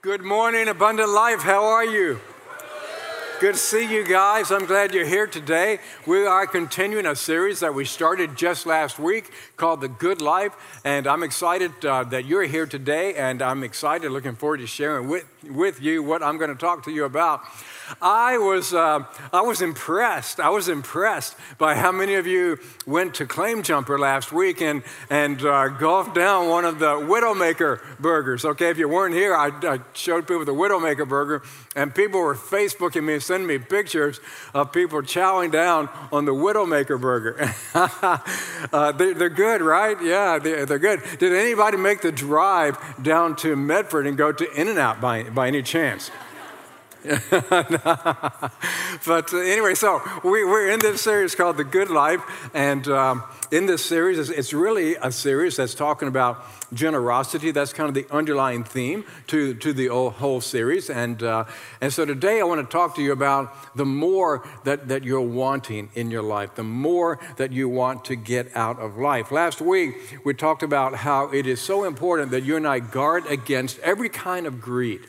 Good 0.00 0.22
morning, 0.22 0.68
Abundant 0.68 1.08
Life. 1.08 1.40
How 1.40 1.64
are 1.64 1.84
you? 1.84 2.20
Good 3.40 3.54
to 3.54 3.60
see 3.60 3.92
you 3.92 4.06
guys. 4.06 4.52
I'm 4.52 4.64
glad 4.64 4.94
you're 4.94 5.04
here 5.04 5.26
today. 5.26 5.80
We 6.06 6.24
are 6.24 6.46
continuing 6.46 7.04
a 7.04 7.16
series 7.16 7.58
that 7.58 7.74
we 7.74 7.84
started 7.84 8.36
just 8.36 8.64
last 8.64 9.00
week 9.00 9.32
called 9.56 9.80
The 9.80 9.88
Good 9.88 10.22
Life. 10.22 10.52
And 10.84 11.08
I'm 11.08 11.24
excited 11.24 11.84
uh, 11.84 12.04
that 12.04 12.26
you're 12.26 12.44
here 12.44 12.64
today. 12.64 13.14
And 13.14 13.42
I'm 13.42 13.64
excited, 13.64 14.12
looking 14.12 14.36
forward 14.36 14.58
to 14.58 14.68
sharing 14.68 15.08
with, 15.08 15.26
with 15.42 15.82
you 15.82 16.04
what 16.04 16.22
I'm 16.22 16.38
going 16.38 16.50
to 16.50 16.56
talk 16.56 16.84
to 16.84 16.92
you 16.92 17.04
about. 17.04 17.40
I 18.00 18.38
was, 18.38 18.74
uh, 18.74 19.04
I 19.32 19.42
was 19.42 19.62
impressed. 19.62 20.40
I 20.40 20.50
was 20.50 20.68
impressed 20.68 21.36
by 21.58 21.74
how 21.74 21.92
many 21.92 22.14
of 22.14 22.26
you 22.26 22.58
went 22.86 23.14
to 23.14 23.26
Claim 23.26 23.62
Jumper 23.62 23.98
last 23.98 24.32
week 24.32 24.60
and, 24.60 24.82
and 25.10 25.44
uh, 25.44 25.68
golfed 25.68 26.14
down 26.14 26.48
one 26.48 26.64
of 26.64 26.78
the 26.78 26.92
Widowmaker 26.92 27.80
burgers. 27.98 28.44
Okay, 28.44 28.70
if 28.70 28.78
you 28.78 28.88
weren't 28.88 29.14
here, 29.14 29.34
I, 29.34 29.48
I 29.62 29.80
showed 29.92 30.26
people 30.26 30.44
the 30.44 30.52
Widowmaker 30.52 31.08
burger, 31.08 31.42
and 31.74 31.94
people 31.94 32.20
were 32.20 32.34
Facebooking 32.34 33.04
me 33.04 33.18
sending 33.20 33.46
me 33.46 33.58
pictures 33.58 34.20
of 34.54 34.72
people 34.72 35.00
chowing 35.02 35.50
down 35.50 35.88
on 36.12 36.24
the 36.24 36.32
Widowmaker 36.32 37.00
burger. 37.00 37.52
uh, 37.74 38.92
they, 38.92 39.10
are 39.12 39.28
good, 39.28 39.60
right? 39.60 40.00
Yeah, 40.02 40.38
they, 40.38 40.64
they're 40.64 40.78
good. 40.78 41.02
Did 41.18 41.32
anybody 41.32 41.76
make 41.76 42.00
the 42.00 42.12
drive 42.12 42.78
down 43.02 43.36
to 43.36 43.56
Medford 43.56 44.06
and 44.06 44.16
go 44.16 44.32
to 44.32 44.52
In 44.60 44.68
N 44.68 44.78
Out 44.78 45.00
by, 45.00 45.24
by 45.24 45.48
any 45.48 45.62
chance? 45.62 46.10
but 49.06 49.32
uh, 49.32 49.38
anyway, 49.38 49.74
so 49.74 50.02
we, 50.22 50.42
are 50.42 50.68
in 50.68 50.78
this 50.78 51.00
series 51.00 51.34
called 51.34 51.56
The 51.56 51.64
Good 51.64 51.88
Life. 51.88 52.20
And 52.52 52.86
um, 52.88 53.24
in 53.50 53.64
this 53.64 53.82
series, 53.82 54.28
it's 54.28 54.52
really 54.52 54.94
a 54.96 55.10
series 55.10 55.56
that's 55.56 55.74
talking 55.74 56.06
about 56.06 56.44
generosity. 56.74 57.50
That's 57.50 57.72
kind 57.72 57.88
of 57.88 57.94
the 57.94 58.06
underlying 58.14 58.62
theme 58.62 59.06
to, 59.28 59.54
to 59.54 59.72
the 59.72 59.88
whole 59.88 60.42
series. 60.42 60.90
And, 60.90 61.22
uh, 61.22 61.44
and 61.80 61.90
so 61.90 62.04
today 62.04 62.40
I 62.40 62.44
want 62.44 62.60
to 62.60 62.70
talk 62.70 62.94
to 62.96 63.02
you 63.02 63.12
about 63.12 63.74
the 63.74 63.86
more 63.86 64.46
that, 64.64 64.88
that 64.88 65.02
you're 65.02 65.22
wanting 65.22 65.88
in 65.94 66.10
your 66.10 66.22
life, 66.22 66.56
the 66.56 66.62
more 66.62 67.18
that 67.38 67.52
you 67.52 67.70
want 67.70 68.04
to 68.06 68.16
get 68.16 68.54
out 68.54 68.78
of 68.78 68.98
life. 68.98 69.32
Last 69.32 69.62
week, 69.62 70.18
we 70.24 70.34
talked 70.34 70.62
about 70.62 70.94
how 70.96 71.30
it 71.30 71.46
is 71.46 71.58
so 71.58 71.84
important 71.84 72.32
that 72.32 72.42
you 72.42 72.56
and 72.56 72.68
I 72.68 72.80
guard 72.80 73.24
against 73.28 73.78
every 73.78 74.10
kind 74.10 74.46
of 74.46 74.60
greed. 74.60 75.00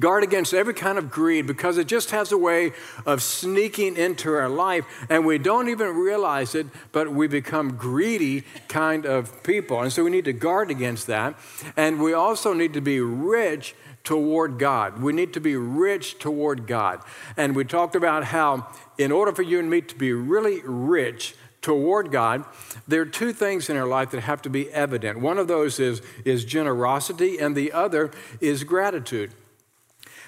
Guard 0.00 0.24
against 0.24 0.52
every 0.52 0.74
kind 0.74 0.98
of 0.98 1.10
greed 1.10 1.46
because 1.46 1.78
it 1.78 1.86
just 1.86 2.10
has 2.10 2.32
a 2.32 2.38
way 2.38 2.72
of 3.06 3.22
sneaking 3.22 3.96
into 3.96 4.32
our 4.32 4.48
life 4.48 4.84
and 5.08 5.24
we 5.24 5.38
don't 5.38 5.68
even 5.68 5.94
realize 5.94 6.54
it, 6.54 6.66
but 6.90 7.12
we 7.12 7.28
become 7.28 7.76
greedy 7.76 8.44
kind 8.66 9.06
of 9.06 9.42
people. 9.42 9.80
And 9.80 9.92
so 9.92 10.02
we 10.02 10.10
need 10.10 10.24
to 10.24 10.32
guard 10.32 10.70
against 10.70 11.06
that. 11.06 11.38
And 11.76 12.00
we 12.00 12.12
also 12.12 12.52
need 12.52 12.72
to 12.74 12.80
be 12.80 13.00
rich 13.00 13.74
toward 14.02 14.58
God. 14.58 15.02
We 15.02 15.12
need 15.12 15.32
to 15.34 15.40
be 15.40 15.54
rich 15.54 16.18
toward 16.18 16.66
God. 16.66 17.02
And 17.36 17.54
we 17.54 17.64
talked 17.64 17.94
about 17.94 18.24
how, 18.24 18.66
in 18.98 19.12
order 19.12 19.32
for 19.32 19.42
you 19.42 19.58
and 19.58 19.70
me 19.70 19.82
to 19.82 19.94
be 19.94 20.12
really 20.12 20.62
rich, 20.64 21.34
toward 21.62 22.10
God, 22.10 22.44
there 22.88 23.02
are 23.02 23.06
two 23.06 23.32
things 23.32 23.68
in 23.68 23.76
our 23.76 23.86
life 23.86 24.10
that 24.12 24.20
have 24.22 24.40
to 24.42 24.50
be 24.50 24.70
evident. 24.70 25.20
One 25.20 25.36
of 25.38 25.46
those 25.46 25.78
is, 25.78 26.00
is 26.24 26.44
generosity, 26.44 27.38
and 27.38 27.54
the 27.54 27.72
other 27.72 28.10
is 28.40 28.64
gratitude. 28.64 29.32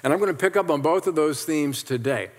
And 0.03 0.12
I'm 0.12 0.19
going 0.19 0.33
to 0.33 0.39
pick 0.39 0.56
up 0.56 0.70
on 0.70 0.81
both 0.81 1.06
of 1.06 1.14
those 1.14 1.45
themes 1.45 1.83
today. 1.83 2.31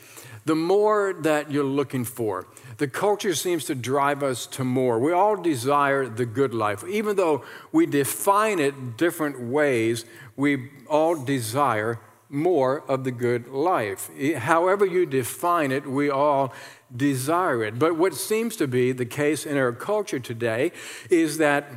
The 0.46 0.56
more 0.56 1.14
that 1.22 1.52
you're 1.52 1.64
looking 1.64 2.04
for, 2.04 2.48
the 2.78 2.88
culture 2.88 3.34
seems 3.34 3.64
to 3.66 3.76
drive 3.76 4.24
us 4.24 4.46
to 4.48 4.66
more. 4.66 5.00
We 5.00 5.14
all 5.14 5.38
desire 5.38 6.10
the 6.10 6.26
good 6.26 6.54
life. 6.54 6.84
Even 6.86 7.16
though 7.16 7.46
we 7.72 7.86
define 7.86 8.60
it 8.60 8.98
different 8.98 9.40
ways, 9.40 10.04
we 10.36 10.70
all 10.90 11.16
desire 11.16 12.02
more 12.30 12.84
of 12.90 13.06
the 13.06 13.12
good 13.12 13.48
life. 13.48 14.10
However, 14.36 14.86
you 14.86 15.06
define 15.06 15.72
it, 15.72 15.88
we 15.88 16.10
all 16.10 16.52
desire 16.94 17.64
it. 17.64 17.80
But 17.80 17.96
what 17.96 18.16
seems 18.16 18.58
to 18.58 18.68
be 18.68 18.92
the 18.92 19.06
case 19.06 19.46
in 19.46 19.56
our 19.56 19.72
culture 19.72 20.20
today 20.20 20.72
is 21.10 21.38
that 21.38 21.68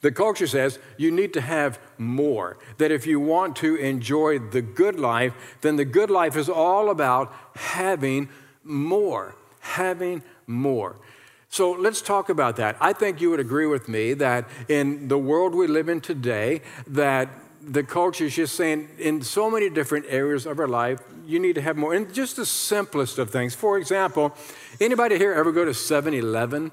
the 0.00 0.10
culture 0.10 0.46
says 0.46 0.78
you 0.96 1.10
need 1.10 1.32
to 1.34 1.40
have 1.40 1.78
more. 1.98 2.58
That 2.78 2.90
if 2.90 3.06
you 3.06 3.20
want 3.20 3.56
to 3.56 3.76
enjoy 3.76 4.38
the 4.38 4.62
good 4.62 4.98
life, 4.98 5.34
then 5.60 5.76
the 5.76 5.84
good 5.84 6.10
life 6.10 6.36
is 6.36 6.48
all 6.48 6.90
about 6.90 7.32
having 7.54 8.28
more. 8.64 9.34
Having 9.60 10.22
more. 10.46 10.96
So 11.48 11.72
let's 11.72 12.00
talk 12.00 12.28
about 12.28 12.56
that. 12.56 12.76
I 12.80 12.92
think 12.92 13.20
you 13.20 13.30
would 13.30 13.40
agree 13.40 13.66
with 13.66 13.88
me 13.88 14.14
that 14.14 14.48
in 14.68 15.08
the 15.08 15.18
world 15.18 15.54
we 15.54 15.66
live 15.66 15.88
in 15.88 16.00
today, 16.00 16.62
that 16.86 17.28
the 17.60 17.82
culture 17.82 18.24
is 18.24 18.36
just 18.36 18.54
saying 18.54 18.88
in 18.98 19.20
so 19.20 19.50
many 19.50 19.68
different 19.68 20.06
areas 20.08 20.46
of 20.46 20.58
our 20.58 20.68
life, 20.68 21.00
you 21.26 21.38
need 21.38 21.56
to 21.56 21.60
have 21.60 21.76
more. 21.76 21.92
And 21.92 22.12
just 22.14 22.36
the 22.36 22.46
simplest 22.46 23.18
of 23.18 23.30
things. 23.30 23.54
For 23.54 23.78
example, 23.78 24.34
anybody 24.80 25.18
here 25.18 25.32
ever 25.32 25.52
go 25.52 25.64
to 25.64 25.74
7 25.74 26.14
Eleven? 26.14 26.70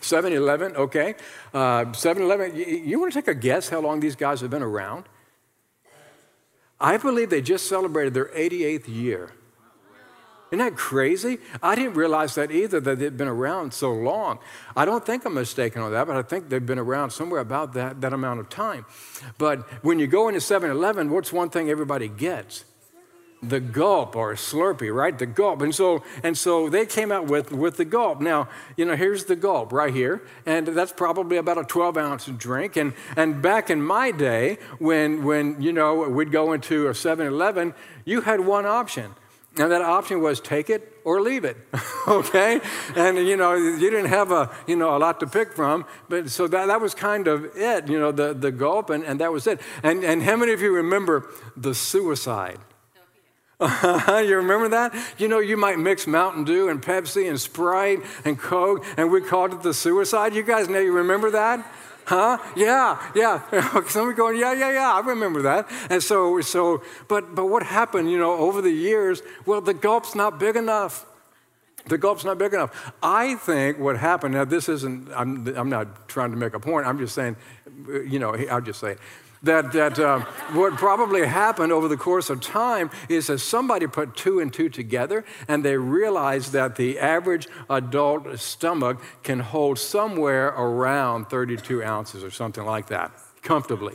7 0.00 0.32
Eleven, 0.32 0.76
okay. 0.76 1.14
Uh, 1.52 1.92
7 1.92 2.22
Eleven, 2.22 2.54
you, 2.56 2.64
you 2.64 3.00
want 3.00 3.12
to 3.12 3.18
take 3.18 3.28
a 3.28 3.34
guess 3.34 3.68
how 3.68 3.80
long 3.80 4.00
these 4.00 4.16
guys 4.16 4.40
have 4.40 4.50
been 4.50 4.62
around? 4.62 5.04
I 6.80 6.96
believe 6.98 7.30
they 7.30 7.40
just 7.40 7.68
celebrated 7.68 8.14
their 8.14 8.26
88th 8.26 8.88
year. 8.88 9.32
Isn't 10.50 10.58
that 10.64 10.76
crazy? 10.76 11.38
I 11.60 11.74
didn't 11.74 11.94
realize 11.94 12.36
that 12.36 12.52
either, 12.52 12.78
that 12.80 12.98
they'd 13.00 13.16
been 13.16 13.26
around 13.26 13.74
so 13.74 13.92
long. 13.92 14.38
I 14.76 14.84
don't 14.84 15.04
think 15.04 15.24
I'm 15.24 15.34
mistaken 15.34 15.82
on 15.82 15.90
that, 15.92 16.06
but 16.06 16.16
I 16.16 16.22
think 16.22 16.48
they've 16.48 16.64
been 16.64 16.78
around 16.78 17.10
somewhere 17.10 17.40
about 17.40 17.72
that, 17.72 18.00
that 18.00 18.12
amount 18.12 18.40
of 18.40 18.48
time. 18.48 18.86
But 19.38 19.62
when 19.82 19.98
you 19.98 20.06
go 20.06 20.28
into 20.28 20.40
7 20.40 20.70
Eleven, 20.70 21.10
what's 21.10 21.32
one 21.32 21.50
thing 21.50 21.68
everybody 21.68 22.06
gets? 22.06 22.64
The 23.42 23.60
gulp 23.60 24.16
or 24.16 24.34
slurpee, 24.34 24.94
right? 24.94 25.18
The 25.18 25.26
gulp. 25.26 25.62
And 25.62 25.74
so, 25.74 26.02
and 26.22 26.36
so 26.36 26.68
they 26.68 26.86
came 26.86 27.12
out 27.12 27.26
with, 27.26 27.52
with 27.52 27.76
the 27.76 27.84
gulp. 27.84 28.20
Now, 28.20 28.48
you 28.76 28.84
know, 28.84 28.96
here's 28.96 29.24
the 29.24 29.36
gulp 29.36 29.72
right 29.72 29.92
here. 29.92 30.22
And 30.44 30.66
that's 30.68 30.92
probably 30.92 31.36
about 31.36 31.58
a 31.58 31.64
12 31.64 31.96
ounce 31.96 32.26
drink. 32.26 32.76
And, 32.76 32.94
and 33.16 33.42
back 33.42 33.70
in 33.70 33.82
my 33.82 34.10
day, 34.10 34.58
when, 34.78 35.24
when, 35.24 35.60
you 35.60 35.72
know, 35.72 36.08
we'd 36.08 36.32
go 36.32 36.52
into 36.52 36.88
a 36.88 36.94
7 36.94 37.26
Eleven, 37.26 37.74
you 38.04 38.22
had 38.22 38.40
one 38.40 38.66
option. 38.66 39.14
And 39.58 39.72
that 39.72 39.80
option 39.80 40.20
was 40.20 40.38
take 40.40 40.68
it 40.68 41.00
or 41.02 41.22
leave 41.22 41.46
it, 41.46 41.56
okay? 42.08 42.60
And 42.94 43.16
you 43.16 43.38
know, 43.38 43.54
you 43.54 43.90
didn't 43.90 44.10
have 44.10 44.30
a 44.30 44.54
you 44.66 44.76
know 44.76 44.94
a 44.94 44.98
lot 44.98 45.18
to 45.20 45.26
pick 45.26 45.54
from, 45.54 45.86
but 46.10 46.28
so 46.28 46.46
that, 46.46 46.66
that 46.66 46.78
was 46.78 46.94
kind 46.94 47.26
of 47.26 47.56
it, 47.56 47.88
you 47.88 47.98
know, 47.98 48.12
the, 48.12 48.34
the 48.34 48.52
gulp, 48.52 48.90
and, 48.90 49.02
and 49.02 49.18
that 49.20 49.32
was 49.32 49.46
it. 49.46 49.62
And 49.82 50.04
and 50.04 50.22
how 50.22 50.36
many 50.36 50.52
of 50.52 50.60
you 50.60 50.74
remember 50.74 51.30
the 51.56 51.74
suicide? 51.74 52.58
you 53.60 54.36
remember 54.36 54.68
that? 54.68 54.94
You 55.16 55.28
know, 55.28 55.38
you 55.38 55.56
might 55.56 55.78
mix 55.78 56.06
Mountain 56.06 56.44
Dew 56.44 56.68
and 56.68 56.82
Pepsi 56.82 57.26
and 57.28 57.40
Sprite 57.40 58.00
and 58.24 58.38
Coke, 58.38 58.84
and 58.98 59.10
we 59.10 59.22
called 59.22 59.54
it 59.54 59.62
the 59.62 59.72
suicide. 59.72 60.34
You 60.34 60.42
guys 60.42 60.68
know, 60.68 60.78
you 60.78 60.92
remember 60.92 61.30
that? 61.30 61.66
Huh? 62.04 62.36
Yeah, 62.54 63.02
yeah. 63.14 63.40
Somebody 63.88 64.14
going, 64.14 64.38
yeah, 64.38 64.52
yeah, 64.52 64.72
yeah. 64.72 64.92
I 64.92 65.00
remember 65.00 65.42
that. 65.42 65.70
And 65.88 66.02
so, 66.02 66.40
so, 66.42 66.82
but, 67.08 67.34
but 67.34 67.46
what 67.46 67.62
happened? 67.62 68.10
You 68.10 68.18
know, 68.18 68.32
over 68.32 68.60
the 68.60 68.70
years, 68.70 69.22
well, 69.46 69.62
the 69.62 69.74
gulp's 69.74 70.14
not 70.14 70.38
big 70.38 70.56
enough. 70.56 71.06
The 71.86 71.96
gulp's 71.96 72.24
not 72.24 72.36
big 72.36 72.52
enough. 72.52 72.92
I 73.02 73.36
think 73.36 73.78
what 73.78 73.96
happened. 73.96 74.34
Now, 74.34 74.44
this 74.44 74.68
isn't. 74.68 75.08
I'm, 75.14 75.46
I'm 75.56 75.70
not 75.70 76.08
trying 76.08 76.32
to 76.32 76.36
make 76.36 76.52
a 76.52 76.60
point. 76.60 76.86
I'm 76.86 76.98
just 76.98 77.14
saying. 77.14 77.36
You 77.88 78.18
know, 78.18 78.34
I'll 78.50 78.60
just 78.60 78.80
say 78.80 78.96
that, 79.46 79.72
that 79.72 79.98
uh, 79.98 80.20
what 80.52 80.74
probably 80.74 81.26
happened 81.26 81.72
over 81.72 81.88
the 81.88 81.96
course 81.96 82.30
of 82.30 82.40
time 82.40 82.90
is 83.08 83.26
that 83.28 83.38
somebody 83.38 83.86
put 83.86 84.16
two 84.16 84.40
and 84.40 84.52
two 84.52 84.68
together 84.68 85.24
and 85.48 85.64
they 85.64 85.76
realized 85.76 86.52
that 86.52 86.76
the 86.76 86.98
average 86.98 87.48
adult 87.70 88.38
stomach 88.38 89.00
can 89.22 89.40
hold 89.40 89.78
somewhere 89.78 90.48
around 90.48 91.26
32 91.26 91.82
ounces 91.82 92.22
or 92.22 92.30
something 92.30 92.64
like 92.64 92.88
that 92.88 93.12
comfortably. 93.42 93.94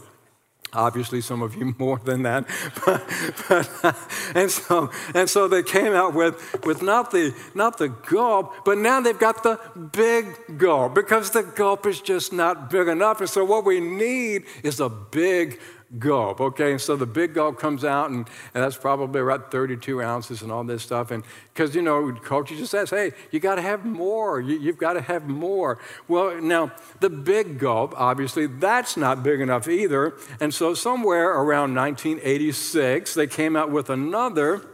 Obviously, 0.74 1.20
some 1.20 1.42
of 1.42 1.56
you 1.56 1.76
more 1.80 2.00
than 2.00 2.24
that. 2.24 2.48
But, 2.86 3.04
but, 3.50 3.98
and, 4.36 4.50
so, 4.50 4.90
and 5.14 5.30
so 5.30 5.48
they 5.48 5.64
came 5.64 5.94
out 5.94 6.14
with, 6.14 6.64
with 6.66 6.82
not, 6.82 7.12
the, 7.12 7.36
not 7.54 7.78
the 7.78 7.90
gulp, 7.90 8.54
but 8.64 8.78
now 8.78 9.02
they've 9.02 9.18
got 9.18 9.44
the 9.44 9.60
big 9.92 10.58
gulp 10.58 10.96
because 10.96 11.32
the 11.32 11.44
gulp 11.44 11.86
is 11.86 12.00
just 12.00 12.32
not 12.32 12.70
big 12.70 12.88
enough. 12.88 13.20
And 13.20 13.30
so 13.30 13.44
what 13.44 13.66
we 13.66 13.80
need 13.80 14.46
is 14.64 14.80
a 14.80 14.90
big 14.90 15.60
gulp. 16.00 16.40
Okay, 16.40 16.72
and 16.72 16.82
so 16.82 16.96
the 16.96 17.06
big 17.06 17.34
gulp 17.34 17.60
comes 17.60 17.84
out, 17.84 18.10
and, 18.10 18.28
and 18.54 18.64
that's 18.64 18.78
probably 18.78 19.22
about 19.22 19.52
32 19.52 20.02
ounces 20.02 20.42
and 20.42 20.52
all 20.52 20.64
this 20.64 20.84
stuff. 20.84 21.12
And 21.12 21.24
because, 21.54 21.76
you 21.76 21.82
know, 21.82 22.14
culture 22.14 22.56
just 22.56 22.72
says, 22.72 22.90
hey, 22.90 23.12
you 23.32 23.40
got 23.40 23.56
to 23.56 23.62
have 23.62 23.86
more. 23.86 24.40
You, 24.40 24.58
you've 24.58 24.78
got 24.78 24.94
to 24.94 25.02
have 25.02 25.28
more. 25.28 25.80
Well, 26.08 26.42
now, 26.42 26.72
the 27.00 27.10
big 27.10 27.60
gulp, 27.60 27.94
obviously, 27.98 28.48
that's 28.48 28.96
not 28.96 29.24
big 29.24 29.42
enough 29.42 29.68
either. 29.68 30.14
And 30.40 30.54
so 30.54 30.74
somewhere 30.74 31.32
around 31.32 31.76
1986, 31.76 33.14
they 33.14 33.28
came 33.28 33.56
out 33.56 33.72
with 33.72 33.90
another 33.90 34.66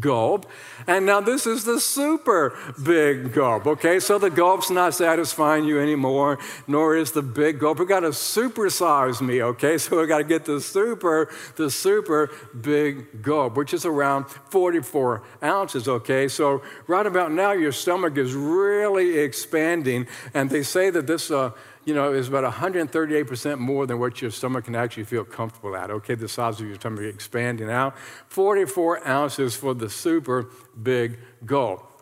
gulp. 0.00 0.46
And 0.86 1.06
now 1.06 1.20
this 1.20 1.46
is 1.46 1.64
the 1.64 1.80
super 1.80 2.56
big 2.82 3.32
gulp, 3.32 3.66
okay? 3.66 4.00
So 4.00 4.18
the 4.18 4.30
gulp's 4.30 4.70
not 4.70 4.94
satisfying 4.94 5.64
you 5.64 5.80
anymore, 5.80 6.38
nor 6.66 6.96
is 6.96 7.12
the 7.12 7.22
big 7.22 7.60
gulp. 7.60 7.78
We've 7.78 7.88
got 7.88 8.00
to 8.00 8.10
supersize 8.10 9.20
me, 9.20 9.42
okay? 9.42 9.78
So 9.78 9.98
we've 9.98 10.08
got 10.08 10.18
to 10.18 10.24
get 10.24 10.44
the 10.44 10.60
super, 10.60 11.32
the 11.56 11.70
super 11.70 12.30
big 12.60 13.22
gulp, 13.22 13.56
which 13.56 13.72
is 13.72 13.84
around 13.84 14.26
44 14.50 15.22
ounces, 15.42 15.88
okay? 15.88 16.28
So 16.28 16.62
right 16.86 17.06
about 17.06 17.32
now, 17.32 17.52
your 17.52 17.72
stomach 17.72 18.16
is 18.16 18.34
really 18.34 19.18
expanding, 19.18 20.06
and 20.34 20.50
they 20.50 20.62
say 20.62 20.90
that 20.90 21.06
this, 21.06 21.30
uh, 21.30 21.52
you 21.86 21.94
know, 21.94 22.12
is 22.12 22.28
about 22.28 22.52
138% 22.52 23.58
more 23.58 23.86
than 23.86 24.00
what 24.00 24.20
your 24.20 24.32
stomach 24.32 24.64
can 24.64 24.74
actually 24.74 25.04
feel 25.04 25.24
comfortable 25.24 25.74
at. 25.76 25.90
Okay, 25.90 26.16
the 26.16 26.28
size 26.28 26.60
of 26.60 26.66
your 26.66 26.74
stomach 26.74 27.04
expanding 27.04 27.70
out. 27.70 27.96
44 28.28 29.06
ounces 29.06 29.54
for 29.54 29.72
the 29.72 29.88
super 29.88 30.50
big 30.82 31.18
gulp. 31.46 31.95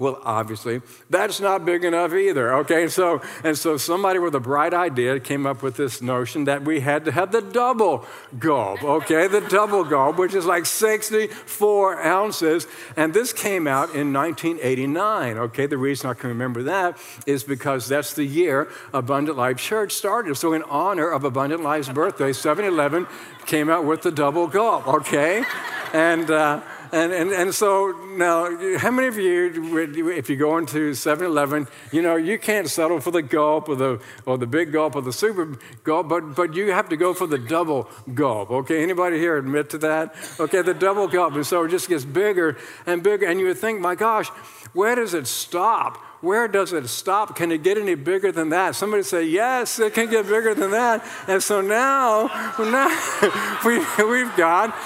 Well, 0.00 0.18
obviously, 0.24 0.80
that's 1.10 1.40
not 1.40 1.66
big 1.66 1.84
enough 1.84 2.14
either. 2.14 2.54
Okay, 2.54 2.88
so 2.88 3.20
and 3.44 3.56
so 3.56 3.76
somebody 3.76 4.18
with 4.18 4.34
a 4.34 4.40
bright 4.40 4.72
idea 4.72 5.20
came 5.20 5.46
up 5.46 5.62
with 5.62 5.76
this 5.76 6.00
notion 6.00 6.44
that 6.44 6.62
we 6.62 6.80
had 6.80 7.04
to 7.04 7.12
have 7.12 7.32
the 7.32 7.42
double 7.42 8.06
gulp. 8.38 8.82
Okay, 8.82 9.28
the 9.28 9.42
double 9.42 9.84
gulp, 9.84 10.16
which 10.16 10.32
is 10.32 10.46
like 10.46 10.64
64 10.64 12.02
ounces, 12.02 12.66
and 12.96 13.12
this 13.12 13.34
came 13.34 13.66
out 13.66 13.94
in 13.94 14.10
1989. 14.10 15.36
Okay, 15.36 15.66
the 15.66 15.76
reason 15.76 16.08
I 16.08 16.14
can 16.14 16.30
remember 16.30 16.62
that 16.62 16.96
is 17.26 17.44
because 17.44 17.86
that's 17.86 18.14
the 18.14 18.24
year 18.24 18.70
Abundant 18.94 19.36
Life 19.36 19.58
Church 19.58 19.92
started. 19.92 20.34
So 20.36 20.54
in 20.54 20.62
honor 20.62 21.10
of 21.10 21.24
Abundant 21.24 21.62
Life's 21.62 21.90
birthday, 21.90 22.30
7-Eleven 22.30 23.06
came 23.44 23.68
out 23.68 23.84
with 23.84 24.00
the 24.00 24.10
double 24.10 24.46
gulp. 24.46 24.88
Okay, 24.88 25.44
and. 25.92 26.30
Uh, 26.30 26.62
and, 26.92 27.12
and, 27.12 27.30
and 27.30 27.54
so 27.54 27.92
now, 28.16 28.78
how 28.78 28.90
many 28.90 29.08
of 29.08 29.16
you, 29.16 29.78
if 30.10 30.28
you 30.28 30.36
go 30.36 30.58
into 30.58 30.94
7 30.94 31.24
Eleven, 31.24 31.68
you 31.92 32.02
know, 32.02 32.16
you 32.16 32.38
can't 32.38 32.68
settle 32.68 33.00
for 33.00 33.10
the 33.10 33.22
gulp 33.22 33.68
or 33.68 33.76
the, 33.76 34.00
or 34.26 34.38
the 34.38 34.46
big 34.46 34.72
gulp 34.72 34.96
or 34.96 35.02
the 35.02 35.12
super 35.12 35.56
gulp, 35.84 36.08
but, 36.08 36.34
but 36.34 36.54
you 36.54 36.72
have 36.72 36.88
to 36.88 36.96
go 36.96 37.14
for 37.14 37.26
the 37.26 37.38
double 37.38 37.88
gulp. 38.14 38.50
Okay, 38.50 38.82
anybody 38.82 39.18
here 39.18 39.36
admit 39.36 39.70
to 39.70 39.78
that? 39.78 40.14
Okay, 40.40 40.62
the 40.62 40.74
double 40.74 41.06
gulp. 41.06 41.34
And 41.34 41.46
so 41.46 41.64
it 41.64 41.68
just 41.68 41.88
gets 41.88 42.04
bigger 42.04 42.56
and 42.86 43.02
bigger. 43.02 43.26
And 43.26 43.38
you 43.38 43.46
would 43.46 43.58
think, 43.58 43.80
my 43.80 43.94
gosh, 43.94 44.28
where 44.72 44.94
does 44.94 45.14
it 45.14 45.26
stop? 45.26 45.98
Where 46.20 46.48
does 46.48 46.72
it 46.74 46.86
stop? 46.88 47.34
Can 47.34 47.50
it 47.50 47.62
get 47.62 47.78
any 47.78 47.94
bigger 47.94 48.30
than 48.30 48.50
that? 48.50 48.74
Somebody 48.74 49.02
say, 49.04 49.24
yes, 49.24 49.78
it 49.78 49.94
can 49.94 50.10
get 50.10 50.26
bigger 50.26 50.54
than 50.54 50.70
that. 50.72 51.04
And 51.26 51.42
so 51.42 51.62
now, 51.62 52.26
now 52.58 53.58
we, 53.64 53.78
we've 54.04 54.36
got 54.36 54.76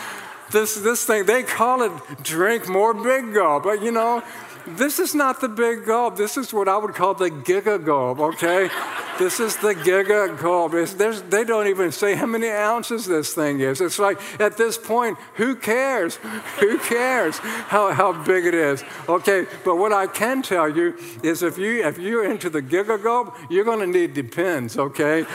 this, 0.53 0.75
this 0.77 1.05
thing, 1.05 1.27
they 1.27 1.43
call 1.43 1.83
it 1.83 1.93
drink 2.23 2.69
more 2.69 2.95
big 2.95 3.35
gulp. 3.35 3.65
But 3.65 3.83
you 3.83 3.91
know, 3.91 4.23
this 4.67 4.99
is 4.99 5.15
not 5.15 5.41
the 5.41 5.49
big 5.49 5.85
gulp. 5.85 6.17
This 6.17 6.37
is 6.37 6.53
what 6.53 6.69
I 6.69 6.77
would 6.77 6.95
call 6.95 7.15
the 7.15 7.31
giga 7.31 7.85
gulp, 7.85 8.19
okay? 8.19 8.71
this 9.19 9.41
is 9.41 9.57
the 9.57 9.75
giga 9.75 10.39
gulp. 10.41 10.73
they 11.31 11.45
don't 11.45 11.69
even 11.69 11.93
say 11.93 12.15
how 12.15 12.27
many 12.27 12.49
ounces 12.49 13.07
this 13.07 13.35
thing 13.35 13.61
is. 13.61 13.81
It's 13.81 13.99
like, 13.99 14.21
at 14.41 14.57
this 14.57 14.79
point, 14.79 15.19
who 15.35 15.55
cares? 15.57 16.17
who 16.61 16.79
cares 16.79 17.39
how, 17.39 17.93
how 17.93 18.25
big 18.25 18.47
it 18.47 18.55
is? 18.55 18.83
Okay, 19.09 19.47
but 19.65 19.77
what 19.77 19.93
I 19.93 20.07
can 20.07 20.43
tell 20.43 20.69
you 20.69 20.97
is 21.23 21.43
if, 21.43 21.59
you, 21.59 21.87
if 21.87 21.99
you're 21.99 22.29
into 22.31 22.51
the 22.51 22.63
giga 22.63 23.03
gulp, 23.03 23.37
you're 23.51 23.65
to 23.65 23.87
need 23.87 24.15
Depends, 24.15 24.79
okay? 24.79 25.27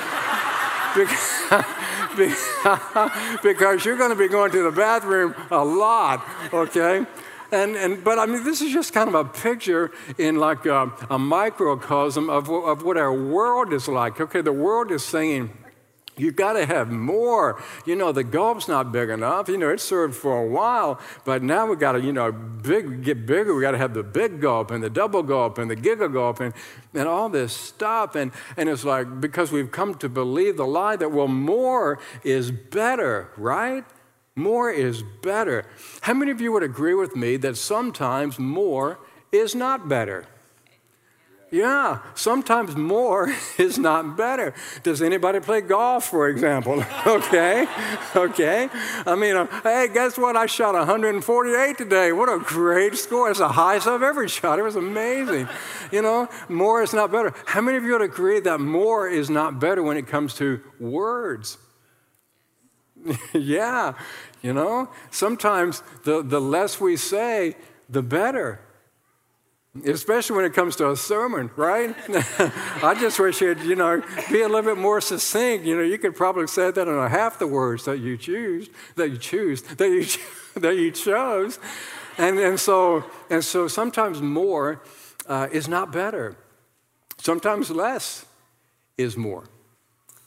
because, 3.44 3.86
you're 3.86 3.98
going 3.98 4.10
to 4.10 4.16
be 4.16 4.28
going 4.28 4.52
to 4.52 4.64
the 4.64 4.72
bathroom 4.72 5.36
a 5.52 5.64
lot, 5.64 6.26
okay? 6.54 7.06
And, 7.52 7.76
and, 7.76 8.04
but 8.04 8.20
I 8.20 8.26
mean, 8.26 8.44
this 8.44 8.62
is 8.62 8.72
just 8.72 8.94
kind 8.94 9.08
of 9.08 9.16
a 9.16 9.26
picture 9.26 9.92
in 10.18 10.36
like 10.36 10.66
a, 10.66 10.92
a 11.10 11.18
microcosm 11.18 12.30
of, 12.30 12.50
of 12.50 12.84
what 12.84 12.98
our 12.98 13.14
world 13.14 13.74
is 13.74 13.88
like. 13.88 14.22
Okay, 14.22 14.42
the 14.42 14.54
world 14.54 14.92
is 14.92 15.04
saying, 15.04 15.50
you 16.20 16.32
got 16.32 16.54
to 16.54 16.66
have 16.66 16.92
more. 16.92 17.62
You 17.86 17.96
know, 17.96 18.12
the 18.12 18.24
gulp's 18.24 18.68
not 18.68 18.92
big 18.92 19.10
enough. 19.10 19.50
You 19.50 19.58
know, 19.58 19.70
it 19.70 19.80
served 19.80 20.16
for 20.16 20.42
a 20.42 20.48
while, 20.48 21.00
but 21.26 21.42
now 21.42 21.66
we've 21.66 21.80
got 21.80 21.94
to, 21.94 22.02
you 22.02 22.14
know, 22.14 22.32
big, 22.32 23.04
get 23.04 23.26
bigger. 23.26 23.54
We've 23.54 23.62
got 23.62 23.72
to 23.72 23.78
have 23.78 23.94
the 23.94 24.04
big 24.04 24.42
gulp 24.42 24.72
and 24.72 24.84
the 24.84 24.90
double 24.90 25.24
gulp 25.24 25.58
and 25.58 25.70
the 25.70 25.76
giga 25.76 26.12
gulp 26.12 26.40
and, 26.40 26.54
and 26.94 27.08
all 27.08 27.30
this 27.30 27.54
stuff. 27.54 28.16
And, 28.16 28.32
and 28.58 28.70
it's 28.70 28.84
like, 28.84 29.22
because 29.22 29.52
we've 29.52 29.72
come 29.72 29.96
to 29.96 30.10
believe 30.10 30.58
the 30.58 30.68
lie 30.68 30.96
that, 30.96 31.12
well, 31.12 31.28
more 31.28 32.00
is 32.24 32.52
better, 32.52 33.30
right? 33.38 33.86
More 34.36 34.72
is 34.72 35.04
better. 35.22 35.66
How 36.02 36.14
many 36.14 36.32
of 36.32 36.40
you 36.40 36.52
would 36.52 36.64
agree 36.64 36.94
with 36.94 37.16
me 37.16 37.38
that 37.38 37.58
sometimes 37.58 38.40
more 38.40 39.00
is 39.32 39.54
not 39.54 39.90
better? 39.90 40.26
Yeah, 41.52 42.00
sometimes 42.14 42.76
more 42.76 43.34
is 43.58 43.80
not 43.80 44.16
better. 44.16 44.54
Does 44.84 45.02
anybody 45.02 45.40
play 45.40 45.62
golf, 45.62 46.06
for 46.06 46.30
example? 46.30 46.84
okay, 47.08 47.66
okay. 48.16 48.70
I 49.06 49.16
mean, 49.16 49.36
uh, 49.36 49.48
hey, 49.64 49.88
guess 49.92 50.18
what? 50.18 50.36
I 50.36 50.46
shot 50.46 50.76
148 50.76 51.78
today. 51.78 52.12
What 52.12 52.30
a 52.30 52.40
great 52.40 52.96
score. 52.96 53.30
It's 53.30 53.40
the 53.40 53.50
highest 53.50 53.88
I've 53.88 54.04
ever 54.04 54.28
shot. 54.40 54.60
It 54.60 54.64
was 54.64 54.76
amazing. 54.76 55.48
You 55.92 56.04
know, 56.04 56.30
more 56.48 56.84
is 56.84 56.94
not 56.94 57.12
better. 57.12 57.34
How 57.46 57.62
many 57.62 57.78
of 57.78 57.84
you 57.84 57.94
would 57.94 58.02
agree 58.02 58.40
that 58.42 58.60
more 58.60 59.08
is 59.10 59.30
not 59.30 59.60
better 59.60 59.82
when 59.82 59.98
it 59.98 60.08
comes 60.08 60.36
to 60.36 60.62
words? 60.80 61.58
yeah, 63.34 63.94
you 64.42 64.54
know, 64.54 64.90
sometimes 65.10 65.82
the, 66.04 66.22
the 66.22 66.40
less 66.40 66.80
we 66.80 66.96
say, 66.96 67.56
the 67.90 68.04
better 68.04 68.60
especially 69.86 70.36
when 70.36 70.46
it 70.46 70.54
comes 70.54 70.76
to 70.78 70.90
a 70.90 70.96
sermon, 70.96 71.52
right? 71.56 71.96
I 72.84 72.96
just 73.00 73.20
wish 73.20 73.42
you'd, 73.42 73.62
you 73.62 73.76
know, 73.76 74.02
be 74.32 74.42
a 74.42 74.48
little 74.48 74.64
bit 74.64 74.78
more 74.78 75.00
succinct. 75.00 75.66
You 75.66 75.76
know, 75.76 75.84
you 75.84 75.98
could 75.98 76.16
probably 76.16 76.48
say 76.48 76.72
that 76.72 76.88
in 76.88 77.10
half 77.10 77.40
the 77.40 77.48
words 77.48 77.86
that 77.86 78.00
you 78.00 78.18
choose, 78.18 78.70
that 78.96 79.10
you 79.10 79.18
choose, 79.18 79.62
that 79.62 79.90
you, 79.90 80.06
that 80.60 80.76
you 80.76 80.92
chose. 80.92 81.60
And, 82.18 82.40
and, 82.40 82.60
so, 82.60 83.06
and 83.30 83.44
so 83.44 83.68
sometimes 83.68 84.22
more 84.22 84.82
uh, 85.28 85.48
is 85.52 85.68
not 85.68 85.92
better. 85.92 86.36
Sometimes 87.18 87.70
less 87.70 88.26
is 88.98 89.16
more. 89.16 89.46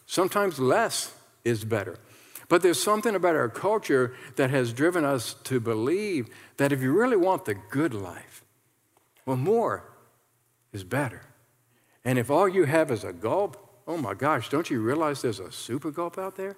Sometimes 0.07 0.59
less 0.59 1.15
is 1.45 1.65
better. 1.65 1.99
But 2.49 2.63
there's 2.63 2.83
something 2.83 3.15
about 3.15 3.35
our 3.35 3.49
culture 3.49 4.15
that 4.37 4.51
has 4.51 4.73
driven 4.73 5.05
us 5.05 5.35
to 5.45 5.59
believe 5.59 6.29
that 6.59 6.71
if 6.71 6.81
you 6.81 6.93
really 6.93 7.17
want 7.17 7.45
the 7.45 7.55
good 7.55 7.95
life, 7.95 8.45
well, 9.27 9.37
more 9.37 9.85
is 10.73 10.85
better. 10.85 11.23
And 12.05 12.19
if 12.19 12.31
all 12.31 12.49
you 12.49 12.65
have 12.65 12.91
is 12.91 13.05
a 13.05 13.13
gulp, 13.13 13.57
oh 13.87 13.97
my 13.97 14.15
gosh, 14.15 14.49
don't 14.49 14.69
you 14.71 14.81
realize 14.81 15.23
there's 15.23 15.41
a 15.41 15.53
super 15.53 15.91
gulp 15.91 16.19
out 16.19 16.37
there? 16.37 16.57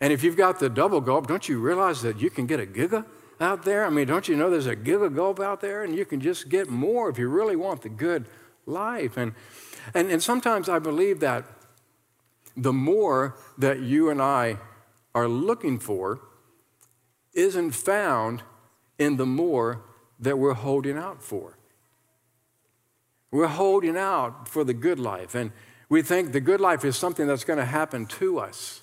And 0.00 0.12
if 0.12 0.22
you've 0.22 0.36
got 0.36 0.60
the 0.60 0.68
double 0.68 1.00
gulp, 1.00 1.26
don't 1.26 1.48
you 1.48 1.58
realize 1.58 2.02
that 2.02 2.20
you 2.20 2.30
can 2.30 2.46
get 2.46 2.60
a 2.60 2.66
giga 2.66 3.04
out 3.40 3.64
there? 3.64 3.84
I 3.84 3.90
mean, 3.90 4.06
don't 4.06 4.28
you 4.28 4.36
know 4.36 4.50
there's 4.50 4.66
a 4.66 4.76
giga 4.76 5.14
gulp 5.14 5.40
out 5.40 5.60
there 5.60 5.82
and 5.82 5.94
you 5.94 6.04
can 6.04 6.20
just 6.20 6.48
get 6.48 6.68
more 6.68 7.08
if 7.08 7.18
you 7.18 7.28
really 7.28 7.56
want 7.56 7.82
the 7.82 7.88
good 7.88 8.26
life? 8.66 9.16
And, 9.16 9.34
and, 9.94 10.10
and 10.10 10.22
sometimes 10.22 10.68
I 10.68 10.78
believe 10.78 11.20
that 11.20 11.44
the 12.56 12.72
more 12.72 13.36
that 13.56 13.80
you 13.80 14.10
and 14.10 14.20
I 14.20 14.58
are 15.14 15.28
looking 15.28 15.78
for 15.78 16.20
isn't 17.34 17.72
found 17.72 18.42
in 18.98 19.16
the 19.16 19.26
more 19.26 19.82
that 20.18 20.38
we're 20.38 20.54
holding 20.54 20.96
out 20.96 21.22
for. 21.22 21.58
We're 23.30 23.46
holding 23.46 23.96
out 23.96 24.48
for 24.48 24.64
the 24.64 24.74
good 24.74 24.98
life, 24.98 25.34
and 25.34 25.52
we 25.88 26.02
think 26.02 26.32
the 26.32 26.40
good 26.40 26.60
life 26.60 26.84
is 26.84 26.96
something 26.96 27.26
that's 27.26 27.44
going 27.44 27.58
to 27.58 27.64
happen 27.64 28.06
to 28.06 28.38
us. 28.38 28.80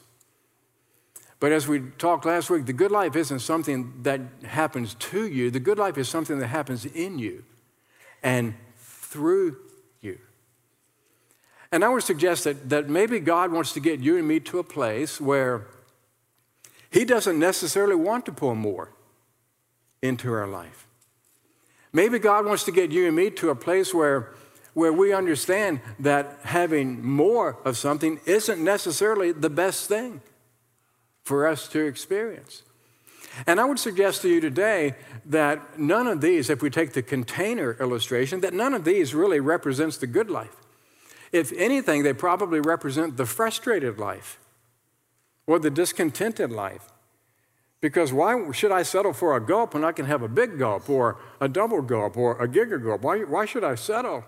But 1.40 1.52
as 1.52 1.68
we 1.68 1.82
talked 1.98 2.26
last 2.26 2.50
week, 2.50 2.66
the 2.66 2.74
good 2.74 2.92
life 2.92 3.16
isn't 3.16 3.40
something 3.40 4.02
that 4.04 4.22
happens 4.44 4.94
to 4.96 5.28
you. 5.28 5.52
The 5.52 5.60
good 5.60 5.78
life 5.78 5.98
is 5.98 6.08
something 6.08 6.40
that 6.40 6.48
happens 6.48 6.86
in 6.86 7.20
you 7.20 7.44
and 8.24 8.56
through 8.78 9.58
you. 10.02 10.18
And 11.72 11.84
I 11.84 11.90
would 11.90 12.04
suggest 12.04 12.46
that, 12.46 12.70
that 12.70 12.90
maybe 12.90 13.20
God 13.20 13.52
wants 13.52 13.74
to 13.74 13.80
get 13.80 14.00
you 14.00 14.18
and 14.18 14.28
me 14.28 14.40
to 14.42 14.60
a 14.60 14.64
place 14.64 15.20
where 15.20 15.68
He 16.90 17.04
doesn't 17.04 17.38
necessarily 17.38 17.96
want 17.96 18.26
to 18.28 18.32
pour 18.32 18.56
more 18.56 18.92
into 20.02 20.32
our 20.32 20.48
life. 20.48 20.85
Maybe 21.96 22.20
God 22.20 22.46
wants 22.46 22.66
to 22.66 22.74
get 22.74 22.92
you 22.92 23.08
and 23.08 23.16
me 23.16 23.30
to 23.32 23.52
a 23.52 23.56
place 23.56 23.94
where, 23.94 24.34
where 24.74 24.92
we 24.92 25.14
understand 25.14 25.80
that 25.98 26.40
having 26.44 27.02
more 27.02 27.58
of 27.64 27.78
something 27.78 28.20
isn't 28.26 28.62
necessarily 28.62 29.32
the 29.32 29.50
best 29.50 29.88
thing 29.88 30.20
for 31.24 31.48
us 31.48 31.70
to 31.70 31.86
experience. 31.86 32.64
And 33.48 33.62
I 33.62 33.64
would 33.64 33.80
suggest 33.80 34.24
to 34.24 34.30
you 34.30 34.42
today 34.42 34.96
that 35.26 35.80
none 35.80 36.08
of 36.08 36.20
these, 36.20 36.50
if 36.50 36.62
we 36.62 36.70
take 36.70 36.92
the 36.92 37.02
container 37.02 37.78
illustration, 37.80 38.42
that 38.42 38.54
none 38.54 38.74
of 38.74 38.84
these 38.84 39.16
really 39.16 39.40
represents 39.40 39.96
the 39.96 40.08
good 40.08 40.30
life. 40.30 40.58
If 41.32 41.54
anything, 41.54 42.04
they 42.04 42.12
probably 42.12 42.60
represent 42.60 43.16
the 43.16 43.26
frustrated 43.26 43.98
life 43.98 44.38
or 45.48 45.60
the 45.60 45.70
discontented 45.70 46.52
life 46.52 46.92
Because 47.82 48.12
why 48.12 48.52
should 48.52 48.72
I 48.72 48.84
settle 48.84 49.14
for 49.14 49.36
a 49.36 49.40
gulp 49.40 49.74
when 49.74 49.84
I 49.84 49.92
can 49.92 50.06
have 50.06 50.22
a 50.22 50.28
big 50.28 50.58
gulp 50.58 50.90
or 50.90 51.18
a 51.40 51.48
double 51.48 51.82
gulp 51.82 52.18
or 52.18 52.42
a 52.42 52.48
giga 52.48 52.84
gulp? 52.84 53.02
Why, 53.02 53.20
why 53.20 53.46
should 53.46 53.64
I 53.64 53.76
settle? 53.76 54.24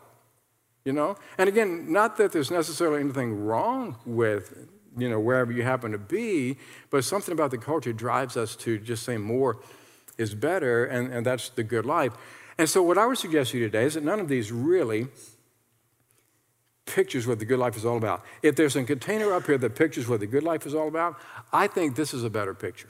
You 0.85 0.93
know? 0.93 1.17
And 1.37 1.49
again, 1.49 1.91
not 1.91 2.17
that 2.17 2.31
there's 2.31 2.51
necessarily 2.51 2.99
anything 2.99 3.45
wrong 3.45 3.97
with, 4.05 4.67
you 4.97 5.09
know, 5.09 5.19
wherever 5.19 5.51
you 5.51 5.63
happen 5.63 5.91
to 5.91 5.97
be, 5.97 6.57
but 6.89 7.03
something 7.03 7.31
about 7.31 7.51
the 7.51 7.57
culture 7.57 7.93
drives 7.93 8.37
us 8.37 8.55
to 8.57 8.77
just 8.77 9.03
say 9.03 9.17
more 9.17 9.57
is 10.17 10.33
better, 10.33 10.85
and, 10.85 11.13
and 11.13 11.25
that's 11.25 11.49
the 11.49 11.63
good 11.63 11.85
life. 11.85 12.13
And 12.57 12.67
so, 12.67 12.81
what 12.81 12.97
I 12.97 13.05
would 13.05 13.17
suggest 13.17 13.51
to 13.51 13.59
you 13.59 13.65
today 13.65 13.85
is 13.85 13.93
that 13.93 14.03
none 14.03 14.19
of 14.19 14.27
these 14.27 14.51
really 14.51 15.07
pictures 16.85 17.27
what 17.27 17.39
the 17.39 17.45
good 17.45 17.59
life 17.59 17.77
is 17.77 17.85
all 17.85 17.97
about. 17.97 18.23
If 18.41 18.55
there's 18.55 18.75
a 18.75 18.83
container 18.83 19.33
up 19.33 19.45
here 19.45 19.57
that 19.57 19.75
pictures 19.75 20.07
what 20.07 20.19
the 20.19 20.27
good 20.27 20.43
life 20.43 20.65
is 20.65 20.73
all 20.73 20.87
about, 20.87 21.19
I 21.53 21.67
think 21.67 21.95
this 21.95 22.13
is 22.13 22.23
a 22.23 22.29
better 22.29 22.53
picture. 22.53 22.89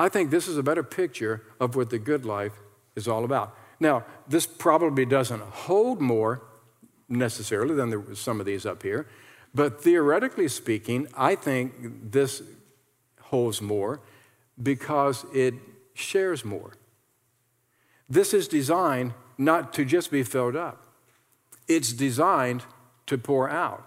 I 0.00 0.08
think 0.08 0.30
this 0.30 0.48
is 0.48 0.56
a 0.56 0.62
better 0.62 0.82
picture 0.82 1.42
of 1.60 1.76
what 1.76 1.90
the 1.90 1.98
good 1.98 2.24
life 2.24 2.54
is 2.96 3.06
all 3.06 3.22
about. 3.22 3.54
Now, 3.78 4.06
this 4.26 4.46
probably 4.46 5.04
doesn't 5.04 5.42
hold 5.42 6.00
more 6.00 6.40
necessarily 7.06 7.74
than 7.74 7.90
the, 7.90 8.16
some 8.16 8.40
of 8.40 8.46
these 8.46 8.64
up 8.64 8.82
here, 8.82 9.06
but 9.54 9.82
theoretically 9.84 10.48
speaking, 10.48 11.06
I 11.14 11.34
think 11.34 12.12
this 12.12 12.42
holds 13.24 13.60
more 13.60 14.00
because 14.62 15.26
it 15.34 15.52
shares 15.92 16.46
more. 16.46 16.72
This 18.08 18.32
is 18.32 18.48
designed 18.48 19.12
not 19.36 19.74
to 19.74 19.84
just 19.84 20.10
be 20.10 20.22
filled 20.22 20.56
up, 20.56 20.86
it's 21.68 21.92
designed 21.92 22.62
to 23.04 23.18
pour 23.18 23.50
out. 23.50 23.84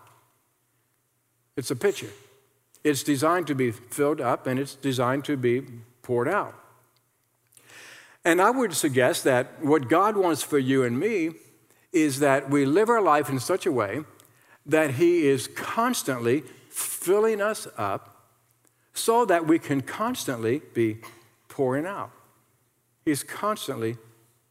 It's 1.57 1.71
a 1.71 1.75
pitcher. 1.75 2.11
It's 2.83 3.01
designed 3.01 3.47
to 3.47 3.55
be 3.55 3.71
filled 3.71 4.21
up 4.21 4.45
and 4.45 4.59
it's 4.59 4.75
designed 4.75 5.25
to 5.25 5.37
be 5.37 5.63
poured 6.03 6.27
out. 6.27 6.53
And 8.23 8.41
I 8.41 8.51
would 8.51 8.73
suggest 8.73 9.23
that 9.23 9.63
what 9.63 9.89
God 9.89 10.15
wants 10.15 10.43
for 10.43 10.59
you 10.59 10.83
and 10.83 10.99
me 10.99 11.31
is 11.91 12.19
that 12.19 12.49
we 12.49 12.65
live 12.65 12.89
our 12.89 13.01
life 13.01 13.29
in 13.29 13.39
such 13.39 13.65
a 13.65 13.71
way 13.71 14.03
that 14.65 14.91
He 14.91 15.27
is 15.27 15.47
constantly 15.47 16.43
filling 16.69 17.41
us 17.41 17.67
up 17.77 18.27
so 18.93 19.25
that 19.25 19.47
we 19.47 19.59
can 19.59 19.81
constantly 19.81 20.61
be 20.73 20.99
pouring 21.49 21.85
out. 21.85 22.11
He's 23.05 23.23
constantly 23.23 23.97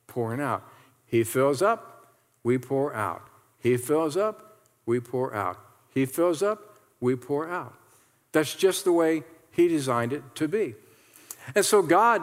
pouring 0.06 0.40
out. 0.40 0.62
He 1.06 1.24
fills 1.24 1.62
up, 1.62 2.06
we 2.42 2.58
pour 2.58 2.94
out. 2.94 3.22
He 3.58 3.76
fills 3.76 4.16
up, 4.16 4.60
we 4.84 5.00
pour 5.00 5.34
out. 5.34 5.58
He 5.94 6.06
fills 6.06 6.42
up, 6.42 6.78
we 7.00 7.16
pour 7.16 7.48
out. 7.48 7.74
That's 8.32 8.54
just 8.54 8.84
the 8.84 8.92
way 8.92 9.24
He 9.50 9.68
designed 9.68 10.12
it 10.12 10.22
to 10.36 10.48
be. 10.48 10.74
And 11.54 11.64
so 11.64 11.82
God 11.82 12.22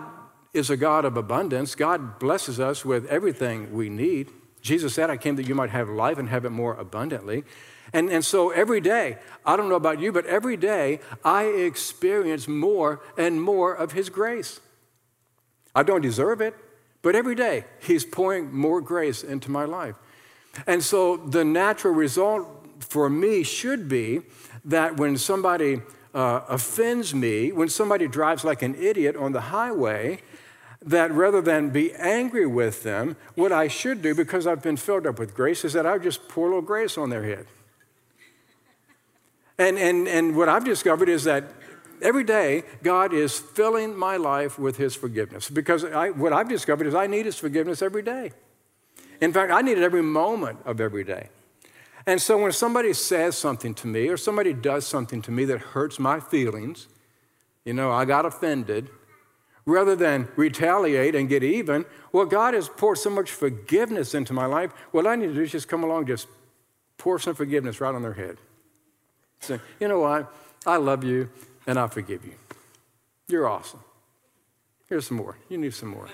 is 0.54 0.70
a 0.70 0.78
God 0.78 1.06
of 1.06 1.18
abundance. 1.18 1.76
God 1.76 2.20
blesses 2.20 2.60
us 2.60 2.84
with 2.84 3.06
everything 3.08 3.74
we 3.74 3.90
need. 3.90 4.30
Jesus 4.62 4.94
said, 4.94 5.10
I 5.10 5.18
came 5.18 5.36
that 5.36 5.48
you 5.48 5.56
might 5.56 5.70
have 5.70 5.90
life 5.90 6.18
and 6.18 6.30
have 6.30 6.46
it 6.46 6.50
more 6.50 6.74
abundantly. 6.76 7.44
And, 7.94 8.10
and 8.10 8.24
so 8.24 8.50
every 8.52 8.82
day, 8.82 9.18
I 9.46 9.56
don't 9.56 9.70
know 9.70 9.76
about 9.76 10.00
you, 10.00 10.12
but 10.12 10.26
every 10.26 10.58
day 10.58 11.00
I 11.24 11.46
experience 11.46 12.48
more 12.48 13.02
and 13.18 13.42
more 13.42 13.74
of 13.74 13.94
His 13.94 14.10
grace. 14.10 14.60
I 15.74 15.84
don't 15.84 16.02
deserve 16.02 16.42
it, 16.42 16.56
but 17.02 17.16
every 17.16 17.36
day 17.36 17.66
He's 17.80 18.06
pouring 18.06 18.54
more 18.54 18.82
grace 18.82 19.24
into 19.24 19.50
my 19.50 19.66
life. 19.66 19.96
And 20.68 20.84
so 20.84 21.18
the 21.18 21.46
natural 21.46 21.94
result 21.94 22.59
for 22.80 23.10
me 23.10 23.44
should 23.44 23.88
be 23.88 24.22
that 24.66 24.98
when 24.98 25.18
somebody 25.18 25.82
uh, 26.14 26.42
offends 26.48 27.14
me, 27.14 27.52
when 27.52 27.70
somebody 27.70 28.08
drives 28.08 28.44
like 28.44 28.62
an 28.62 28.76
idiot 28.76 29.16
on 29.16 29.32
the 29.32 29.42
highway, 29.42 30.22
that 30.82 31.12
rather 31.12 31.42
than 31.42 31.70
be 31.70 31.94
angry 31.96 32.46
with 32.46 32.84
them, 32.84 33.16
what 33.36 33.52
I 33.52 33.68
should 33.68 34.02
do, 34.02 34.16
because 34.16 34.48
I've 34.48 34.62
been 34.62 34.78
filled 34.78 35.06
up 35.06 35.20
with 35.20 35.36
grace, 35.36 35.66
is 35.66 35.74
that 35.74 35.86
I 35.86 35.98
just 35.98 36.28
pour 36.30 36.46
a 36.46 36.50
little 36.50 36.62
grace 36.62 36.98
on 36.98 37.10
their 37.10 37.24
head. 37.24 37.46
And, 39.58 39.78
and, 39.78 40.08
and 40.08 40.38
what 40.38 40.48
I've 40.48 40.64
discovered 40.64 41.10
is 41.10 41.26
that 41.26 41.52
every 42.02 42.24
day 42.24 42.64
God 42.82 43.14
is 43.14 43.38
filling 43.38 43.96
my 43.96 44.16
life 44.16 44.58
with 44.58 44.78
His 44.78 44.96
forgiveness. 44.96 45.50
Because 45.50 45.84
I, 45.84 46.12
what 46.12 46.32
I've 46.32 46.48
discovered 46.48 46.88
is 46.88 46.96
I 46.96 47.08
need 47.08 47.26
His 47.26 47.38
forgiveness 47.38 47.82
every 47.82 48.02
day. 48.02 48.32
In 49.20 49.34
fact, 49.34 49.52
I 49.52 49.62
need 49.62 49.78
it 49.78 49.84
every 49.84 50.02
moment 50.02 50.60
of 50.66 50.80
every 50.80 51.04
day. 51.04 51.28
And 52.06 52.22
so 52.22 52.38
when 52.38 52.52
somebody 52.52 52.94
says 52.94 53.38
something 53.38 53.74
to 53.76 53.88
me 53.88 54.08
or 54.08 54.18
somebody 54.18 54.54
does 54.54 54.88
something 54.88 55.22
to 55.24 55.32
me 55.32 55.46
that 55.46 55.60
hurts 55.60 56.00
my 56.00 56.20
feelings, 56.20 56.88
you 57.66 57.74
know, 57.74 57.92
I 57.92 58.06
got 58.06 58.26
offended, 58.26 58.90
rather 59.66 59.96
than 59.96 60.28
retaliate 60.36 61.14
and 61.16 61.30
get 61.30 61.44
even, 61.44 61.86
well, 62.12 62.26
God 62.26 62.54
has 62.54 62.68
poured 62.68 62.98
so 62.98 63.10
much 63.10 63.32
forgiveness 63.32 64.16
into 64.16 64.34
my 64.34 64.46
life. 64.46 64.72
What 64.92 65.06
I 65.06 65.16
need 65.16 65.28
to 65.28 65.34
do 65.34 65.42
is 65.42 65.52
just 65.52 65.68
come 65.68 65.84
along, 65.84 66.08
just 66.08 66.28
pour 66.98 67.20
some 67.20 67.36
forgiveness 67.36 67.80
right 67.80 67.94
on 67.94 68.02
their 68.02 68.14
head. 68.14 68.38
Say, 69.40 69.60
you 69.80 69.88
know 69.88 70.00
what? 70.00 70.34
I 70.66 70.78
love 70.78 71.04
you 71.04 71.30
and 71.68 71.80
I 71.80 71.88
forgive 71.88 72.26
you. 72.26 72.34
You're 73.28 73.48
awesome. 73.48 73.82
Here's 74.88 75.08
some 75.08 75.18
more. 75.18 75.38
You 75.50 75.58
need 75.58 75.74
some 75.74 75.90
more. 75.90 76.08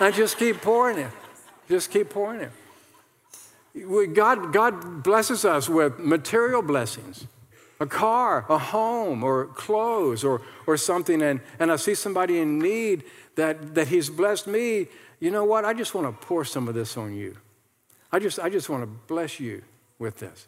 I 0.00 0.10
just 0.10 0.38
keep 0.38 0.62
pouring 0.62 0.98
it. 0.98 1.10
Just 1.68 1.90
keep 1.90 2.08
pouring 2.08 2.40
it. 2.40 2.52
God, 4.14 4.52
God 4.52 5.02
blesses 5.02 5.44
us 5.44 5.68
with 5.68 5.98
material 5.98 6.62
blessings 6.62 7.26
a 7.78 7.86
car, 7.86 8.46
a 8.48 8.56
home, 8.56 9.22
or 9.22 9.46
clothes, 9.48 10.24
or, 10.24 10.40
or 10.66 10.78
something, 10.78 11.20
and, 11.20 11.40
and 11.58 11.70
I 11.70 11.76
see 11.76 11.94
somebody 11.94 12.38
in 12.38 12.58
need 12.58 13.04
that, 13.34 13.74
that 13.74 13.88
He's 13.88 14.08
blessed 14.08 14.46
me, 14.46 14.86
you 15.20 15.30
know 15.30 15.44
what? 15.44 15.64
I 15.64 15.74
just 15.74 15.94
want 15.94 16.06
to 16.06 16.26
pour 16.26 16.44
some 16.44 16.68
of 16.68 16.74
this 16.74 16.96
on 16.96 17.14
you. 17.14 17.36
I 18.12 18.18
just, 18.18 18.38
I 18.38 18.48
just 18.48 18.68
want 18.68 18.82
to 18.82 18.86
bless 18.86 19.40
you 19.40 19.62
with 19.98 20.18
this. 20.18 20.46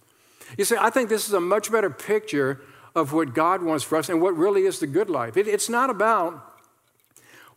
You 0.57 0.65
see, 0.65 0.77
I 0.79 0.91
think 0.91 1.09
this 1.09 1.27
is 1.27 1.35
a 1.35 1.41
much 1.41 1.71
better 1.71 1.91
picture 1.91 2.61
of 2.95 3.13
what 3.13 3.35
God 3.35 3.63
wants 3.63 3.85
for 3.85 3.99
us 3.99 4.09
and 4.09 4.21
what 4.23 4.37
really 4.37 4.63
is 4.63 4.79
the 4.79 4.87
good 4.87 5.11
life. 5.11 5.37
It, 5.37 5.47
it's 5.47 5.69
not 5.69 5.91
about, 5.91 6.58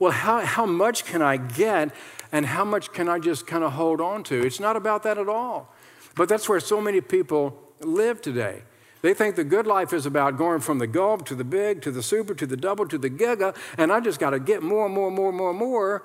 well, 0.01 0.11
how, 0.11 0.39
how 0.39 0.65
much 0.65 1.05
can 1.05 1.21
I 1.21 1.37
get 1.37 1.93
and 2.31 2.47
how 2.47 2.65
much 2.65 2.91
can 2.91 3.07
I 3.07 3.19
just 3.19 3.45
kind 3.45 3.63
of 3.63 3.73
hold 3.73 4.01
on 4.01 4.23
to? 4.23 4.41
It's 4.43 4.59
not 4.59 4.75
about 4.75 5.03
that 5.03 5.19
at 5.19 5.29
all. 5.29 5.71
But 6.15 6.27
that's 6.27 6.49
where 6.49 6.59
so 6.59 6.81
many 6.81 7.01
people 7.01 7.55
live 7.81 8.19
today. 8.19 8.63
They 9.03 9.13
think 9.13 9.35
the 9.35 9.43
good 9.43 9.67
life 9.67 9.93
is 9.93 10.07
about 10.07 10.39
going 10.39 10.61
from 10.61 10.79
the 10.79 10.87
gulp 10.87 11.27
to 11.27 11.35
the 11.35 11.43
big 11.43 11.83
to 11.83 11.91
the 11.91 12.01
super 12.01 12.33
to 12.33 12.47
the 12.47 12.57
double 12.57 12.87
to 12.87 12.97
the 12.97 13.11
giga, 13.11 13.55
and 13.77 13.91
I 13.93 13.99
just 13.99 14.19
got 14.19 14.31
to 14.31 14.39
get 14.39 14.63
more 14.63 14.87
and 14.87 14.95
more 14.95 15.07
and 15.09 15.15
more 15.15 15.29
and 15.29 15.37
more 15.37 15.49
and 15.51 15.59
more. 15.59 16.03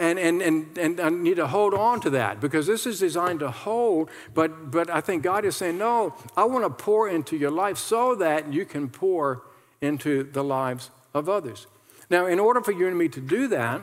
And, 0.00 0.18
and, 0.18 0.42
and, 0.42 0.76
and 0.76 1.00
I 1.00 1.08
need 1.08 1.36
to 1.36 1.46
hold 1.46 1.74
on 1.74 2.00
to 2.00 2.10
that 2.10 2.40
because 2.40 2.66
this 2.66 2.86
is 2.86 2.98
designed 2.98 3.38
to 3.40 3.52
hold. 3.52 4.10
But, 4.34 4.72
but 4.72 4.90
I 4.90 5.00
think 5.00 5.22
God 5.22 5.44
is 5.44 5.54
saying, 5.54 5.78
no, 5.78 6.14
I 6.36 6.42
want 6.44 6.64
to 6.64 6.70
pour 6.70 7.08
into 7.08 7.36
your 7.36 7.52
life 7.52 7.78
so 7.78 8.16
that 8.16 8.52
you 8.52 8.64
can 8.64 8.88
pour 8.88 9.42
into 9.80 10.24
the 10.24 10.42
lives 10.42 10.90
of 11.14 11.28
others. 11.28 11.68
Now, 12.10 12.26
in 12.26 12.38
order 12.38 12.60
for 12.60 12.72
you 12.72 12.86
and 12.86 12.96
me 12.96 13.08
to 13.08 13.20
do 13.20 13.48
that, 13.48 13.82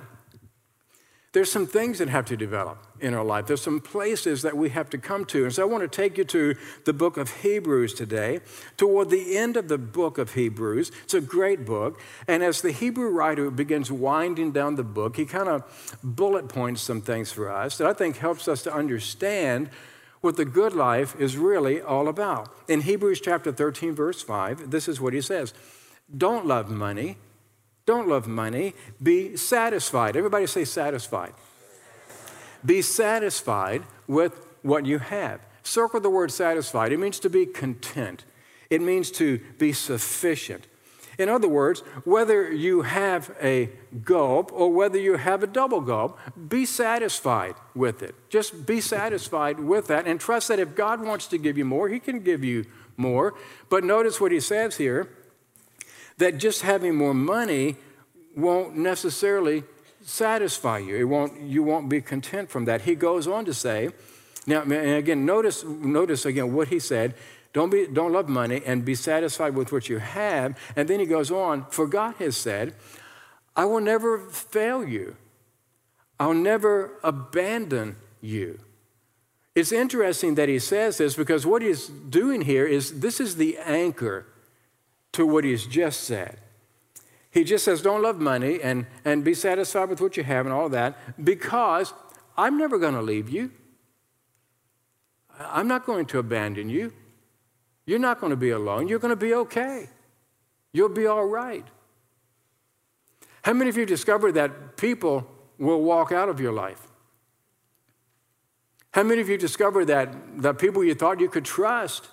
there's 1.36 1.52
some 1.52 1.68
things 1.68 2.00
that 2.00 2.08
have 2.08 2.26
to 2.28 2.38
develop 2.38 2.78
in 3.02 3.14
our 3.14 3.24
life. 3.24 3.46
There's 3.46 3.62
some 3.62 3.82
places 3.82 4.42
that 4.44 4.56
we 4.56 4.70
have 4.70 4.90
to 4.92 4.98
come 4.98 5.26
to. 5.26 5.44
And 5.44 5.54
so 5.54 5.64
I 5.64 5.66
want 5.66 5.82
to 5.82 5.90
take 5.90 6.18
you 6.18 6.24
to 6.24 6.56
the 6.86 6.94
book 6.94 7.18
of 7.18 7.30
Hebrews 7.42 7.94
today, 7.94 8.40
toward 8.78 9.10
the 9.10 9.36
end 9.36 9.58
of 9.58 9.68
the 9.68 9.78
book 9.78 10.18
of 10.18 10.36
Hebrews. 10.36 10.94
It's 11.04 11.14
a 11.14 11.20
great 11.20 11.66
book. 11.66 12.00
And 12.26 12.42
as 12.42 12.62
the 12.62 12.72
Hebrew 12.72 13.10
writer 13.10 13.52
begins 13.52 13.92
winding 13.92 14.54
down 14.54 14.76
the 14.76 14.84
book, 14.86 15.18
he 15.18 15.26
kind 15.26 15.50
of 15.50 16.00
bullet 16.02 16.48
points 16.48 16.82
some 16.82 17.02
things 17.02 17.34
for 17.34 17.52
us 17.52 17.78
that 17.80 17.88
I 17.88 17.92
think 17.92 18.16
helps 18.16 18.48
us 18.48 18.64
to 18.64 18.74
understand 18.74 19.70
what 20.22 20.38
the 20.38 20.46
good 20.46 20.72
life 20.72 21.20
is 21.20 21.36
really 21.36 21.82
all 21.82 22.08
about. 22.08 22.50
In 22.70 22.80
Hebrews 22.80 23.20
chapter 23.20 23.52
13, 23.52 23.94
verse 23.94 24.22
5, 24.22 24.72
this 24.72 24.88
is 24.88 25.02
what 25.02 25.12
he 25.12 25.20
says 25.20 25.54
Don't 26.18 26.46
love 26.46 26.70
money 26.70 27.18
don't 27.86 28.08
love 28.08 28.28
money. 28.28 28.74
Be 29.02 29.38
satisfied. 29.38 30.16
Everybody 30.16 30.48
say 30.48 30.66
satisfied. 30.66 31.34
Be 32.66 32.82
satisfied 32.82 33.84
with 34.08 34.46
what 34.64 34.86
you 34.86 34.98
have. 34.98 35.40
Circle 35.62 36.00
the 36.00 36.10
word 36.10 36.32
satisfied. 36.32 36.92
It 36.92 37.00
means 37.00 37.20
to 37.20 37.30
be 37.30 37.46
content, 37.46 38.26
it 38.70 38.82
means 38.82 39.12
to 39.12 39.40
be 39.58 39.74
sufficient. 39.74 40.68
In 41.18 41.30
other 41.30 41.48
words, 41.48 41.80
whether 42.04 42.52
you 42.52 42.82
have 42.82 43.34
a 43.42 43.70
gulp 44.04 44.52
or 44.52 44.74
whether 44.74 45.00
you 45.00 45.16
have 45.16 45.44
a 45.44 45.48
double 45.48 45.80
gulp, 45.80 46.20
be 46.50 46.66
satisfied 46.66 47.56
with 47.74 48.04
it. 48.04 48.16
Just 48.30 48.66
be 48.66 48.82
satisfied 48.82 49.58
with 49.58 49.88
that 49.88 50.08
and 50.08 50.20
trust 50.20 50.50
that 50.50 50.60
if 50.60 50.76
God 50.76 51.02
wants 51.02 51.28
to 51.28 51.38
give 51.38 51.58
you 51.58 51.64
more, 51.64 51.88
He 51.88 52.02
can 52.02 52.20
give 52.20 52.44
you 52.44 52.66
more. 52.98 53.34
But 53.70 53.86
notice 53.86 54.20
what 54.20 54.34
He 54.34 54.42
says 54.42 54.76
here 54.76 55.10
that 56.18 56.38
just 56.38 56.62
having 56.62 56.96
more 56.96 57.14
money 57.14 57.76
won't 58.36 58.76
necessarily 58.76 59.64
satisfy 60.04 60.80
you. 60.80 60.96
It 60.96 61.04
won't, 61.06 61.42
you 61.42 61.64
won't 61.64 61.90
be 61.90 62.02
content 62.02 62.50
from 62.50 62.66
that. 62.66 62.82
He 62.82 62.96
goes 62.96 63.28
on 63.28 63.46
to 63.46 63.54
say, 63.54 63.90
now, 64.48 64.62
and 64.62 64.74
again, 64.74 65.26
notice, 65.26 65.64
notice 65.64 66.26
again 66.26 66.54
what 66.54 66.68
he 66.68 66.80
said 66.80 67.16
don't, 67.54 67.70
be, 67.70 67.88
don't 67.88 68.12
love 68.12 68.28
money 68.28 68.62
and 68.66 68.84
be 68.84 68.96
satisfied 68.96 69.56
with 69.56 69.72
what 69.72 69.88
you 69.88 70.00
have. 70.00 70.60
And 70.76 70.90
then 70.90 71.00
he 71.00 71.06
goes 71.06 71.32
on, 71.32 71.66
for 71.70 71.88
God 71.88 72.16
has 72.16 72.36
said, 72.36 72.76
I 73.56 73.64
will 73.64 73.80
never 73.80 74.20
fail 74.20 74.86
you. 74.86 75.16
I'll 76.20 76.34
never 76.34 77.00
abandon 77.02 77.96
you. 78.20 78.60
It's 79.56 79.72
interesting 79.72 80.36
that 80.36 80.50
he 80.50 80.60
says 80.60 80.98
this 80.98 81.16
because 81.16 81.46
what 81.46 81.62
he's 81.62 81.88
doing 81.88 82.42
here 82.42 82.66
is 82.66 83.00
this 83.00 83.22
is 83.22 83.38
the 83.38 83.58
anchor 83.60 84.26
to 85.16 85.26
what 85.26 85.44
he's 85.46 85.66
just 85.66 86.04
said. 86.04 86.40
He 87.32 87.44
just 87.44 87.66
says, 87.66 87.82
Don't 87.82 88.02
love 88.02 88.20
money 88.20 88.62
and, 88.62 88.86
and 89.04 89.24
be 89.24 89.34
satisfied 89.34 89.90
with 89.90 90.02
what 90.02 90.18
you 90.18 90.24
have 90.24 90.46
and 90.46 90.54
all 90.54 90.70
that 90.70 90.98
because 91.24 91.94
I'm 92.38 92.58
never 92.58 92.78
going 92.78 92.94
to 92.94 93.02
leave 93.02 93.30
you. 93.30 93.52
I'm 95.40 95.68
not 95.68 95.86
going 95.86 96.06
to 96.08 96.20
abandon 96.20 96.70
you. 96.70 96.94
You're 97.86 98.00
not 98.00 98.20
going 98.20 98.32
to 98.32 98.38
be 98.38 98.50
alone. 98.50 98.88
You're 98.88 99.00
going 99.00 99.12
to 99.14 99.16
be 99.16 99.34
okay. 99.34 99.90
You'll 100.72 100.90
be 100.90 101.08
all 101.08 101.26
right. 101.26 101.66
How 103.44 103.54
many 103.54 103.70
of 103.70 103.78
you 103.78 103.86
discovered 103.86 104.34
that 104.34 104.76
people 104.76 105.28
will 105.58 105.82
walk 105.82 106.12
out 106.12 106.30
of 106.30 106.40
your 106.40 106.52
life? 106.52 106.88
How 108.92 109.04
many 109.04 109.22
of 109.22 109.30
you 109.30 109.38
discovered 109.38 109.86
that 109.86 110.42
the 110.42 110.54
people 110.54 110.84
you 110.84 110.96
thought 110.96 111.20
you 111.20 111.30
could 111.30 111.46
trust 111.46 112.08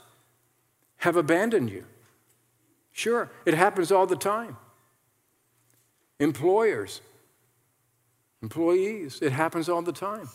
have 0.99 1.17
abandoned 1.17 1.71
you? 1.71 1.87
Sure, 2.93 3.31
it 3.47 3.55
happens 3.55 3.91
all 3.91 4.07
the 4.07 4.17
time. 4.17 4.57
Employers, 6.21 7.01
employees, 8.43 9.21
it 9.23 9.33
happens 9.33 9.69
all 9.69 9.83
the 9.83 9.93
time. 9.93 10.29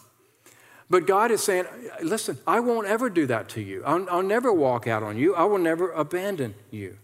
But 0.89 1.05
God 1.05 1.31
is 1.31 1.43
saying, 1.43 1.65
listen, 2.01 2.37
I 2.47 2.59
won't 2.61 2.87
ever 2.87 3.09
do 3.09 3.25
that 3.27 3.49
to 3.49 3.61
you. 3.61 3.83
I'll, 3.85 4.09
I'll, 4.09 4.23
never 4.23 4.53
walk 4.53 4.87
out 4.87 5.03
on 5.03 5.17
you. 5.17 5.35
I 5.35 5.43
will 5.43 5.57
never 5.57 5.91
abandon 5.91 6.55
you. 6.71 6.97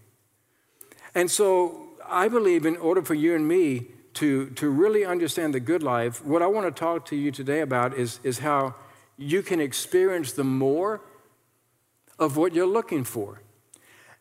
And 1.13 1.29
so 1.29 1.89
I 2.07 2.29
believe 2.29 2.65
in 2.65 2.77
order 2.77 3.01
for 3.01 3.13
you 3.13 3.35
and 3.35 3.47
me 3.47 3.87
to, 4.15 4.49
to 4.51 4.69
really 4.69 5.05
understand 5.05 5.53
the 5.53 5.59
good 5.59 5.83
life, 5.83 6.23
what 6.23 6.41
I 6.41 6.47
want 6.47 6.73
to 6.73 6.79
talk 6.79 7.05
to 7.07 7.15
you 7.15 7.31
today 7.31 7.61
about 7.61 7.97
is, 7.97 8.19
is 8.23 8.39
how 8.39 8.75
you 9.17 9.41
can 9.41 9.59
experience 9.59 10.31
the 10.33 10.43
more 10.43 11.01
of 12.19 12.37
what 12.37 12.53
you're 12.53 12.67
looking 12.67 13.03
for. 13.03 13.41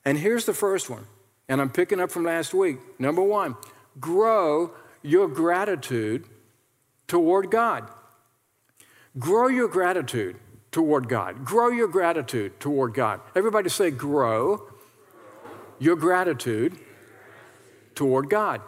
And 0.05 0.19
here's 0.19 0.47
the 0.47 0.55
first 0.55 0.91
one, 0.91 1.07
and 1.53 1.61
I'm 1.61 1.69
picking 1.69 2.01
up 2.01 2.11
from 2.11 2.25
last 2.25 2.55
week. 2.55 2.79
Number 2.99 3.23
one, 3.23 3.57
grow 4.01 4.71
your 5.03 5.29
gratitude 5.29 6.25
toward 7.07 7.51
God. 7.51 7.91
Grow 9.19 9.49
your 9.49 9.69
gratitude 9.69 10.37
toward 10.71 11.11
God. 11.11 11.45
Grow 11.45 11.69
your 11.69 11.89
gratitude 11.89 12.59
toward 12.59 12.95
God. 12.95 13.21
Everybody 13.37 13.69
say, 13.69 13.91
grow 13.91 14.63
your 15.79 15.95
gratitude 15.95 16.79
toward 17.95 18.31
God. 18.31 18.63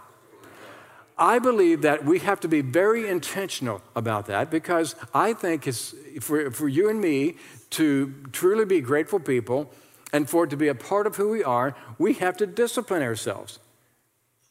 I 1.17 1.39
believe 1.39 1.81
that 1.81 2.05
we 2.05 2.19
have 2.19 2.39
to 2.41 2.49
be 2.49 2.61
very 2.61 3.09
intentional 3.09 3.81
about 3.97 4.27
that 4.27 4.51
because 4.51 4.95
I 5.15 5.33
think 5.33 5.67
it's 5.67 5.95
for, 6.21 6.51
for 6.51 6.69
you 6.69 6.91
and 6.91 7.01
me 7.01 7.37
to 7.71 8.13
truly 8.33 8.67
be 8.67 8.83
grateful 8.83 9.21
people 9.21 9.73
and 10.15 10.31
for 10.31 10.45
it 10.45 10.51
to 10.51 10.57
be 10.57 10.69
a 10.69 10.77
part 10.77 11.09
of 11.09 11.17
who 11.17 11.29
we 11.29 11.43
are, 11.43 11.75
we 11.99 12.13
have 12.15 12.37
to 12.37 12.47
discipline 12.47 13.03
ourselves 13.03 13.59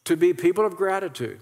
to 0.04 0.18
be 0.18 0.34
people 0.34 0.66
of 0.66 0.76
gratitude 0.76 1.40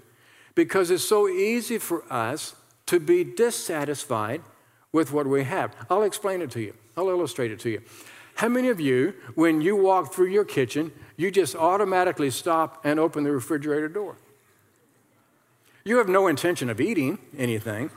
because 0.53 0.91
it's 0.91 1.03
so 1.03 1.27
easy 1.27 1.79
for 1.79 2.03
us 2.13 2.53
to 2.85 2.99
be 2.99 3.23
dissatisfied 3.23 4.43
with 4.91 5.11
what 5.11 5.25
we 5.25 5.43
have. 5.43 5.75
I'll 5.89 6.03
explain 6.03 6.43
it 6.43 6.51
to 6.51 6.61
you, 6.61 6.75
I'll 6.95 7.09
illustrate 7.09 7.49
it 7.49 7.59
to 7.61 7.71
you. 7.71 7.81
How 8.35 8.47
many 8.47 8.69
of 8.69 8.79
you, 8.79 9.15
when 9.33 9.59
you 9.59 9.75
walk 9.75 10.13
through 10.13 10.27
your 10.27 10.45
kitchen, 10.45 10.91
you 11.17 11.31
just 11.31 11.55
automatically 11.55 12.29
stop 12.29 12.85
and 12.85 12.99
open 12.99 13.23
the 13.23 13.31
refrigerator 13.31 13.89
door? 13.89 14.17
You 15.83 15.97
have 15.97 16.09
no 16.09 16.27
intention 16.27 16.69
of 16.69 16.79
eating 16.79 17.17
anything, 17.39 17.89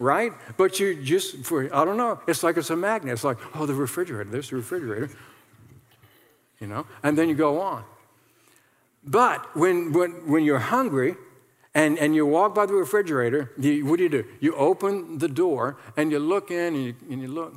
right? 0.00 0.32
But 0.56 0.80
you 0.80 1.00
just, 1.00 1.44
for, 1.44 1.72
I 1.72 1.84
don't 1.84 1.96
know, 1.96 2.20
it's 2.26 2.42
like 2.42 2.56
it's 2.56 2.70
a 2.70 2.76
magnet. 2.76 3.12
It's 3.12 3.22
like, 3.22 3.38
oh, 3.54 3.64
the 3.64 3.74
refrigerator, 3.74 4.28
there's 4.28 4.50
the 4.50 4.56
refrigerator, 4.56 5.10
you 6.60 6.66
know, 6.66 6.86
and 7.02 7.16
then 7.16 7.28
you 7.28 7.34
go 7.34 7.60
on. 7.60 7.84
But 9.04 9.56
when, 9.56 9.92
when, 9.92 10.10
when 10.28 10.44
you're 10.44 10.58
hungry 10.58 11.14
and, 11.74 11.98
and 11.98 12.14
you 12.14 12.26
walk 12.26 12.54
by 12.54 12.66
the 12.66 12.74
refrigerator, 12.74 13.52
you, 13.58 13.86
what 13.86 13.96
do 13.96 14.02
you 14.02 14.08
do? 14.08 14.24
You 14.40 14.54
open 14.54 15.18
the 15.18 15.28
door 15.28 15.78
and 15.96 16.10
you 16.10 16.18
look 16.18 16.50
in 16.50 16.74
and 16.74 16.84
you, 16.84 16.94
and 17.10 17.22
you 17.22 17.28
look. 17.28 17.54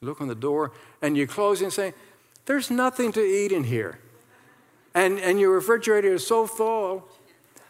You 0.00 0.08
look 0.08 0.20
on 0.20 0.28
the 0.28 0.34
door 0.34 0.72
and 1.02 1.16
you 1.16 1.26
close 1.26 1.60
and 1.60 1.72
say, 1.72 1.92
There's 2.46 2.70
nothing 2.70 3.12
to 3.12 3.20
eat 3.20 3.52
in 3.52 3.64
here. 3.64 3.98
And, 4.94 5.18
and 5.20 5.38
your 5.38 5.52
refrigerator 5.52 6.14
is 6.14 6.26
so 6.26 6.46
full 6.46 7.06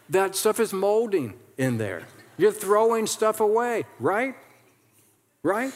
that 0.09 0.35
stuff 0.35 0.59
is 0.59 0.73
molding 0.73 1.35
in 1.57 1.77
there. 1.77 2.03
You're 2.37 2.51
throwing 2.51 3.05
stuff 3.05 3.39
away, 3.39 3.83
right? 3.99 4.35
Right? 5.43 5.73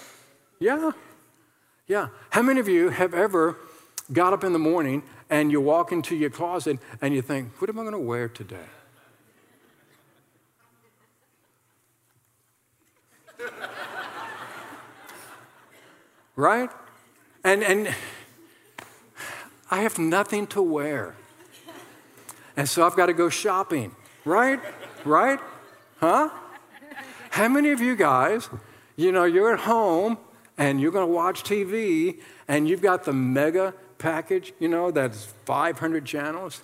Yeah. 0.59 0.91
Yeah. 1.87 2.07
How 2.29 2.41
many 2.41 2.59
of 2.59 2.67
you 2.67 2.89
have 2.89 3.13
ever 3.13 3.57
got 4.11 4.33
up 4.33 4.43
in 4.43 4.51
the 4.53 4.59
morning 4.59 5.03
and 5.29 5.51
you 5.51 5.61
walk 5.61 5.91
into 5.91 6.15
your 6.15 6.29
closet 6.29 6.79
and 7.01 7.13
you 7.13 7.21
think, 7.21 7.49
what 7.61 7.69
am 7.69 7.79
I 7.79 7.83
going 7.83 7.93
to 7.93 7.99
wear 7.99 8.27
today? 8.27 8.57
right? 16.35 16.69
And, 17.43 17.63
and 17.63 17.95
I 19.71 19.81
have 19.81 19.97
nothing 19.97 20.47
to 20.47 20.61
wear. 20.61 21.15
And 22.55 22.69
so 22.69 22.85
I've 22.85 22.95
got 22.95 23.07
to 23.07 23.13
go 23.13 23.29
shopping. 23.29 23.95
Right? 24.25 24.59
Right? 25.03 25.39
Huh? 25.99 26.29
How 27.31 27.47
many 27.47 27.71
of 27.71 27.81
you 27.81 27.95
guys, 27.95 28.49
you 28.95 29.11
know, 29.11 29.23
you're 29.23 29.53
at 29.53 29.61
home 29.61 30.17
and 30.57 30.79
you're 30.79 30.91
going 30.91 31.07
to 31.07 31.11
watch 31.11 31.43
TV 31.43 32.19
and 32.47 32.67
you've 32.67 32.81
got 32.81 33.05
the 33.05 33.13
mega 33.13 33.73
package, 34.03 34.51
you 34.59 34.67
know, 34.67 34.91
that's 34.91 35.25
500 35.45 36.05
channels? 36.05 36.61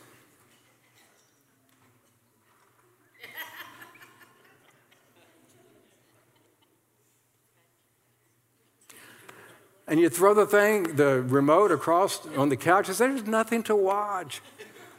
and 9.88 10.02
you 10.02 10.10
throw 10.10 10.34
the 10.34 10.45
thing, 10.45 10.97
the 10.97 11.21
remote 11.21 11.71
across 11.71 12.28
on 12.36 12.49
the 12.49 12.58
couch 12.58 12.89
and 12.89 12.97
There's 12.97 13.25
nothing 13.25 13.63
to 13.63 13.75
watch 13.75 14.41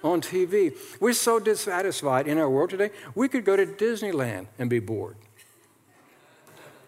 on 0.02 0.22
TV. 0.22 0.74
We're 0.98 1.12
so 1.12 1.38
dissatisfied 1.38 2.26
in 2.26 2.38
our 2.38 2.48
world 2.48 2.70
today, 2.70 2.90
we 3.14 3.28
could 3.28 3.44
go 3.44 3.54
to 3.54 3.66
Disneyland 3.66 4.46
and 4.58 4.70
be 4.70 4.80
bored. 4.80 5.16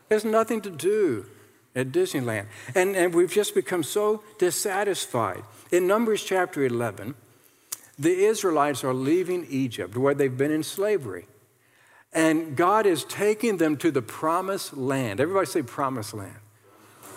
There's 0.08 0.24
nothing 0.24 0.62
to 0.62 0.70
do 0.70 1.26
at 1.74 1.88
Disneyland. 1.88 2.46
And, 2.74 2.96
and 2.96 3.14
we've 3.14 3.32
just 3.32 3.54
become 3.54 3.82
so 3.82 4.22
dissatisfied. 4.38 5.42
In 5.70 5.86
Numbers 5.86 6.22
chapter 6.22 6.64
11, 6.64 7.14
the 7.98 8.24
Israelites 8.24 8.84
are 8.84 8.94
leaving 8.94 9.46
Egypt, 9.48 9.96
where 9.96 10.14
they've 10.14 10.36
been 10.36 10.50
in 10.50 10.62
slavery. 10.62 11.26
And 12.12 12.56
God 12.56 12.84
is 12.84 13.04
taking 13.04 13.56
them 13.56 13.76
to 13.78 13.90
the 13.90 14.02
promised 14.02 14.76
land. 14.76 15.20
Everybody 15.20 15.46
say 15.46 15.62
promised 15.62 16.12
land. 16.12 16.36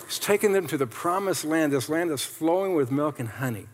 He's 0.06 0.18
taking 0.18 0.52
them 0.52 0.66
to 0.68 0.78
the 0.78 0.86
promised 0.86 1.44
land, 1.44 1.72
this 1.72 1.88
land 1.88 2.10
that's 2.10 2.24
flowing 2.24 2.74
with 2.74 2.90
milk 2.90 3.18
and 3.18 3.28
honey. 3.28 3.66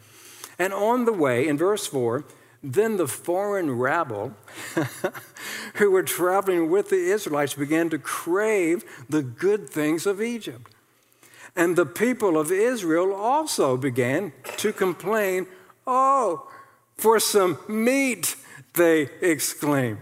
And 0.58 0.72
on 0.72 1.04
the 1.04 1.12
way, 1.12 1.46
in 1.46 1.58
verse 1.58 1.86
4, 1.86 2.24
then 2.62 2.96
the 2.96 3.08
foreign 3.08 3.72
rabble 3.72 4.34
who 5.74 5.90
were 5.90 6.02
traveling 6.02 6.70
with 6.70 6.90
the 6.90 7.10
Israelites 7.10 7.54
began 7.54 7.90
to 7.90 7.98
crave 7.98 8.84
the 9.08 9.22
good 9.22 9.68
things 9.68 10.06
of 10.06 10.22
Egypt. 10.22 10.72
And 11.56 11.76
the 11.76 11.86
people 11.86 12.38
of 12.38 12.50
Israel 12.50 13.12
also 13.12 13.76
began 13.76 14.32
to 14.58 14.72
complain, 14.72 15.46
Oh, 15.86 16.48
for 16.96 17.18
some 17.18 17.58
meat, 17.68 18.36
they 18.74 19.08
exclaimed. 19.20 19.98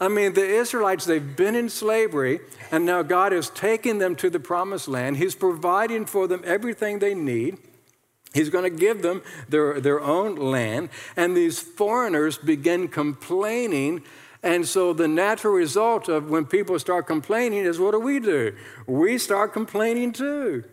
I 0.00 0.08
mean, 0.08 0.34
the 0.34 0.46
Israelites, 0.46 1.04
they've 1.04 1.36
been 1.36 1.54
in 1.54 1.68
slavery, 1.68 2.40
and 2.70 2.84
now 2.84 3.02
God 3.02 3.32
has 3.32 3.50
taken 3.50 3.98
them 3.98 4.16
to 4.16 4.30
the 4.30 4.40
promised 4.40 4.88
land. 4.88 5.16
He's 5.16 5.34
providing 5.34 6.06
for 6.06 6.26
them 6.26 6.42
everything 6.44 6.98
they 6.98 7.14
need. 7.14 7.58
He's 8.34 8.48
going 8.48 8.64
to 8.64 8.76
give 8.76 9.02
them 9.02 9.22
their, 9.48 9.80
their 9.80 10.00
own 10.00 10.36
land. 10.36 10.88
And 11.16 11.36
these 11.36 11.60
foreigners 11.60 12.38
begin 12.38 12.88
complaining. 12.88 14.02
And 14.42 14.66
so 14.66 14.92
the 14.92 15.08
natural 15.08 15.54
result 15.54 16.08
of 16.08 16.30
when 16.30 16.46
people 16.46 16.78
start 16.78 17.06
complaining 17.06 17.64
is 17.64 17.78
what 17.78 17.92
do 17.92 18.00
we 18.00 18.20
do? 18.20 18.54
We 18.86 19.18
start 19.18 19.52
complaining 19.52 20.12
too, 20.12 20.64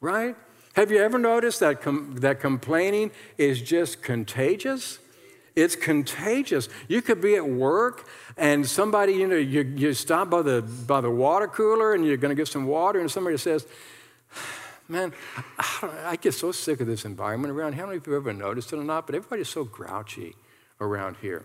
right? 0.00 0.36
Have 0.74 0.90
you 0.90 0.98
ever 0.98 1.18
noticed 1.18 1.60
that, 1.60 1.82
com- 1.82 2.16
that 2.16 2.40
complaining 2.40 3.10
is 3.36 3.60
just 3.60 4.02
contagious? 4.02 4.98
It's 5.54 5.76
contagious. 5.76 6.70
You 6.88 7.02
could 7.02 7.20
be 7.20 7.36
at 7.36 7.46
work 7.46 8.08
and 8.38 8.66
somebody, 8.66 9.12
you 9.12 9.26
know, 9.26 9.36
you, 9.36 9.60
you 9.62 9.92
stop 9.92 10.30
by 10.30 10.40
the, 10.40 10.62
by 10.62 11.02
the 11.02 11.10
water 11.10 11.46
cooler 11.46 11.92
and 11.92 12.06
you're 12.06 12.16
going 12.16 12.34
to 12.34 12.40
get 12.40 12.48
some 12.48 12.66
water, 12.66 13.00
and 13.00 13.10
somebody 13.10 13.36
says, 13.36 13.66
man, 14.88 15.12
I 15.82 16.16
get 16.20 16.34
so 16.34 16.52
sick 16.52 16.80
of 16.80 16.86
this 16.86 17.04
environment 17.04 17.52
around 17.52 17.74
here. 17.74 17.82
I 17.82 17.86
don't 17.86 17.94
know 17.94 18.00
if 18.00 18.06
you've 18.06 18.16
ever 18.16 18.32
noticed 18.32 18.72
it 18.72 18.78
or 18.78 18.84
not, 18.84 19.06
but 19.06 19.14
everybody's 19.14 19.48
so 19.48 19.64
grouchy 19.64 20.34
around 20.80 21.16
here. 21.20 21.44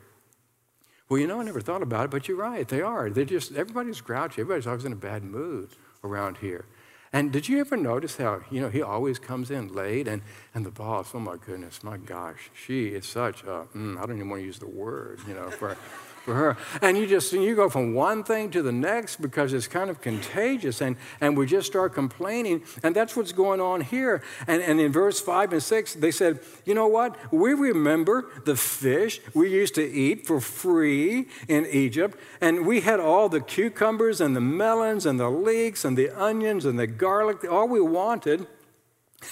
Well, 1.10 1.20
you 1.20 1.28
know, 1.28 1.40
I 1.40 1.44
never 1.44 1.62
thought 1.62 1.82
about 1.82 2.06
it, 2.06 2.12
but 2.12 2.28
you're 2.28 2.38
right. 2.38 2.68
They 2.68 2.82
are. 2.82 3.10
They're 3.10 3.24
just, 3.24 3.54
everybody's 3.56 4.02
grouchy. 4.02 4.42
Everybody's 4.42 4.68
always 4.68 4.84
in 4.84 4.92
a 4.92 4.98
bad 4.98 5.24
mood 5.24 5.70
around 6.04 6.38
here. 6.38 6.66
And 7.14 7.32
did 7.32 7.48
you 7.48 7.60
ever 7.60 7.78
notice 7.78 8.18
how, 8.18 8.42
you 8.52 8.60
know, 8.60 8.70
he 8.70 8.82
always 8.82 9.18
comes 9.18 9.50
in 9.50 9.74
late 9.74 10.08
and, 10.08 10.22
and 10.54 10.66
the 10.66 10.72
boss, 10.72 11.12
oh 11.16 11.20
my 11.20 11.38
goodness, 11.38 11.82
my 11.82 11.98
gosh, 11.98 12.50
she 12.54 12.88
is 12.88 13.06
such 13.06 13.44
a, 13.44 13.66
mm, 13.74 13.98
I 13.98 14.06
don't 14.06 14.18
even 14.18 14.30
want 14.30 14.42
to 14.42 14.46
use 14.46 14.60
the 14.60 14.68
word, 14.68 15.22
you 15.26 15.34
know, 15.34 15.50
for 15.50 15.78
for 16.28 16.36
her. 16.36 16.58
And 16.82 16.98
you 16.98 17.08
just 17.08 17.32
you 17.32 17.56
go 17.56 17.70
from 17.70 17.94
one 17.94 18.22
thing 18.22 18.52
to 18.52 18.62
the 18.62 18.72
next 18.72 19.22
because 19.22 19.54
it's 19.54 19.66
kind 19.66 19.90
of 19.90 20.02
contagious, 20.02 20.82
and, 20.82 20.98
and 21.22 21.38
we 21.38 21.46
just 21.46 21.68
start 21.68 21.94
complaining. 21.94 22.64
And 22.84 22.94
that's 22.94 23.16
what's 23.16 23.32
going 23.32 23.62
on 23.62 23.80
here. 23.80 24.22
And, 24.46 24.62
and 24.62 24.82
in 24.82 24.92
verse 24.92 25.22
5 25.22 25.54
and 25.54 25.64
6, 25.64 25.94
they 25.96 26.12
said, 26.12 26.42
You 26.66 26.74
know 26.74 26.88
what? 26.88 27.16
We 27.34 27.54
remember 27.54 28.30
the 28.44 28.58
fish 28.58 29.22
we 29.34 29.50
used 29.50 29.74
to 29.76 29.90
eat 29.90 30.28
for 30.28 30.42
free 30.42 31.28
in 31.48 31.66
Egypt, 31.66 32.20
and 32.42 32.66
we 32.66 32.82
had 32.82 33.00
all 33.00 33.30
the 33.30 33.40
cucumbers 33.40 34.20
and 34.20 34.36
the 34.36 34.42
melons 34.42 35.06
and 35.06 35.18
the 35.18 35.30
leeks 35.30 35.86
and 35.86 35.98
the 35.98 36.10
onions 36.10 36.66
and 36.66 36.78
the 36.78 36.88
garlic, 36.88 37.50
all 37.50 37.70
we 37.70 37.80
wanted. 37.80 38.48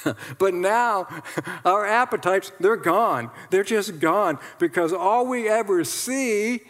but 0.40 0.54
now 0.54 1.08
our 1.66 1.86
appetites, 1.86 2.54
they're 2.62 2.78
gone. 2.78 3.32
They're 3.50 3.66
just 3.66 4.00
gone 4.00 4.40
because 4.60 4.94
all 4.94 5.28
we 5.28 5.50
ever 5.50 5.84
see 5.84 6.62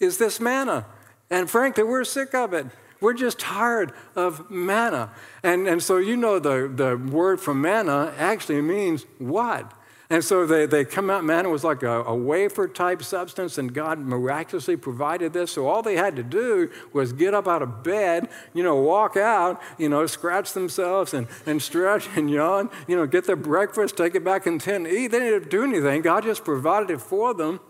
is 0.00 0.18
this 0.18 0.40
manna. 0.40 0.86
And 1.30 1.48
frankly, 1.48 1.84
we're 1.84 2.04
sick 2.04 2.34
of 2.34 2.52
it. 2.52 2.66
We're 3.00 3.14
just 3.14 3.38
tired 3.38 3.92
of 4.14 4.50
manna. 4.50 5.10
And, 5.42 5.66
and 5.68 5.82
so, 5.82 5.96
you 5.98 6.16
know, 6.16 6.38
the, 6.38 6.70
the 6.74 6.96
word 6.96 7.40
for 7.40 7.54
manna 7.54 8.12
actually 8.18 8.60
means 8.60 9.06
what? 9.18 9.72
And 10.10 10.24
so 10.24 10.44
they, 10.44 10.66
they 10.66 10.84
come 10.84 11.08
out, 11.08 11.22
manna 11.22 11.48
was 11.48 11.62
like 11.62 11.84
a, 11.84 12.02
a 12.02 12.14
wafer 12.14 12.66
type 12.66 13.00
substance, 13.00 13.58
and 13.58 13.72
God 13.72 14.00
miraculously 14.00 14.76
provided 14.76 15.32
this. 15.32 15.52
So 15.52 15.68
all 15.68 15.82
they 15.82 15.96
had 15.96 16.16
to 16.16 16.24
do 16.24 16.68
was 16.92 17.12
get 17.12 17.32
up 17.32 17.46
out 17.46 17.62
of 17.62 17.84
bed, 17.84 18.28
you 18.52 18.64
know, 18.64 18.74
walk 18.74 19.16
out, 19.16 19.62
you 19.78 19.88
know, 19.88 20.06
scratch 20.06 20.52
themselves 20.52 21.14
and, 21.14 21.28
and 21.46 21.62
stretch 21.62 22.08
and 22.16 22.28
yawn, 22.28 22.70
you 22.88 22.96
know, 22.96 23.06
get 23.06 23.24
their 23.24 23.36
breakfast, 23.36 23.96
take 23.96 24.16
it 24.16 24.24
back 24.24 24.48
in 24.48 24.58
tent, 24.58 24.88
eat. 24.88 25.12
They 25.12 25.20
didn't 25.20 25.34
have 25.34 25.42
to 25.44 25.48
do 25.48 25.62
anything. 25.62 26.02
God 26.02 26.24
just 26.24 26.44
provided 26.44 26.90
it 26.90 27.00
for 27.00 27.32
them. 27.32 27.60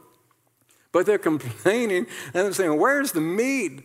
But 0.93 1.07
they're 1.07 1.19
complaining 1.19 2.07
and 2.35 2.47
they're 2.47 2.53
saying, 2.53 2.79
Where's 2.79 3.13
the 3.13 3.21
meat? 3.21 3.83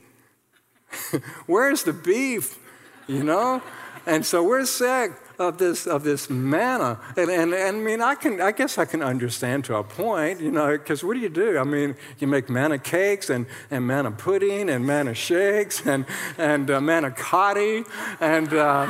Where's 1.46 1.84
the 1.84 1.94
beef? 1.94 2.60
You 3.08 3.24
know? 3.24 3.62
And 4.06 4.26
so 4.26 4.44
we're 4.44 4.65
sick 4.65 5.12
of 5.39 5.58
this 5.58 5.88
of 5.88 6.04
this 6.04 6.30
manna. 6.30 7.00
And, 7.18 7.30
and, 7.30 7.54
and 7.54 7.78
I 7.78 7.80
mean, 7.80 8.02
I 8.02 8.15
can 8.15 8.41
I 8.41 8.52
guess 8.52 8.78
I 8.78 8.86
can 8.86 9.02
understand 9.02 9.65
to 9.65 9.76
a 9.76 9.84
point, 9.84 10.39
you 10.39 10.52
know, 10.52 10.72
because 10.72 11.04
what 11.04 11.15
do 11.15 11.20
you 11.20 11.30
do? 11.30 11.58
I 11.58 11.63
mean, 11.63 11.96
you 12.20 12.28
make 12.28 12.50
manna 12.50 12.78
cakes 12.80 13.30
and, 13.30 13.46
and 13.70 13.86
manna 13.86 14.12
pudding 14.12 14.70
and 14.70 14.86
manna 14.86 15.13
shakes 15.13 15.86
and 15.86 16.06
and 16.38 16.70
uh, 16.70 16.80
manicotti 16.80 17.86
and. 18.20 18.54
Uh, 18.54 18.89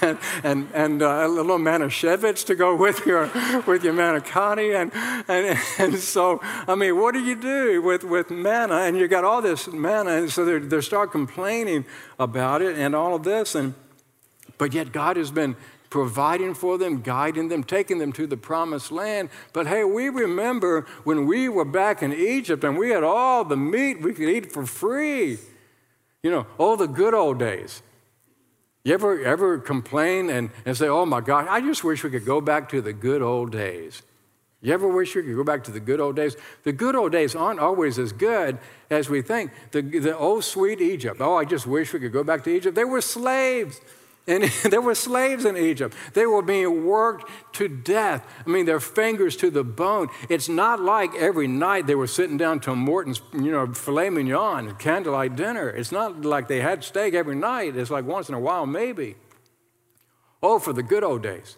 and 0.00 0.18
and, 0.44 0.68
and 0.74 1.02
uh, 1.02 1.22
a 1.24 1.28
little 1.28 1.58
manischewitz 1.58 2.44
to 2.46 2.54
go 2.54 2.74
with 2.74 3.04
your 3.06 3.26
with 3.66 3.84
your 3.84 3.94
manicotti 3.94 4.74
and, 4.80 4.92
and 5.28 5.58
and 5.78 5.98
so 5.98 6.40
I 6.42 6.74
mean 6.74 7.00
what 7.00 7.14
do 7.14 7.20
you 7.20 7.36
do 7.36 7.82
with 7.82 8.04
with 8.04 8.30
manna 8.30 8.82
and 8.82 8.96
you 8.96 9.08
got 9.08 9.24
all 9.24 9.42
this 9.42 9.68
manna 9.68 10.10
and 10.12 10.30
so 10.30 10.44
they 10.44 10.58
they 10.58 10.80
start 10.80 11.12
complaining 11.12 11.84
about 12.18 12.62
it 12.62 12.76
and 12.76 12.94
all 12.94 13.14
of 13.14 13.24
this 13.24 13.54
and 13.54 13.74
but 14.58 14.74
yet 14.74 14.92
God 14.92 15.16
has 15.16 15.30
been 15.30 15.56
providing 15.90 16.54
for 16.54 16.78
them, 16.78 17.02
guiding 17.02 17.48
them, 17.48 17.62
taking 17.62 17.98
them 17.98 18.12
to 18.12 18.26
the 18.26 18.36
promised 18.36 18.90
land. 18.90 19.28
But 19.52 19.66
hey, 19.66 19.84
we 19.84 20.08
remember 20.08 20.86
when 21.04 21.26
we 21.26 21.50
were 21.50 21.66
back 21.66 22.02
in 22.02 22.14
Egypt 22.14 22.64
and 22.64 22.78
we 22.78 22.88
had 22.88 23.04
all 23.04 23.44
the 23.44 23.58
meat 23.58 24.00
we 24.00 24.14
could 24.14 24.28
eat 24.28 24.52
for 24.52 24.64
free. 24.64 25.38
You 26.22 26.30
know, 26.30 26.46
all 26.56 26.76
the 26.76 26.86
good 26.86 27.12
old 27.12 27.38
days. 27.38 27.82
You 28.84 28.94
ever, 28.94 29.24
ever 29.24 29.58
complain 29.58 30.28
and, 30.28 30.50
and 30.64 30.76
say, 30.76 30.88
oh 30.88 31.06
my 31.06 31.20
God, 31.20 31.46
I 31.48 31.60
just 31.60 31.84
wish 31.84 32.02
we 32.02 32.10
could 32.10 32.24
go 32.24 32.40
back 32.40 32.68
to 32.70 32.80
the 32.80 32.92
good 32.92 33.22
old 33.22 33.52
days? 33.52 34.02
You 34.60 34.72
ever 34.72 34.88
wish 34.88 35.14
we 35.14 35.22
could 35.22 35.36
go 35.36 35.44
back 35.44 35.64
to 35.64 35.70
the 35.70 35.80
good 35.80 36.00
old 36.00 36.16
days? 36.16 36.36
The 36.64 36.72
good 36.72 36.96
old 36.96 37.12
days 37.12 37.34
aren't 37.34 37.60
always 37.60 37.98
as 37.98 38.12
good 38.12 38.58
as 38.90 39.08
we 39.08 39.22
think. 39.22 39.52
The, 39.70 39.82
the 39.82 40.16
old 40.16 40.44
sweet 40.44 40.80
Egypt, 40.80 41.20
oh, 41.20 41.36
I 41.36 41.44
just 41.44 41.66
wish 41.66 41.92
we 41.92 42.00
could 42.00 42.12
go 42.12 42.24
back 42.24 42.42
to 42.44 42.50
Egypt. 42.50 42.74
They 42.74 42.84
were 42.84 43.00
slaves. 43.00 43.80
And 44.26 44.44
there 44.64 44.80
were 44.80 44.94
slaves 44.94 45.44
in 45.44 45.56
Egypt. 45.56 45.96
They 46.14 46.26
were 46.26 46.42
being 46.42 46.86
worked 46.86 47.30
to 47.54 47.68
death. 47.68 48.26
I 48.46 48.50
mean, 48.50 48.66
their 48.66 48.80
fingers 48.80 49.36
to 49.36 49.50
the 49.50 49.64
bone. 49.64 50.08
It's 50.28 50.48
not 50.48 50.80
like 50.80 51.14
every 51.14 51.48
night 51.48 51.86
they 51.86 51.94
were 51.94 52.06
sitting 52.06 52.36
down 52.36 52.60
to 52.60 52.74
Morton's, 52.74 53.20
you 53.32 53.50
know, 53.50 53.72
filet 53.72 54.10
mignon, 54.10 54.76
candlelight 54.76 55.36
dinner. 55.36 55.68
It's 55.68 55.92
not 55.92 56.24
like 56.24 56.48
they 56.48 56.60
had 56.60 56.84
steak 56.84 57.14
every 57.14 57.36
night. 57.36 57.76
It's 57.76 57.90
like 57.90 58.04
once 58.04 58.28
in 58.28 58.34
a 58.34 58.40
while, 58.40 58.66
maybe. 58.66 59.16
Oh, 60.42 60.58
for 60.58 60.72
the 60.72 60.82
good 60.82 61.04
old 61.04 61.22
days. 61.22 61.56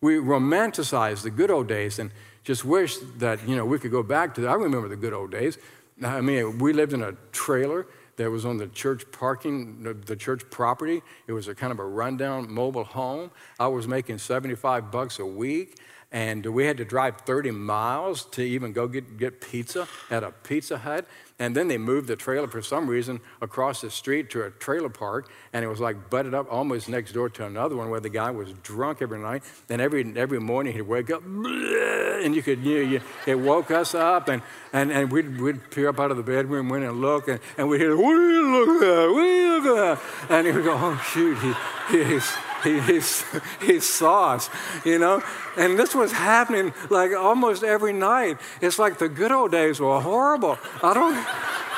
We 0.00 0.16
romanticize 0.16 1.22
the 1.22 1.30
good 1.30 1.50
old 1.50 1.68
days 1.68 1.98
and 1.98 2.10
just 2.44 2.64
wish 2.64 2.96
that, 3.18 3.48
you 3.48 3.56
know, 3.56 3.64
we 3.64 3.78
could 3.78 3.90
go 3.90 4.02
back 4.02 4.34
to, 4.34 4.42
that. 4.42 4.48
I 4.48 4.54
remember 4.54 4.88
the 4.88 4.96
good 4.96 5.12
old 5.12 5.32
days. 5.32 5.58
I 6.02 6.20
mean, 6.20 6.58
we 6.58 6.72
lived 6.72 6.92
in 6.92 7.02
a 7.02 7.12
trailer 7.32 7.86
that 8.16 8.30
was 8.30 8.44
on 8.44 8.56
the 8.56 8.66
church 8.68 9.04
parking, 9.12 9.82
the 10.06 10.16
church 10.16 10.48
property. 10.50 11.02
It 11.26 11.32
was 11.32 11.48
a 11.48 11.54
kind 11.54 11.72
of 11.72 11.78
a 11.78 11.84
rundown 11.86 12.52
mobile 12.52 12.84
home. 12.84 13.30
I 13.58 13.68
was 13.68 13.86
making 13.86 14.18
75 14.18 14.90
bucks 14.90 15.18
a 15.18 15.26
week, 15.26 15.78
and 16.12 16.44
we 16.46 16.64
had 16.64 16.76
to 16.78 16.84
drive 16.84 17.20
30 17.22 17.50
miles 17.50 18.24
to 18.26 18.42
even 18.42 18.72
go 18.72 18.88
get, 18.88 19.18
get 19.18 19.40
pizza 19.40 19.86
at 20.10 20.22
a 20.22 20.30
Pizza 20.30 20.78
Hut. 20.78 21.06
And 21.38 21.54
then 21.54 21.68
they 21.68 21.76
moved 21.76 22.08
the 22.08 22.16
trailer 22.16 22.48
for 22.48 22.62
some 22.62 22.88
reason 22.88 23.20
across 23.42 23.82
the 23.82 23.90
street 23.90 24.30
to 24.30 24.44
a 24.44 24.50
trailer 24.50 24.88
park, 24.88 25.30
and 25.52 25.64
it 25.64 25.68
was 25.68 25.80
like 25.80 26.08
butted 26.08 26.32
up 26.32 26.50
almost 26.50 26.88
next 26.88 27.12
door 27.12 27.28
to 27.28 27.44
another 27.44 27.76
one 27.76 27.90
where 27.90 28.00
the 28.00 28.08
guy 28.08 28.30
was 28.30 28.52
drunk 28.62 29.02
every 29.02 29.18
night. 29.18 29.42
And 29.68 29.82
every, 29.82 30.16
every 30.16 30.40
morning 30.40 30.72
he'd 30.72 30.82
wake 30.82 31.10
up, 31.10 31.22
and 31.24 32.34
you 32.34 32.42
could, 32.42 32.60
you 32.64 32.78
you, 32.78 33.00
it 33.26 33.34
woke 33.34 33.70
us 33.70 33.94
up, 33.94 34.28
and, 34.28 34.40
and, 34.72 34.90
and 34.90 35.12
we'd, 35.12 35.38
we'd 35.38 35.70
peer 35.70 35.90
up 35.90 36.00
out 36.00 36.10
of 36.10 36.16
the 36.16 36.22
bedroom, 36.22 36.70
went 36.70 36.84
and 36.84 37.00
look, 37.02 37.28
and, 37.28 37.38
and 37.58 37.68
we'd 37.68 37.80
hear, 37.80 37.96
What 37.96 38.16
are 38.16 38.30
you 38.30 38.50
looking 38.52 38.88
at? 38.88 39.06
What 39.08 39.22
are 39.22 39.36
you 39.36 39.60
looking 39.60 39.84
at? 39.84 40.30
And 40.30 40.46
he 40.46 40.52
would 40.52 40.64
go, 40.64 40.74
Oh, 40.74 40.96
shoot, 41.12 41.36
he, 41.38 42.04
he's 42.04 42.32
he 42.74 43.80
saw 43.80 44.34
us, 44.34 44.50
you 44.84 44.98
know? 44.98 45.22
And 45.56 45.78
this 45.78 45.94
was 45.94 46.12
happening 46.12 46.72
like 46.90 47.12
almost 47.12 47.62
every 47.62 47.92
night. 47.92 48.38
It's 48.60 48.78
like 48.78 48.98
the 48.98 49.08
good 49.08 49.32
old 49.32 49.52
days 49.52 49.80
were 49.80 50.00
horrible. 50.00 50.58
I 50.82 50.94
don't, 50.94 51.14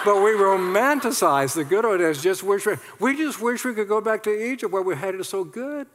but 0.05 0.22
we 0.22 0.31
romanticize 0.31 1.55
the 1.55 1.64
good 1.64 1.85
old 1.85 1.98
days. 1.98 2.22
Just 2.22 2.42
wish 2.42 2.66
we, 2.66 2.74
we 2.98 3.16
just 3.16 3.40
wish 3.40 3.64
we 3.64 3.74
could 3.74 3.88
go 3.88 4.01
back 4.01 4.22
to 4.24 4.31
Egypt 4.31 4.72
where 4.72 4.83
we 4.83 4.96
had 4.96 5.14
it 5.14 5.24
so 5.24 5.44
good. 5.44 5.87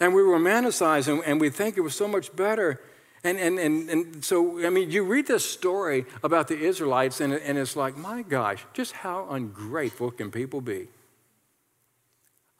And 0.00 0.14
we 0.14 0.22
romanticize 0.22 1.08
and, 1.08 1.22
and 1.24 1.40
we 1.40 1.50
think 1.50 1.76
it 1.76 1.80
was 1.80 1.94
so 1.94 2.06
much 2.06 2.34
better. 2.34 2.80
And, 3.24 3.38
and, 3.38 3.58
and, 3.58 3.90
and 3.90 4.24
so, 4.24 4.64
I 4.64 4.70
mean, 4.70 4.90
you 4.92 5.02
read 5.02 5.26
this 5.26 5.44
story 5.44 6.06
about 6.22 6.46
the 6.46 6.56
Israelites, 6.56 7.20
and, 7.20 7.32
and 7.32 7.58
it's 7.58 7.74
like, 7.74 7.96
my 7.96 8.22
gosh, 8.22 8.64
just 8.72 8.92
how 8.92 9.26
ungrateful 9.28 10.12
can 10.12 10.30
people 10.30 10.60
be? 10.60 10.86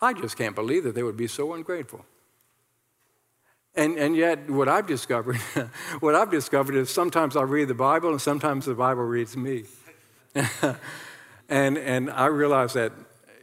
I 0.01 0.13
just 0.13 0.37
can't 0.37 0.55
believe 0.55 0.85
that 0.85 0.95
they 0.95 1.03
would 1.03 1.17
be 1.17 1.27
so 1.27 1.55
ungrateful. 1.55 2.05
And, 3.75 3.97
and 3.97 4.17
yet, 4.17 4.51
what 4.51 4.69
I've 4.69 4.87
discovered, 4.87 5.37
what 6.01 6.15
I've 6.15 6.31
discovered 6.31 6.75
is 6.75 6.91
sometimes 6.91 7.37
I 7.37 7.43
read 7.43 7.69
the 7.69 7.75
Bible 7.75 8.11
and 8.11 8.21
sometimes 8.21 8.67
the 8.67 8.75
Bible 8.75 9.05
reads 9.05 9.37
me. 9.37 9.65
and, 11.49 11.79
and 11.79 12.11
I 12.11 12.27
realize 12.27 12.73
that 12.73 12.93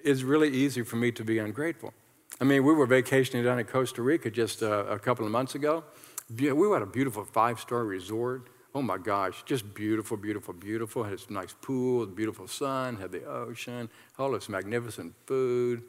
it's 0.03 0.23
really 0.23 0.49
easy 0.49 0.83
for 0.83 0.97
me 0.97 1.11
to 1.13 1.23
be 1.23 1.39
ungrateful. 1.39 1.93
I 2.39 2.43
mean, 2.43 2.65
we 2.65 2.73
were 2.73 2.85
vacationing 2.85 3.45
down 3.45 3.59
in 3.59 3.65
Costa 3.65 4.01
Rica 4.01 4.29
just 4.29 4.61
uh, 4.61 4.85
a 4.87 4.99
couple 4.99 5.25
of 5.25 5.31
months 5.31 5.55
ago. 5.55 5.83
We 6.29 6.51
were 6.51 6.75
at 6.75 6.81
a 6.81 6.87
beautiful 6.87 7.23
five 7.23 7.59
star 7.59 7.85
resort. 7.85 8.49
Oh 8.73 8.81
my 8.81 8.97
gosh, 8.97 9.41
just 9.45 9.73
beautiful, 9.73 10.17
beautiful, 10.17 10.53
beautiful. 10.53 11.03
Had 11.03 11.13
this 11.13 11.29
nice 11.29 11.53
pool, 11.53 12.05
beautiful 12.07 12.47
sun, 12.47 12.97
had 12.97 13.11
the 13.13 13.23
ocean, 13.23 13.89
all 14.19 14.31
this 14.31 14.49
magnificent 14.49 15.13
food. 15.25 15.83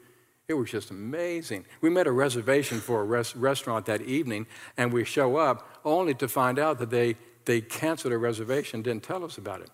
It 0.47 0.53
was 0.53 0.71
just 0.71 0.91
amazing. 0.91 1.65
We 1.81 1.89
made 1.89 2.07
a 2.07 2.11
reservation 2.11 2.79
for 2.79 3.01
a 3.01 3.03
res- 3.03 3.35
restaurant 3.35 3.85
that 3.87 4.01
evening, 4.03 4.47
and 4.77 4.93
we 4.93 5.03
show 5.03 5.35
up 5.35 5.81
only 5.83 6.13
to 6.15 6.29
find 6.29 6.57
out 6.57 6.79
that 6.79 6.89
they, 6.89 7.17
they 7.43 7.59
canceled 7.59 8.13
a 8.13 8.17
reservation, 8.17 8.81
didn't 8.81 9.03
tell 9.03 9.25
us 9.25 9.37
about 9.37 9.59
it. 9.59 9.69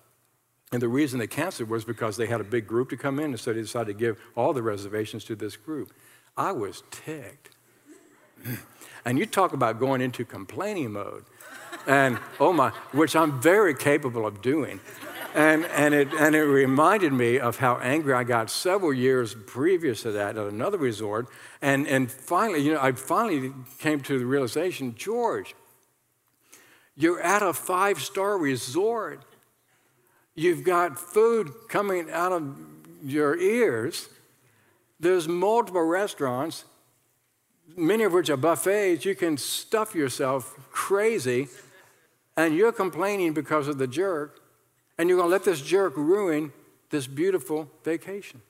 And 0.72 0.82
the 0.82 0.88
reason 0.88 1.20
they 1.20 1.28
canceled 1.28 1.70
was 1.70 1.86
because 1.86 2.18
they 2.18 2.26
had 2.26 2.42
a 2.42 2.44
big 2.44 2.66
group 2.66 2.90
to 2.90 2.98
come 2.98 3.20
in, 3.20 3.26
and 3.26 3.40
so 3.40 3.54
they 3.54 3.62
decided 3.62 3.94
to 3.94 4.00
give 4.00 4.20
all 4.36 4.52
the 4.52 4.64
reservations 4.64 5.24
to 5.26 5.36
this 5.36 5.56
group. 5.56 5.94
I 6.36 6.52
was 6.52 6.82
ticked. 6.90 7.50
And 9.06 9.20
you 9.20 9.26
talk 9.26 9.52
about 9.52 9.82
going 9.82 10.00
into 10.00 10.24
complaining 10.24 10.94
mode. 10.94 11.26
And 11.88 12.18
oh 12.40 12.54
my, 12.54 12.70
which 12.94 13.18
I'm 13.18 13.42
very 13.42 13.76
capable 13.76 14.26
of 14.26 14.42
doing. 14.42 14.80
And, 15.34 15.66
and, 15.66 15.96
it, 15.96 16.14
and 16.14 16.36
it 16.36 16.44
reminded 16.44 17.12
me 17.12 17.40
of 17.40 17.58
how 17.58 17.78
angry 17.78 18.14
I 18.14 18.24
got 18.24 18.50
several 18.52 18.94
years 18.94 19.36
previous 19.48 20.04
to 20.04 20.12
that 20.12 20.38
at 20.38 20.48
another 20.48 20.78
resort. 20.78 21.28
And, 21.62 21.88
and 21.88 22.12
finally, 22.12 22.62
you 22.62 22.74
know, 22.74 22.82
I 22.82 22.92
finally 22.92 23.52
came 23.80 24.02
to 24.02 24.20
the 24.20 24.26
realization 24.26 24.96
George, 24.96 25.56
you're 26.96 27.20
at 27.22 27.42
a 27.42 27.54
five 27.54 28.00
star 28.00 28.38
resort. 28.38 29.24
You've 30.36 30.64
got 30.64 31.00
food 31.00 31.52
coming 31.68 32.12
out 32.12 32.32
of 32.32 32.56
your 33.04 33.38
ears. 33.38 34.10
There's 35.00 35.28
multiple 35.28 35.84
restaurants, 35.84 36.66
many 37.76 38.04
of 38.04 38.14
which 38.14 38.30
are 38.30 38.38
buffets. 38.38 39.06
You 39.06 39.16
can 39.16 39.38
stuff 39.38 39.96
yourself 39.96 40.56
crazy, 40.72 41.48
and 42.38 42.56
you're 42.56 42.72
complaining 42.72 43.34
because 43.34 43.68
of 43.68 43.78
the 43.78 43.88
jerk, 43.88 44.40
and 44.98 45.10
you're 45.10 45.18
going 45.18 45.30
to 45.30 45.32
let 45.32 45.44
this 45.44 45.62
jerk 45.62 45.98
ruin 45.98 46.52
this 46.90 47.08
beautiful 47.08 47.70
vacation. 47.84 48.42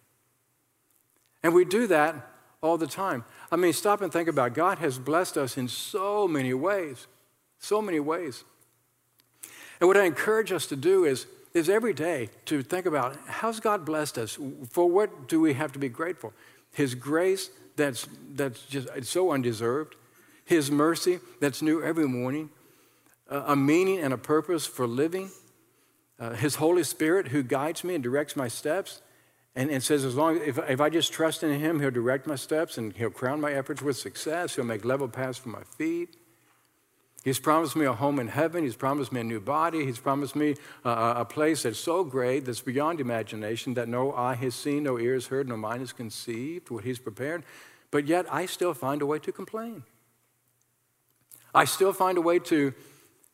And 1.42 1.54
we 1.54 1.66
do 1.66 1.88
that 1.88 2.16
all 2.62 2.78
the 2.78 2.88
time. 2.88 3.26
I 3.52 3.56
mean, 3.56 3.74
stop 3.74 4.02
and 4.02 4.12
think 4.12 4.28
about 4.28 4.48
it. 4.48 4.54
God 4.54 4.80
has 4.80 4.98
blessed 5.00 5.38
us 5.38 5.58
in 5.58 5.68
so 5.68 6.28
many 6.28 6.54
ways, 6.54 7.08
so 7.60 7.82
many 7.82 8.00
ways. 8.00 8.44
And 9.80 9.88
what 9.88 9.98
I 9.98 10.04
encourage 10.04 10.52
us 10.52 10.66
to 10.68 10.76
do 10.76 11.06
is, 11.06 11.26
is 11.54 11.70
every 11.70 11.94
day 11.94 12.30
to 12.46 12.64
think 12.64 12.86
about 12.86 13.18
how's 13.28 13.60
God 13.60 13.86
blessed 13.86 14.18
us? 14.18 14.38
For 14.70 14.90
what 14.90 15.28
do 15.28 15.40
we 15.40 15.54
have 15.54 15.72
to 15.74 15.80
be 15.80 15.90
grateful? 15.90 16.34
His 16.74 16.96
grace 16.96 17.50
that's, 17.76 18.08
that's 18.34 18.66
just 18.66 18.90
so 19.06 19.32
undeserved, 19.32 19.96
His 20.46 20.72
mercy 20.72 21.20
that's 21.40 21.62
new 21.62 21.82
every 21.84 22.08
morning, 22.08 22.50
a 23.30 23.56
meaning 23.56 24.00
and 24.00 24.14
a 24.14 24.18
purpose 24.18 24.66
for 24.66 24.88
living, 24.88 25.32
uh, 26.24 26.36
His 26.36 26.56
Holy 26.56 26.84
Spirit 26.84 27.28
who 27.30 27.44
guides 27.44 27.84
me 27.84 27.96
and 27.96 28.04
directs 28.04 28.36
my 28.36 28.48
steps. 28.48 29.02
And, 29.56 29.70
and 29.70 29.84
says, 29.84 30.04
as 30.04 30.16
long 30.16 30.42
if, 30.42 30.58
if 30.58 30.82
I 30.82 30.90
just 30.90 31.14
trust 31.14 31.44
in 31.44 31.60
him, 31.60 31.80
he'll 31.80 31.92
direct 31.92 32.26
my 32.26 32.36
steps 32.36 32.80
and 32.80 32.92
he'll 32.94 33.12
crown 33.12 33.40
my 33.40 33.54
efforts 33.54 33.84
with 33.84 33.96
success. 33.98 34.56
He'll 34.56 34.66
make 34.66 34.84
level 34.84 35.08
paths 35.08 35.38
for 35.38 35.50
my 35.50 35.62
feet. 35.78 36.18
He's 37.24 37.40
promised 37.40 37.76
me 37.76 37.86
a 37.86 37.94
home 37.94 38.20
in 38.20 38.30
heaven. 38.30 38.64
He's 38.64 38.76
promised 38.76 39.12
me 39.12 39.22
a 39.22 39.24
new 39.24 39.40
body. 39.40 39.86
He's 39.86 40.00
promised 40.00 40.36
me 40.36 40.56
uh, 40.84 41.14
a 41.18 41.26
place 41.26 41.64
that's 41.64 41.78
so 41.78 42.04
great, 42.04 42.46
that's 42.46 42.62
beyond 42.62 43.00
imagination, 43.00 43.76
that 43.76 43.88
no 43.88 44.12
eye 44.14 44.36
has 44.36 44.56
seen, 44.56 44.84
no 44.84 45.00
ear 45.00 45.14
has 45.14 45.28
heard, 45.28 45.48
no 45.48 45.56
mind 45.56 45.82
has 45.82 45.94
conceived 45.94 46.72
what 46.72 46.84
He's 46.84 47.00
prepared. 47.00 47.44
But 47.92 48.08
yet, 48.08 48.26
I 48.30 48.48
still 48.48 48.74
find 48.74 49.02
a 49.02 49.06
way 49.06 49.20
to 49.20 49.32
complain. 49.32 49.84
I 51.54 51.66
still 51.66 51.94
find 51.94 52.18
a 52.18 52.22
way 52.22 52.40
to, 52.40 52.74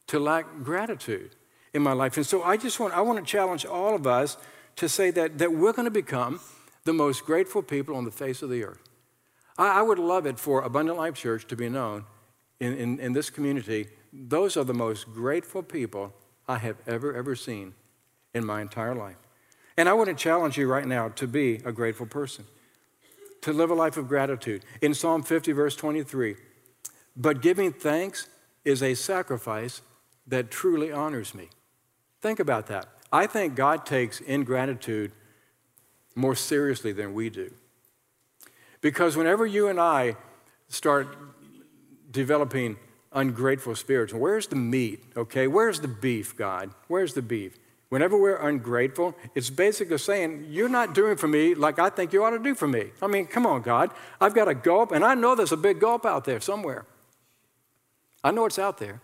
to 0.07 0.19
lack 0.19 0.45
gratitude 0.63 1.35
in 1.73 1.81
my 1.81 1.93
life. 1.93 2.17
And 2.17 2.25
so 2.25 2.43
I 2.43 2.57
just 2.57 2.79
want, 2.79 2.93
I 2.93 3.01
want 3.01 3.19
to 3.19 3.25
challenge 3.25 3.65
all 3.65 3.95
of 3.95 4.07
us 4.07 4.37
to 4.77 4.89
say 4.89 5.11
that, 5.11 5.37
that 5.37 5.53
we're 5.53 5.73
going 5.73 5.85
to 5.85 5.91
become 5.91 6.39
the 6.85 6.93
most 6.93 7.25
grateful 7.25 7.61
people 7.61 7.95
on 7.95 8.05
the 8.05 8.11
face 8.11 8.41
of 8.41 8.49
the 8.49 8.63
earth. 8.63 8.81
I, 9.57 9.79
I 9.79 9.81
would 9.81 9.99
love 9.99 10.25
it 10.25 10.39
for 10.39 10.61
Abundant 10.61 10.97
Life 10.97 11.15
Church 11.15 11.45
to 11.47 11.55
be 11.55 11.69
known 11.69 12.05
in, 12.59 12.77
in, 12.77 12.99
in 12.99 13.13
this 13.13 13.29
community, 13.29 13.87
those 14.11 14.57
are 14.57 14.63
the 14.63 14.73
most 14.73 15.13
grateful 15.13 15.63
people 15.63 16.13
I 16.47 16.57
have 16.57 16.77
ever, 16.87 17.15
ever 17.15 17.35
seen 17.35 17.73
in 18.33 18.45
my 18.45 18.61
entire 18.61 18.95
life. 18.95 19.15
And 19.77 19.87
I 19.87 19.93
want 19.93 20.09
to 20.09 20.15
challenge 20.15 20.57
you 20.57 20.67
right 20.67 20.85
now 20.85 21.09
to 21.09 21.27
be 21.27 21.61
a 21.63 21.71
grateful 21.71 22.05
person, 22.05 22.45
to 23.41 23.53
live 23.53 23.69
a 23.69 23.75
life 23.75 23.95
of 23.95 24.07
gratitude. 24.07 24.65
In 24.81 24.93
Psalm 24.93 25.23
50, 25.23 25.53
verse 25.53 25.75
23, 25.75 26.35
but 27.15 27.41
giving 27.41 27.71
thanks 27.71 28.27
is 28.65 28.83
a 28.83 28.93
sacrifice 28.93 29.81
that 30.27 30.51
truly 30.51 30.91
honors 30.91 31.33
me. 31.33 31.49
Think 32.21 32.39
about 32.39 32.67
that. 32.67 32.87
I 33.11 33.27
think 33.27 33.55
God 33.55 33.85
takes 33.85 34.19
ingratitude 34.19 35.11
more 36.15 36.35
seriously 36.35 36.91
than 36.91 37.13
we 37.13 37.29
do. 37.29 37.53
Because 38.81 39.17
whenever 39.17 39.45
you 39.45 39.67
and 39.67 39.79
I 39.79 40.15
start 40.67 41.17
developing 42.11 42.77
ungrateful 43.11 43.75
spirits. 43.75 44.13
Where's 44.13 44.47
the 44.47 44.55
meat? 44.55 45.03
Okay, 45.15 45.47
where's 45.47 45.79
the 45.79 45.87
beef, 45.87 46.35
God? 46.35 46.71
Where's 46.87 47.13
the 47.13 47.21
beef? 47.21 47.57
Whenever 47.89 48.15
we're 48.15 48.37
ungrateful, 48.37 49.15
it's 49.33 49.49
basically 49.49 49.97
saying, 49.97 50.45
You're 50.49 50.69
not 50.69 50.93
doing 50.93 51.17
for 51.17 51.27
me 51.27 51.55
like 51.55 51.79
I 51.79 51.89
think 51.89 52.13
you 52.13 52.23
ought 52.23 52.31
to 52.31 52.39
do 52.39 52.53
for 52.53 52.67
me. 52.67 52.91
I 53.01 53.07
mean, 53.07 53.25
come 53.25 53.45
on, 53.47 53.63
God. 53.63 53.91
I've 54.21 54.35
got 54.35 54.47
a 54.47 54.53
gulp, 54.53 54.91
and 54.91 55.03
I 55.03 55.15
know 55.15 55.33
there's 55.33 55.51
a 55.51 55.57
big 55.57 55.79
gulp 55.79 56.05
out 56.05 56.25
there 56.25 56.39
somewhere. 56.39 56.85
I 58.23 58.31
know 58.31 58.45
it's 58.45 58.59
out 58.59 58.77
there. 58.77 59.01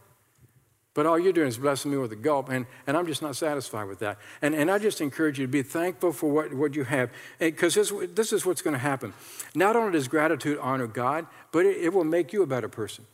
But 0.96 1.06
all 1.06 1.20
you're 1.20 1.34
doing 1.34 1.50
is 1.50 1.58
blessing 1.58 1.92
me 1.92 1.98
with 1.98 2.14
a 2.14 2.16
gulp, 2.16 2.50
and, 2.50 2.66
and 2.88 2.96
I'm 2.96 3.06
just 3.06 3.22
not 3.22 3.36
satisfied 3.36 3.88
with 3.88 4.00
that. 4.00 4.18
And, 4.42 4.56
and 4.56 4.72
I 4.72 4.80
just 4.80 5.02
encourage 5.02 5.38
you 5.38 5.46
to 5.46 5.52
be 5.52 5.62
thankful 5.62 6.14
for 6.14 6.32
what, 6.32 6.54
what 6.54 6.74
you 6.74 6.86
have, 6.86 7.12
because 7.38 7.76
this, 7.76 7.92
this 8.14 8.32
is 8.32 8.46
what's 8.46 8.62
going 8.62 8.74
to 8.74 8.80
happen. 8.80 9.14
Not 9.54 9.76
only 9.76 9.92
does 9.92 10.08
gratitude 10.08 10.58
honor 10.62 10.88
God, 10.88 11.28
but 11.52 11.66
it, 11.66 11.78
it 11.84 11.94
will 11.94 12.06
make 12.06 12.32
you 12.32 12.44
a 12.44 12.48
better 12.48 12.70
person. 12.70 13.06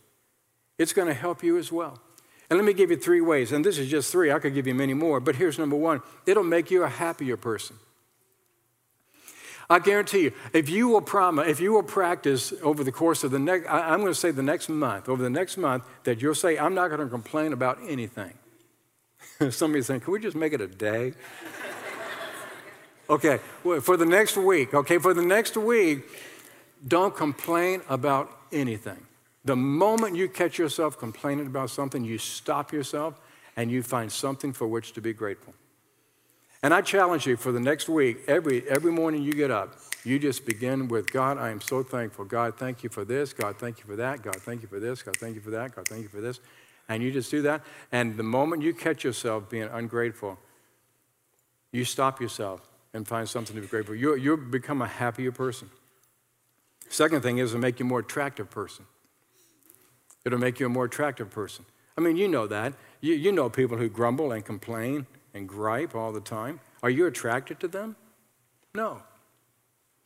It's 0.78 0.94
going 0.94 1.08
to 1.08 1.14
help 1.16 1.44
you 1.44 1.58
as 1.58 1.72
well. 1.72 2.00
And 2.52 2.60
let 2.60 2.66
me 2.66 2.74
give 2.74 2.92
you 2.92 2.98
three 2.98 3.22
ways, 3.22 3.52
and 3.52 3.66
this 3.66 3.80
is 3.80 3.90
just 3.90 4.12
three, 4.12 4.32
I 4.32 4.38
could 4.38 4.54
give 4.54 4.68
you 4.68 4.76
many 4.76 4.94
more, 4.94 5.20
but 5.20 5.36
here's 5.36 5.58
number 5.58 5.76
one 5.76 6.02
it'll 6.28 6.44
make 6.44 6.70
you 6.70 6.84
a 6.84 6.90
happier 6.90 7.36
person. 7.36 7.78
I 9.72 9.80
guarantee 9.80 10.24
you, 10.24 10.34
if 10.52 10.68
you 10.68 10.90
will 10.90 11.00
promise, 11.00 11.48
if 11.48 11.62
you 11.62 11.72
will 11.72 11.82
practice 11.82 12.52
over 12.62 12.84
the 12.84 12.92
course 12.92 13.24
of 13.24 13.32
the 13.32 13.40
next, 13.40 13.70
I'm 13.70 14.02
going 14.02 14.12
to 14.12 14.20
say 14.20 14.32
the 14.32 14.44
next 14.44 14.68
month, 14.68 15.08
over 15.08 15.24
the 15.24 15.30
next 15.30 15.56
month, 15.56 15.86
that 16.04 16.22
you'll 16.22 16.36
say, 16.36 16.58
I'm 16.58 16.74
not 16.74 16.90
going 16.90 17.00
to 17.00 17.08
complain 17.08 17.54
about 17.54 17.80
anything. 17.88 18.34
Somebody's 19.50 19.86
saying, 19.86 20.02
can 20.02 20.12
we 20.12 20.20
just 20.20 20.36
make 20.36 20.52
it 20.52 20.60
a 20.60 20.68
day? 20.68 21.14
okay, 23.10 23.40
for 23.82 23.96
the 23.96 24.06
next 24.06 24.36
week, 24.36 24.74
okay, 24.74 24.98
for 24.98 25.14
the 25.14 25.24
next 25.24 25.56
week, 25.56 26.04
don't 26.86 27.16
complain 27.16 27.82
about 27.88 28.30
anything. 28.52 29.08
The 29.46 29.56
moment 29.56 30.18
you 30.18 30.28
catch 30.28 30.58
yourself 30.58 31.00
complaining 31.00 31.48
about 31.48 31.70
something, 31.70 32.04
you 32.04 32.18
stop 32.18 32.74
yourself 32.74 33.22
and 33.56 33.72
you 33.72 33.84
find 33.84 34.12
something 34.12 34.52
for 34.52 34.68
which 34.68 34.92
to 34.94 35.02
be 35.02 35.14
grateful. 35.14 35.54
And 36.64 36.74
I 36.74 36.82
challenge 36.82 37.26
you 37.26 37.38
for 37.38 37.52
the 37.52 37.60
next 37.60 37.90
week, 37.90 38.20
every, 38.28 38.68
every 38.70 38.92
morning 38.92 39.24
you 39.24 39.34
get 39.34 39.50
up, 39.50 39.80
you 40.04 40.20
just 40.20 40.46
begin 40.46 40.88
with 40.88 41.12
God, 41.12 41.38
I 41.38 41.50
am 41.50 41.60
so 41.60 41.82
thankful. 41.82 42.26
God, 42.26 42.56
thank 42.58 42.84
you 42.84 42.90
for 42.90 43.04
this. 43.04 43.34
God, 43.34 43.58
thank 43.58 43.80
you 43.80 43.86
for 43.86 43.96
that. 43.96 44.22
God, 44.22 44.36
thank 44.38 44.62
you 44.62 44.68
for 44.68 44.80
this. 44.80 45.02
God, 45.02 45.18
thank 45.18 45.36
you 45.36 45.42
for 45.42 45.52
that. 45.52 45.76
God, 45.76 45.88
thank 45.88 46.04
you 46.04 46.10
for 46.10 46.22
this. 46.22 46.40
And 46.88 47.02
you 47.02 47.12
just 47.12 47.32
do 47.32 47.42
that. 47.44 47.62
And 47.92 48.18
the 48.18 48.24
moment 48.24 48.62
you 48.62 48.74
catch 48.74 49.04
yourself 49.04 49.50
being 49.50 49.70
ungrateful, 49.72 50.38
you 51.72 51.86
stop 51.86 52.22
yourself 52.22 52.70
and 52.94 53.08
find 53.08 53.28
something 53.28 53.56
to 53.56 53.62
be 53.62 53.68
grateful. 53.68 53.94
for. 53.94 54.00
You, 54.00 54.16
you 54.16 54.38
become 54.38 54.82
a 54.82 54.88
happier 54.88 55.32
person. 55.32 55.70
Second 56.90 57.22
thing 57.22 57.38
is 57.38 57.54
to 57.54 57.58
make 57.58 57.80
you 57.80 57.86
a 57.86 57.90
more 57.90 58.00
attractive 58.00 58.50
person. 58.50 58.86
It'll 60.26 60.40
make 60.40 60.60
you 60.60 60.66
a 60.66 60.70
more 60.70 60.86
attractive 60.86 61.30
person. 61.30 61.66
I 61.98 62.02
mean, 62.02 62.18
you 62.18 62.28
know 62.28 62.48
that. 62.48 62.74
You, 63.00 63.14
you 63.14 63.32
know 63.32 63.50
people 63.50 63.78
who 63.78 63.90
grumble 63.90 64.32
and 64.32 64.44
complain 64.44 65.08
and 65.34 65.48
gripe 65.48 65.96
all 65.96 66.12
the 66.12 66.22
time? 66.22 66.60
Are 66.84 66.90
you 66.90 67.06
attracted 67.06 67.60
to 67.62 67.68
them? 67.68 67.96
No, 68.74 69.02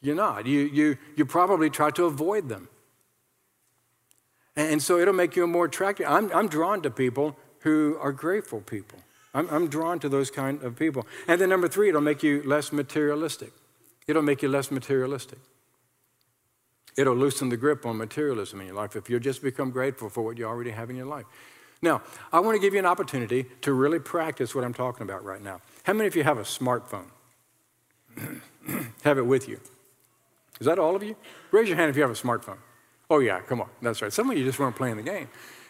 you're 0.02 0.16
not. 0.16 0.46
You, 0.46 0.62
you, 0.62 0.98
you 1.16 1.26
probably 1.26 1.70
try 1.70 1.92
to 1.92 2.06
avoid 2.06 2.50
them. 2.50 2.70
And 4.56 4.82
so 4.82 5.00
it'll 5.00 5.14
make 5.14 5.36
you 5.36 5.46
more 5.48 5.66
attractive. 5.66 6.06
I'm, 6.08 6.32
I'm 6.34 6.48
drawn 6.48 6.82
to 6.84 6.90
people 6.90 7.36
who 7.60 7.98
are 8.00 8.12
grateful 8.12 8.62
people. 8.62 9.00
I'm, 9.34 9.50
I'm 9.50 9.68
drawn 9.68 10.00
to 10.00 10.10
those 10.10 10.32
kind 10.32 10.64
of 10.64 10.78
people. 10.78 11.06
And 11.28 11.42
then 11.42 11.50
number 11.50 11.68
three, 11.68 11.90
it'll 11.90 12.02
make 12.02 12.24
you 12.24 12.42
less 12.44 12.72
materialistic. 12.72 13.52
It'll 14.08 14.22
make 14.22 14.42
you 14.42 14.50
less 14.50 14.72
materialistic. 14.72 15.40
It'll 16.96 17.16
loosen 17.16 17.50
the 17.50 17.58
grip 17.58 17.86
on 17.86 17.98
materialism 17.98 18.62
in 18.62 18.68
your 18.68 18.76
life 18.76 18.96
if 18.96 19.10
you 19.10 19.20
just 19.20 19.42
become 19.42 19.72
grateful 19.72 20.10
for 20.10 20.22
what 20.22 20.38
you 20.38 20.46
already 20.46 20.72
have 20.72 20.90
in 20.90 20.96
your 20.96 21.08
life. 21.08 21.26
Now, 21.86 22.02
I 22.34 22.40
want 22.40 22.56
to 22.56 22.60
give 22.60 22.74
you 22.74 22.80
an 22.80 22.86
opportunity 22.86 23.46
to 23.62 23.72
really 23.72 24.00
practice 24.00 24.54
what 24.56 24.64
I'm 24.64 24.74
talking 24.74 25.04
about 25.04 25.24
right 25.24 25.42
now. 25.42 25.62
How 25.84 25.94
many 25.94 26.08
of 26.08 26.16
you 26.16 26.24
have 26.24 26.40
a 26.40 26.42
smartphone? 26.42 27.06
have 29.04 29.18
it 29.20 29.26
with 29.26 29.48
you? 29.48 29.60
Is 30.60 30.66
that 30.66 30.80
all 30.80 30.96
of 30.96 31.04
you? 31.04 31.16
Raise 31.52 31.70
your 31.70 31.78
hand 31.78 31.92
if 31.92 31.96
you 31.96 32.02
have 32.02 32.12
a 32.12 32.16
smartphone. 32.16 32.58
Oh, 33.10 33.20
yeah, 33.20 33.40
come 33.40 33.62
on. 33.62 33.70
That's 33.84 34.02
right. 34.02 34.12
Some 34.12 34.32
of 34.32 34.38
you 34.38 34.44
just 34.44 34.58
weren't 34.58 34.76
playing 34.76 34.98
the 34.98 35.04
game. 35.04 35.30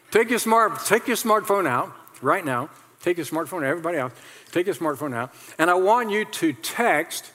Take 0.10 0.30
your, 0.30 0.40
smart, 0.40 0.86
take 0.86 1.06
your 1.06 1.18
smartphone 1.18 1.68
out 1.68 1.94
right 2.22 2.46
now. 2.46 2.70
Take 3.02 3.18
your 3.18 3.26
smartphone, 3.26 3.64
everybody 3.64 4.00
else, 4.00 4.14
take 4.52 4.66
your 4.66 4.74
smartphone 4.74 5.14
out. 5.14 5.32
And 5.60 5.70
I 5.70 5.76
want 5.76 6.10
you 6.10 6.26
to 6.26 6.54
text 6.54 7.32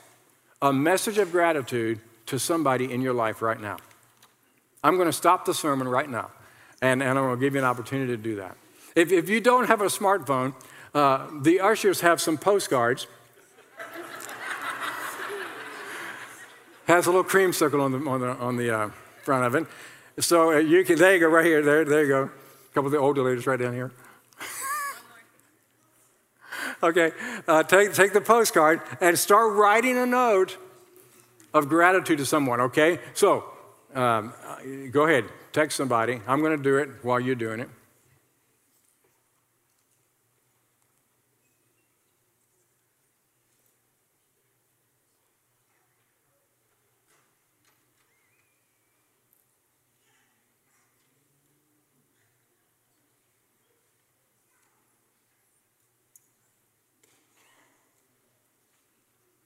a 0.61 0.73
message 0.73 1.19
of 1.19 1.31
gratitude 1.31 2.01
to 2.27 2.41
somebody 2.41 2.93
in 2.93 3.03
your 3.03 3.15
life 3.15 3.41
right 3.41 3.61
now. 3.61 3.77
I'm 4.83 4.97
going 4.97 5.07
to 5.07 5.13
stop 5.13 5.45
the 5.45 5.55
sermon 5.55 5.87
right 5.87 6.11
now, 6.11 6.31
and, 6.83 7.03
and 7.05 7.17
I'm 7.17 7.25
going 7.25 7.39
to 7.39 7.41
give 7.41 7.55
you 7.55 7.61
an 7.61 7.67
opportunity 7.67 8.17
to 8.17 8.17
do 8.17 8.37
that. 8.37 8.57
If, 8.95 9.13
if 9.13 9.29
you 9.29 9.41
don't 9.41 9.67
have 9.69 9.81
a 9.81 9.87
smartphone, 9.87 10.55
uh, 10.95 11.29
the 11.41 11.61
ushers 11.61 12.01
have 12.01 12.21
some 12.21 12.37
postcards. 12.37 13.07
Has 16.87 17.07
a 17.07 17.11
little 17.11 17.23
cream 17.23 17.53
circle 17.53 17.81
on 17.81 17.93
the, 17.93 17.99
on 18.11 18.21
the, 18.21 18.29
on 18.29 18.57
the 18.57 18.77
uh, 18.77 18.91
front 19.23 19.45
of 19.45 19.55
it. 19.55 19.67
So 20.19 20.53
uh, 20.53 20.59
you 20.59 20.85
can, 20.85 20.99
there 20.99 21.15
you 21.15 21.21
go, 21.21 21.29
right 21.29 21.45
here, 21.45 21.63
there, 21.63 21.85
there 21.85 22.03
you 22.03 22.09
go. 22.09 22.23
A 22.25 22.75
couple 22.75 22.87
of 22.87 22.93
the 22.93 22.99
older 22.99 23.23
ladies 23.23 23.47
right 23.47 23.59
down 23.59 23.75
here. 23.75 23.93
okay, 26.83 27.13
uh, 27.47 27.63
take, 27.63 27.95
take 27.95 28.13
the 28.13 28.21
postcard 28.21 28.83
and 29.01 29.17
start 29.17 29.53
writing 29.55 29.97
a 29.99 30.07
note 30.07 30.57
of 31.55 31.69
gratitude 31.69 32.19
to 32.19 32.27
someone, 32.27 32.61
okay? 32.61 32.99
So 33.15 33.45
um, 33.95 34.33
go 34.91 35.07
ahead, 35.07 35.25
text 35.53 35.77
somebody. 35.77 36.21
I'm 36.27 36.41
going 36.41 36.57
to 36.57 36.63
do 36.63 36.77
it 36.79 36.89
while 37.03 37.21
you're 37.21 37.35
doing 37.37 37.61
it. 37.61 37.69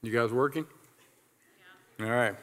You 0.05 0.11
guys 0.11 0.31
working? 0.31 0.67
Yeah. 1.99 2.05
All 2.05 2.11
right. 2.11 2.35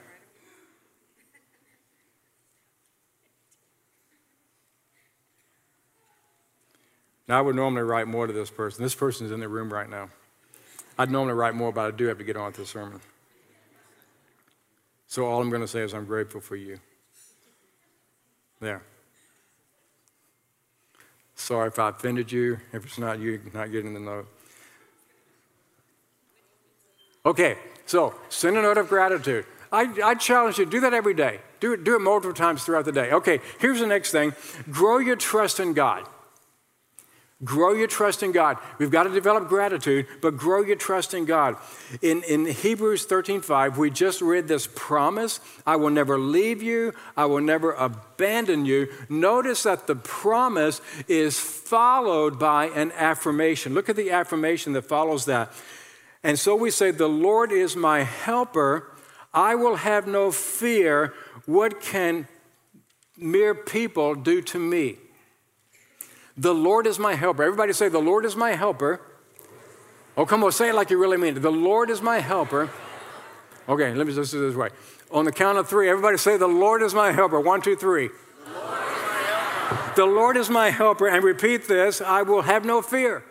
Now, 7.29 7.39
I 7.39 7.41
would 7.41 7.55
normally 7.55 7.83
write 7.83 8.09
more 8.09 8.27
to 8.27 8.33
this 8.33 8.51
person. 8.51 8.83
This 8.83 8.97
person 8.97 9.27
is 9.27 9.33
in 9.33 9.39
the 9.39 9.49
room 9.49 9.73
right 9.73 9.89
now. 9.89 10.11
I'd 10.99 11.11
normally 11.11 11.35
write 11.35 11.55
more, 11.55 11.73
but 11.73 11.83
I 11.83 11.97
do 11.97 12.07
have 12.07 12.19
to 12.19 12.25
get 12.25 12.37
on 12.37 12.47
with 12.47 12.57
the 12.57 12.67
sermon. 12.67 13.01
So, 15.07 15.25
all 15.27 15.41
I'm 15.41 15.49
going 15.49 15.63
to 15.63 15.69
say 15.69 15.83
is 15.83 15.95
I'm 15.95 16.05
grateful 16.05 16.41
for 16.41 16.57
you. 16.57 16.81
There. 18.61 18.83
Sorry 21.37 21.69
if 21.69 21.79
I 21.79 21.91
offended 21.91 22.33
you. 22.33 22.59
If 22.73 22.85
it's 22.85 22.99
not 22.99 23.21
you, 23.21 23.41
not 23.55 23.71
getting 23.71 23.95
the 23.95 24.01
note. 24.01 24.27
Okay, 27.25 27.57
so 27.87 28.15
send 28.29 28.57
a 28.57 28.63
note 28.63 28.79
of 28.79 28.89
gratitude. 28.89 29.47
I, 29.71 29.89
I 30.05 30.15
challenge 30.15 30.59
you, 30.59 30.67
do 30.67 30.81
that 30.81 30.93
every 30.93 31.15
day. 31.15 31.41
Do 31.61 31.73
it, 31.73 31.85
do 31.85 31.95
it 31.95 32.01
multiple 32.01 32.35
times 32.35 32.65
throughout 32.65 32.85
the 32.85 32.93
day. 32.93 33.13
Okay, 33.13 33.41
here's 33.59 33.81
the 33.81 33.87
next 33.87 34.11
thing 34.11 34.35
grow 34.71 34.99
your 34.99 35.17
trust 35.17 35.61
in 35.61 35.73
God. 35.73 36.05
Grow 37.45 37.73
your 37.73 37.89
trust 37.89 38.23
in 38.23 38.31
God. 38.31 38.59
We've 38.79 38.91
got 38.91 39.05
to 39.05 39.11
develop 39.11 39.49
gratitude, 39.49 40.07
but 40.21 40.37
grow 40.37 40.63
your 40.63 40.77
trust 40.77 41.13
in 41.13 41.25
God. 41.25 41.57
In, 42.01 42.23
in 42.23 42.47
Hebrews 42.47 43.07
13:5, 43.07 43.77
we 43.77 43.91
just 43.91 44.21
read 44.21 44.47
this 44.47 44.69
promise 44.77 45.41
I 45.67 45.77
will 45.77 45.91
never 45.91 46.19
leave 46.19 46.63
you, 46.63 46.93
I 47.17 47.27
will 47.27 47.41
never 47.41 47.73
abandon 47.73 48.65
you. 48.65 48.89
Notice 49.09 49.65
that 49.65 49.89
the 49.89 49.97
promise 49.97 50.81
is 51.09 51.39
followed 51.41 52.39
by 52.39 52.67
an 52.67 52.93
affirmation. 52.93 53.75
Look 53.75 53.89
at 53.89 53.97
the 53.97 54.13
affirmation 54.13 54.73
that 54.75 54.83
follows 54.83 55.25
that. 55.25 55.53
And 56.25 56.39
so 56.39 56.55
we 56.55 56.71
say, 56.71 56.91
The 56.91 57.09
Lord 57.09 57.53
is 57.53 57.77
my 57.77 58.03
helper. 58.03 58.89
I 59.35 59.55
will 59.55 59.77
have 59.77 60.07
no 60.07 60.31
fear. 60.31 61.15
What 61.47 61.81
can 61.81 62.29
mere 63.17 63.55
people 63.55 64.15
do 64.15 64.43
to 64.43 64.59
me? 64.59 64.99
The 66.37 66.55
Lord 66.55 66.87
is 66.87 66.99
my 66.99 67.15
helper. 67.15 67.43
Everybody 67.43 67.73
say, 67.73 67.89
The 67.89 67.99
Lord 67.99 68.25
is 68.25 68.37
my 68.37 68.53
helper. 68.53 69.01
Oh, 70.17 70.27
come 70.27 70.45
on, 70.45 70.53
say 70.53 70.69
it 70.69 70.75
like 70.75 70.91
you 70.91 70.99
really 70.99 71.17
mean 71.17 71.37
it. 71.37 71.41
The 71.41 71.51
Lord 71.51 71.89
is 71.89 72.03
my 72.03 72.19
helper. 72.19 72.71
Okay, 73.69 73.95
let 73.95 74.07
me 74.07 74.15
just 74.15 74.33
do 74.33 74.47
this 74.47 74.57
way. 74.57 74.69
On 75.11 75.25
the 75.25 75.33
count 75.33 75.57
of 75.57 75.69
three, 75.69 75.89
everybody 75.89 76.19
say, 76.19 76.37
The 76.37 76.47
Lord 76.47 76.83
is 76.83 76.95
my 76.95 77.13
helper. 77.13 77.41
One, 77.41 77.63
two, 77.63 77.77
three. 77.77 78.11
The 79.95 80.07
Lord 80.07 80.37
is 80.37 80.49
my 80.49 80.71
helper. 80.71 81.07
And 81.07 81.23
repeat 81.25 81.69
this 81.69 82.01
I 82.01 82.23
will 82.23 82.43
have 82.43 82.65
no 82.65 82.83
fear. 82.83 83.25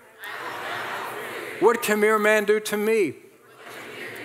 What 1.62 1.84
can 1.84 2.00
mere 2.00 2.17
man 2.17 2.45
do 2.45 2.60
to 2.60 2.76
me? 2.76 3.13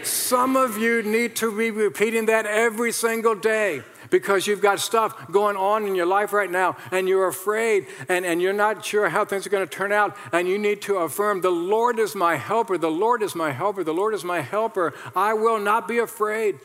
Some 0.02 0.56
of 0.56 0.78
you 0.78 1.02
need 1.02 1.36
to 1.36 1.56
be 1.56 1.70
repeating 1.70 2.26
that 2.26 2.46
every 2.46 2.92
single 2.92 3.34
day 3.34 3.82
because 4.08 4.46
you've 4.46 4.62
got 4.62 4.80
stuff 4.80 5.30
going 5.30 5.56
on 5.56 5.86
in 5.86 5.94
your 5.94 6.06
life 6.06 6.32
right 6.32 6.50
now 6.50 6.76
and 6.90 7.06
you're 7.08 7.28
afraid 7.28 7.86
and, 8.08 8.24
and 8.24 8.40
you're 8.40 8.54
not 8.54 8.84
sure 8.84 9.10
how 9.10 9.24
things 9.24 9.46
are 9.46 9.50
going 9.50 9.66
to 9.66 9.70
turn 9.70 9.92
out. 9.92 10.16
And 10.32 10.48
you 10.48 10.58
need 10.58 10.80
to 10.82 10.96
affirm, 10.98 11.42
The 11.42 11.50
Lord 11.50 11.98
is 11.98 12.14
my 12.14 12.36
helper, 12.36 12.78
the 12.78 12.90
Lord 12.90 13.22
is 13.22 13.34
my 13.34 13.50
helper, 13.52 13.84
the 13.84 13.92
Lord 13.92 14.14
is 14.14 14.24
my 14.24 14.40
helper. 14.40 14.94
I 15.14 15.34
will 15.34 15.58
not 15.58 15.86
be 15.86 15.98
afraid. 15.98 16.58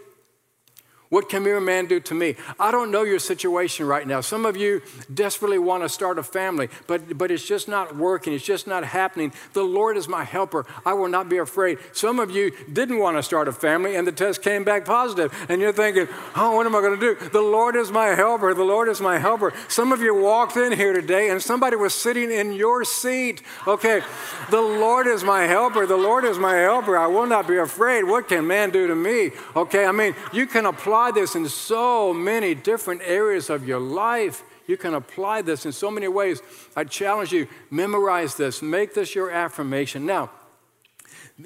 What 1.11 1.27
can 1.27 1.43
mere 1.43 1.59
man 1.59 1.87
do 1.87 1.99
to 1.99 2.13
me? 2.13 2.37
I 2.57 2.71
don't 2.71 2.89
know 2.89 3.03
your 3.03 3.19
situation 3.19 3.85
right 3.85 4.07
now. 4.07 4.21
Some 4.21 4.45
of 4.45 4.55
you 4.55 4.81
desperately 5.13 5.59
want 5.59 5.83
to 5.83 5.89
start 5.89 6.17
a 6.17 6.23
family, 6.23 6.69
but, 6.87 7.17
but 7.17 7.31
it's 7.31 7.45
just 7.45 7.67
not 7.67 7.97
working. 7.97 8.31
It's 8.31 8.45
just 8.45 8.65
not 8.65 8.85
happening. 8.85 9.33
The 9.51 9.61
Lord 9.61 9.97
is 9.97 10.07
my 10.07 10.23
helper. 10.23 10.65
I 10.85 10.93
will 10.93 11.09
not 11.09 11.27
be 11.27 11.35
afraid. 11.35 11.79
Some 11.91 12.21
of 12.21 12.31
you 12.31 12.53
didn't 12.71 12.99
want 12.99 13.17
to 13.17 13.23
start 13.23 13.49
a 13.49 13.51
family, 13.51 13.97
and 13.97 14.07
the 14.07 14.13
test 14.13 14.41
came 14.41 14.63
back 14.63 14.85
positive, 14.85 15.33
and 15.49 15.59
you're 15.59 15.73
thinking, 15.73 16.07
oh, 16.37 16.55
what 16.55 16.65
am 16.65 16.77
I 16.77 16.79
going 16.79 16.97
to 16.97 17.15
do? 17.15 17.29
The 17.29 17.41
Lord 17.41 17.75
is 17.75 17.91
my 17.91 18.15
helper. 18.15 18.53
The 18.53 18.63
Lord 18.63 18.87
is 18.87 19.01
my 19.01 19.17
helper. 19.17 19.51
Some 19.67 19.91
of 19.91 19.99
you 19.99 20.15
walked 20.15 20.55
in 20.55 20.71
here 20.71 20.93
today, 20.93 21.29
and 21.29 21.41
somebody 21.41 21.75
was 21.75 21.93
sitting 21.93 22.31
in 22.31 22.53
your 22.53 22.85
seat. 22.85 23.41
Okay, 23.67 24.01
the 24.49 24.61
Lord 24.61 25.07
is 25.07 25.25
my 25.25 25.41
helper. 25.41 25.85
The 25.85 25.97
Lord 25.97 26.23
is 26.23 26.39
my 26.39 26.55
helper. 26.55 26.97
I 26.97 27.07
will 27.07 27.27
not 27.27 27.49
be 27.49 27.57
afraid. 27.57 28.05
What 28.05 28.29
can 28.29 28.47
man 28.47 28.69
do 28.69 28.87
to 28.87 28.95
me? 28.95 29.31
Okay, 29.57 29.85
I 29.85 29.91
mean, 29.91 30.15
you 30.31 30.47
can 30.47 30.65
apply 30.65 31.00
apply 31.01 31.19
this 31.19 31.35
in 31.35 31.49
so 31.49 32.13
many 32.13 32.53
different 32.53 33.01
areas 33.03 33.49
of 33.49 33.67
your 33.67 33.79
life. 33.79 34.43
You 34.67 34.77
can 34.77 34.93
apply 34.93 35.41
this 35.41 35.65
in 35.65 35.71
so 35.71 35.89
many 35.89 36.07
ways. 36.07 36.43
I 36.75 36.83
challenge 36.83 37.31
you, 37.31 37.47
memorize 37.71 38.35
this, 38.35 38.61
make 38.61 38.93
this 38.93 39.15
your 39.15 39.31
affirmation. 39.31 40.05
Now, 40.05 40.29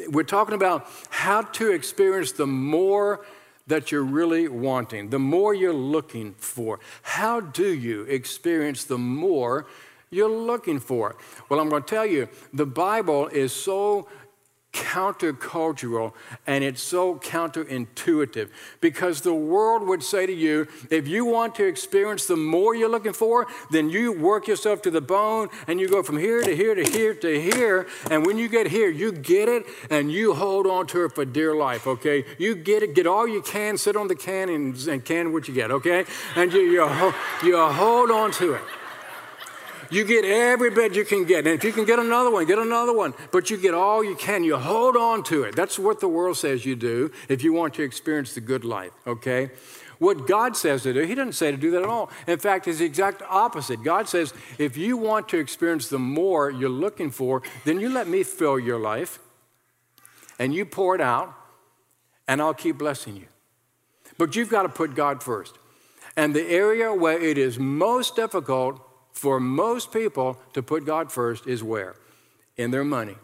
we're 0.10 0.24
talking 0.24 0.56
about 0.56 0.88
how 1.10 1.42
to 1.42 1.72
experience 1.72 2.34
the 2.34 2.46
more 2.46 3.26
that 3.68 3.94
you're 3.94 4.04
really 4.04 4.50
wanting, 4.50 5.10
the 5.10 5.20
more 5.20 5.54
you're 5.54 5.74
looking 5.74 6.34
for. 6.34 6.82
How 7.02 7.40
do 7.40 7.74
you 7.74 8.02
experience 8.04 8.84
the 8.84 8.98
more 8.98 9.68
you're 10.12 10.30
looking 10.30 10.82
for? 10.82 11.16
Well, 11.48 11.62
I'm 11.62 11.70
going 11.70 11.84
to 11.84 11.90
tell 11.90 12.06
you, 12.06 12.28
the 12.54 12.66
Bible 12.66 13.28
is 13.28 13.54
so 13.54 14.10
countercultural 14.76 16.12
and 16.46 16.64
it's 16.64 16.82
so 16.82 17.16
counterintuitive. 17.16 18.50
Because 18.82 19.22
the 19.22 19.34
world 19.34 19.88
would 19.88 20.04
say 20.04 20.26
to 20.26 20.34
you 20.34 20.68
if 20.92 21.08
you 21.08 21.24
want 21.24 21.56
to 21.56 21.66
experience 21.66 22.26
the 22.26 22.36
more 22.36 22.76
you're 22.76 22.90
looking 22.90 23.14
for 23.14 23.48
then 23.72 23.90
you 23.90 24.12
work 24.12 24.48
yourself 24.48 24.82
to 24.82 24.92
the 24.92 25.00
bone 25.00 25.48
and 25.68 25.80
you 25.80 25.88
go 25.88 26.04
from 26.04 26.18
here 26.18 26.42
to 26.42 26.56
here 26.56 26.76
to 26.76 26.84
here 26.84 27.14
to 27.14 27.42
here 27.42 27.88
and 28.12 28.26
when 28.26 28.38
you 28.38 28.50
get 28.50 28.68
here 28.68 28.90
you 28.90 29.14
get 29.14 29.48
it 29.48 29.64
and 29.90 30.12
you 30.12 30.34
hold 30.34 30.68
on 30.68 30.86
to 30.86 31.06
it 31.06 31.14
for 31.14 31.24
dear 31.24 31.56
life 31.56 31.88
okay? 31.88 32.26
You 32.38 32.56
get 32.56 32.84
it 32.84 32.94
get 32.94 33.08
all 33.08 33.28
you 33.28 33.42
can 33.42 33.78
sit 33.78 33.96
on 33.96 34.10
the 34.10 34.16
can 34.16 34.50
and, 34.50 34.76
and 34.88 35.04
can 35.06 35.32
what 35.32 35.48
you 35.48 35.54
get 35.54 35.72
okay? 35.72 36.04
And 36.36 36.52
you, 36.52 36.60
you, 36.60 37.14
you 37.44 37.58
hold 37.58 38.12
on 38.12 38.32
to 38.34 38.54
it 38.56 38.62
you 39.92 40.04
get 40.04 40.26
every 40.26 40.70
bit 40.70 40.96
you 40.96 41.06
can 41.06 41.26
get. 41.26 41.46
And 41.46 41.56
if 41.56 41.64
you 41.64 41.72
can 41.72 41.86
get 41.86 42.00
another 42.00 42.32
one, 42.32 42.46
get 42.46 42.60
another 42.60 42.94
one. 42.94 43.14
But 43.32 43.50
you 43.50 43.58
get 43.58 43.74
all 43.74 44.04
you 44.04 44.16
can. 44.16 44.44
You 44.44 44.58
hold 44.58 44.96
on 44.96 45.24
to 45.26 45.44
it. 45.44 45.56
That's 45.56 45.78
what 45.80 46.00
the 46.00 46.08
world 46.08 46.38
says 46.38 46.66
you 46.66 46.76
do 46.76 47.12
if 47.30 47.44
you 47.44 47.54
want 47.54 47.74
to 47.76 47.84
experience 47.84 48.34
the 48.34 48.42
good 48.42 48.66
life, 48.66 48.92
okay? 49.06 49.52
What 50.00 50.28
God 50.28 50.58
says 50.58 50.84
to 50.84 50.94
do, 50.94 51.02
He 51.02 51.16
doesn't 51.16 51.34
say 51.34 51.52
to 51.52 51.58
do 51.58 51.72
that 51.72 51.84
at 51.84 51.90
all. 51.90 52.10
In 52.28 52.38
fact, 52.38 52.68
it's 52.68 52.80
the 52.80 52.86
exact 52.86 53.22
opposite. 53.30 53.84
God 53.84 54.10
says, 54.10 54.34
if 54.58 54.76
you 54.78 54.98
want 54.98 55.30
to 55.30 55.38
experience 55.38 55.88
the 55.88 56.00
more 56.00 56.50
you're 56.50 56.70
looking 56.70 57.12
for, 57.12 57.42
then 57.64 57.80
you 57.80 57.90
let 57.90 58.08
me 58.08 58.24
fill 58.24 58.60
your 58.60 58.80
life 58.80 59.20
and 60.38 60.54
you 60.54 60.66
pour 60.66 60.96
it 60.96 61.02
out, 61.02 61.34
and 62.28 62.42
I'll 62.42 62.54
keep 62.54 62.78
blessing 62.78 63.16
you. 63.16 63.28
But 64.18 64.36
you've 64.36 64.50
got 64.50 64.64
to 64.64 64.70
put 64.70 64.96
God 64.96 65.24
first. 65.24 65.58
And 66.18 66.36
the 66.36 66.48
area 66.50 66.94
where 66.94 67.20
it 67.22 67.38
is 67.38 67.60
most 67.60 68.16
difficult 68.16 68.82
for 69.16 69.40
most 69.40 69.94
people 69.94 70.38
to 70.54 70.62
put 70.62 70.86
God 70.86 71.12
first 71.12 71.48
is 71.48 71.64
where? 71.64 71.96
In 72.58 72.72
their 72.72 72.84
money, 72.84 73.16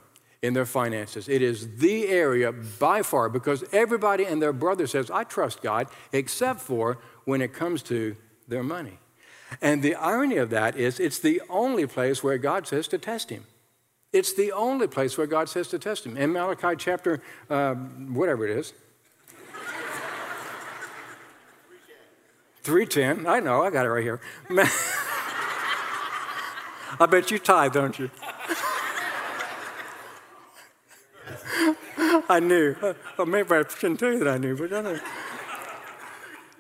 in 0.41 0.53
their 0.53 0.65
finances. 0.65 1.27
It 1.27 1.41
is 1.41 1.77
the 1.77 2.07
area 2.07 2.53
by 2.53 3.01
far 3.03 3.27
because 3.27 3.65
everybody 3.73 4.25
and 4.25 4.41
their 4.41 4.53
brother 4.53 4.87
says, 4.87 5.11
I 5.11 5.25
trust 5.25 5.61
God, 5.61 5.87
except 6.13 6.61
for 6.61 6.97
when 7.25 7.41
it 7.41 7.53
comes 7.53 7.83
to 7.83 8.15
their 8.47 8.63
money. 8.63 8.99
And 9.61 9.83
the 9.83 9.95
irony 9.95 10.37
of 10.37 10.49
that 10.51 10.77
is, 10.77 10.97
it's 10.97 11.19
the 11.19 11.41
only 11.49 11.85
place 11.85 12.23
where 12.23 12.37
God 12.37 12.65
says 12.65 12.87
to 12.87 12.97
test 12.97 13.29
him. 13.29 13.45
It's 14.13 14.33
the 14.33 14.53
only 14.53 14.87
place 14.87 15.17
where 15.17 15.27
God 15.27 15.49
says 15.49 15.67
to 15.69 15.79
test 15.79 16.05
him. 16.05 16.15
In 16.15 16.31
Malachi 16.31 16.75
chapter, 16.77 17.21
uh, 17.49 17.75
whatever 17.75 18.47
it 18.47 18.57
is, 18.57 18.73
310. 22.63 23.27
I 23.27 23.39
know, 23.41 23.63
I 23.63 23.71
got 23.71 23.85
it 23.85 23.89
right 23.89 24.03
here. 24.03 24.21
I 26.99 27.05
bet 27.05 27.31
you 27.31 27.39
tithe, 27.39 27.73
don't 27.73 27.97
you? 27.97 28.09
I 32.29 32.39
knew. 32.39 32.75
Maybe 33.25 33.53
I 33.53 33.63
shouldn't 33.67 33.99
tell 33.99 34.11
you 34.11 34.19
that 34.19 34.27
I 34.27 34.37
knew, 34.37 34.55
but 34.55 34.73
I 34.73 34.81
know. 34.81 34.99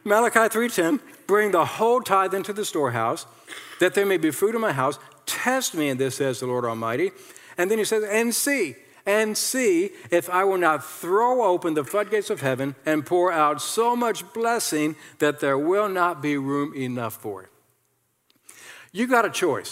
Malachi 0.03 0.39
3.10, 0.39 0.99
bring 1.27 1.51
the 1.51 1.65
whole 1.65 2.01
tithe 2.01 2.33
into 2.33 2.53
the 2.53 2.65
storehouse, 2.65 3.25
that 3.79 3.93
there 3.93 4.05
may 4.05 4.17
be 4.17 4.31
food 4.31 4.55
in 4.55 4.61
my 4.61 4.71
house. 4.71 4.97
Test 5.25 5.75
me 5.75 5.89
in 5.89 5.97
this, 5.97 6.15
says 6.15 6.39
the 6.39 6.47
Lord 6.47 6.65
Almighty. 6.65 7.11
And 7.57 7.69
then 7.69 7.77
he 7.77 7.85
says, 7.85 8.03
and 8.03 8.33
see, 8.33 8.75
and 9.05 9.37
see 9.37 9.91
if 10.09 10.29
I 10.29 10.43
will 10.43 10.57
not 10.57 10.83
throw 10.83 11.43
open 11.43 11.73
the 11.73 11.83
floodgates 11.83 12.29
of 12.29 12.41
heaven 12.41 12.75
and 12.85 13.05
pour 13.05 13.31
out 13.31 13.61
so 13.61 13.95
much 13.95 14.31
blessing 14.33 14.95
that 15.19 15.39
there 15.39 15.57
will 15.57 15.89
not 15.89 16.21
be 16.21 16.37
room 16.37 16.73
enough 16.75 17.13
for 17.13 17.43
it. 17.43 17.49
You 18.91 19.07
got 19.07 19.25
a 19.25 19.29
choice. 19.29 19.71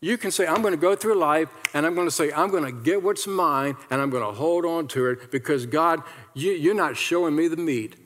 You 0.00 0.16
can 0.16 0.30
say, 0.30 0.46
I'm 0.46 0.62
going 0.62 0.74
to 0.74 0.80
go 0.80 0.94
through 0.94 1.16
life 1.16 1.48
and 1.74 1.84
I'm 1.84 1.94
going 1.94 2.06
to 2.06 2.12
say, 2.12 2.32
I'm 2.32 2.50
going 2.50 2.64
to 2.64 2.70
get 2.70 3.02
what's 3.02 3.26
mine 3.26 3.76
and 3.90 4.00
I'm 4.00 4.10
going 4.10 4.22
to 4.22 4.32
hold 4.32 4.64
on 4.64 4.86
to 4.88 5.06
it 5.06 5.32
because 5.32 5.66
God, 5.66 6.02
you, 6.34 6.52
you're 6.52 6.74
not 6.74 6.96
showing 6.96 7.34
me 7.34 7.48
the 7.48 7.56
meat. 7.56 7.96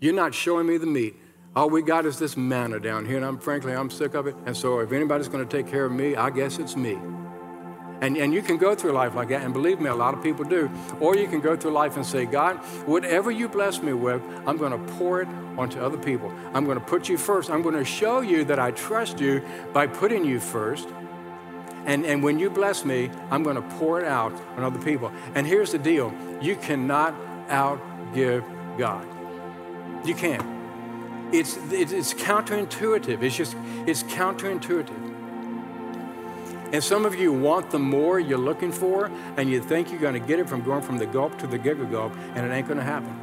You're 0.00 0.12
not 0.12 0.34
showing 0.34 0.66
me 0.66 0.76
the 0.76 0.86
meat. 0.86 1.16
All 1.54 1.70
we 1.70 1.82
got 1.82 2.06
is 2.06 2.18
this 2.18 2.36
manna 2.36 2.80
down 2.80 3.04
here, 3.04 3.16
and 3.16 3.24
I'm 3.26 3.38
frankly, 3.38 3.74
I'm 3.74 3.90
sick 3.90 4.14
of 4.14 4.26
it. 4.26 4.34
And 4.46 4.56
so, 4.56 4.80
if 4.80 4.90
anybody's 4.90 5.28
going 5.28 5.46
to 5.46 5.56
take 5.56 5.70
care 5.70 5.84
of 5.84 5.92
me, 5.92 6.16
I 6.16 6.30
guess 6.30 6.58
it's 6.58 6.76
me. 6.76 6.98
And, 8.02 8.16
and 8.16 8.34
you 8.34 8.42
can 8.42 8.58
go 8.58 8.74
through 8.74 8.92
life 8.92 9.14
like 9.14 9.28
that, 9.28 9.42
and 9.42 9.54
believe 9.54 9.80
me, 9.80 9.88
a 9.88 9.94
lot 9.94 10.12
of 10.12 10.24
people 10.24 10.44
do. 10.44 10.68
Or 10.98 11.16
you 11.16 11.28
can 11.28 11.40
go 11.40 11.56
through 11.56 11.70
life 11.70 11.96
and 11.96 12.04
say, 12.04 12.26
God, 12.26 12.56
whatever 12.84 13.30
you 13.30 13.48
bless 13.48 13.80
me 13.80 13.92
with, 13.92 14.20
I'm 14.44 14.56
going 14.56 14.72
to 14.72 14.92
pour 14.94 15.22
it 15.22 15.28
onto 15.56 15.80
other 15.80 15.96
people. 15.96 16.32
I'm 16.52 16.64
going 16.64 16.80
to 16.80 16.84
put 16.84 17.08
you 17.08 17.16
first. 17.16 17.48
I'm 17.48 17.62
going 17.62 17.76
to 17.76 17.84
show 17.84 18.20
you 18.20 18.44
that 18.46 18.58
I 18.58 18.72
trust 18.72 19.20
you 19.20 19.40
by 19.72 19.86
putting 19.86 20.24
you 20.24 20.40
first. 20.40 20.88
And, 21.86 22.04
and 22.04 22.24
when 22.24 22.40
you 22.40 22.50
bless 22.50 22.84
me, 22.84 23.08
I'm 23.30 23.44
going 23.44 23.54
to 23.54 23.76
pour 23.76 24.00
it 24.00 24.06
out 24.06 24.32
on 24.56 24.64
other 24.64 24.80
people. 24.80 25.12
And 25.36 25.46
here's 25.46 25.70
the 25.70 25.78
deal 25.78 26.12
you 26.40 26.56
cannot 26.56 27.14
outgive 27.46 28.44
God. 28.78 29.06
You 30.04 30.16
can't. 30.16 30.44
It's, 31.32 31.56
it's 31.70 32.14
counterintuitive. 32.14 33.22
It's 33.22 33.36
just, 33.36 33.56
it's 33.86 34.02
counterintuitive. 34.02 35.11
And 36.72 36.82
some 36.82 37.04
of 37.04 37.14
you 37.14 37.32
want 37.32 37.70
the 37.70 37.78
more 37.78 38.18
you're 38.18 38.38
looking 38.38 38.72
for, 38.72 39.10
and 39.36 39.50
you 39.50 39.62
think 39.62 39.90
you're 39.90 40.00
going 40.00 40.14
to 40.14 40.26
get 40.26 40.38
it 40.38 40.48
from 40.48 40.62
going 40.62 40.82
from 40.82 40.96
the 40.96 41.06
gulp 41.06 41.38
to 41.38 41.46
the 41.46 41.58
giga 41.58 41.90
gulp, 41.90 42.14
and 42.34 42.46
it 42.46 42.54
ain't 42.54 42.66
going 42.66 42.78
to 42.78 42.84
happen. 42.84 43.20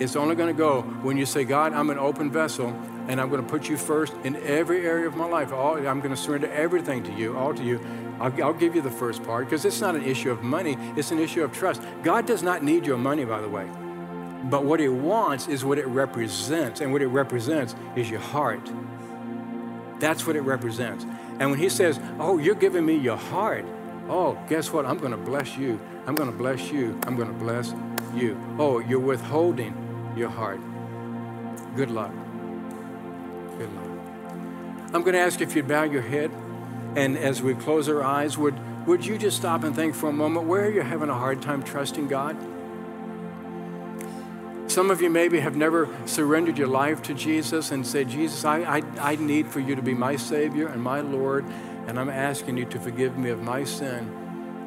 It's 0.00 0.16
only 0.16 0.34
going 0.34 0.54
to 0.54 0.58
go 0.58 0.82
when 1.02 1.16
you 1.16 1.26
say, 1.26 1.44
God, 1.44 1.72
I'm 1.72 1.90
an 1.90 1.98
open 1.98 2.30
vessel, 2.30 2.68
and 3.08 3.20
I'm 3.20 3.30
going 3.30 3.42
to 3.42 3.48
put 3.48 3.68
you 3.68 3.76
first 3.76 4.14
in 4.24 4.36
every 4.36 4.84
area 4.86 5.06
of 5.06 5.16
my 5.16 5.26
life. 5.26 5.52
All, 5.52 5.76
I'm 5.76 6.00
going 6.00 6.14
to 6.14 6.16
surrender 6.16 6.50
everything 6.52 7.02
to 7.04 7.12
you, 7.12 7.36
all 7.36 7.54
to 7.54 7.62
you. 7.62 7.80
I'll, 8.20 8.42
I'll 8.42 8.52
give 8.52 8.74
you 8.74 8.82
the 8.82 8.90
first 8.90 9.22
part 9.22 9.46
because 9.46 9.64
it's 9.64 9.80
not 9.80 9.94
an 9.94 10.04
issue 10.04 10.30
of 10.30 10.42
money, 10.42 10.76
it's 10.96 11.12
an 11.12 11.20
issue 11.20 11.44
of 11.44 11.52
trust. 11.52 11.82
God 12.02 12.26
does 12.26 12.42
not 12.42 12.64
need 12.64 12.84
your 12.84 12.98
money, 12.98 13.24
by 13.24 13.40
the 13.40 13.48
way. 13.48 13.68
But 14.44 14.64
what 14.64 14.80
He 14.80 14.88
wants 14.88 15.46
is 15.46 15.64
what 15.64 15.78
it 15.78 15.86
represents, 15.86 16.80
and 16.80 16.92
what 16.92 17.02
it 17.02 17.08
represents 17.08 17.74
is 17.96 18.10
your 18.10 18.20
heart. 18.20 18.70
That's 20.00 20.26
what 20.26 20.36
it 20.36 20.42
represents. 20.42 21.04
And 21.40 21.50
when 21.50 21.58
he 21.58 21.68
says, 21.68 22.00
Oh, 22.18 22.38
you're 22.38 22.54
giving 22.54 22.84
me 22.84 22.96
your 22.96 23.16
heart, 23.16 23.64
oh, 24.08 24.38
guess 24.48 24.72
what? 24.72 24.86
I'm 24.86 24.98
going 24.98 25.12
to 25.12 25.16
bless 25.16 25.56
you. 25.56 25.80
I'm 26.06 26.14
going 26.14 26.30
to 26.30 26.36
bless 26.36 26.70
you. 26.70 26.98
I'm 27.06 27.16
going 27.16 27.28
to 27.28 27.34
bless 27.34 27.74
you. 28.14 28.40
Oh, 28.58 28.78
you're 28.78 28.98
withholding 28.98 29.74
your 30.16 30.30
heart. 30.30 30.60
Good 31.76 31.90
luck. 31.90 32.12
Good 33.58 33.72
luck. 33.74 33.84
I'm 34.92 35.02
going 35.02 35.12
to 35.12 35.20
ask 35.20 35.40
if 35.40 35.54
you'd 35.54 35.68
bow 35.68 35.84
your 35.84 36.02
head. 36.02 36.30
And 36.96 37.18
as 37.18 37.42
we 37.42 37.54
close 37.54 37.88
our 37.88 38.02
eyes, 38.02 38.38
would, 38.38 38.58
would 38.86 39.04
you 39.04 39.18
just 39.18 39.36
stop 39.36 39.62
and 39.62 39.76
think 39.76 39.94
for 39.94 40.08
a 40.08 40.12
moment 40.12 40.46
where 40.46 40.64
you're 40.64 40.82
you 40.82 40.88
having 40.88 41.10
a 41.10 41.14
hard 41.14 41.42
time 41.42 41.62
trusting 41.62 42.08
God? 42.08 42.36
Some 44.68 44.90
of 44.90 45.00
you 45.00 45.08
maybe 45.08 45.40
have 45.40 45.56
never 45.56 45.88
surrendered 46.04 46.58
your 46.58 46.68
life 46.68 47.02
to 47.04 47.14
Jesus 47.14 47.70
and 47.70 47.86
said, 47.86 48.10
Jesus, 48.10 48.44
I, 48.44 48.58
I, 48.78 48.82
I 49.00 49.16
need 49.16 49.48
for 49.48 49.60
you 49.60 49.74
to 49.74 49.80
be 49.80 49.94
my 49.94 50.16
Savior 50.16 50.68
and 50.68 50.82
my 50.82 51.00
Lord, 51.00 51.46
and 51.86 51.98
I'm 51.98 52.10
asking 52.10 52.58
you 52.58 52.66
to 52.66 52.78
forgive 52.78 53.16
me 53.16 53.30
of 53.30 53.42
my 53.42 53.64
sin 53.64 54.14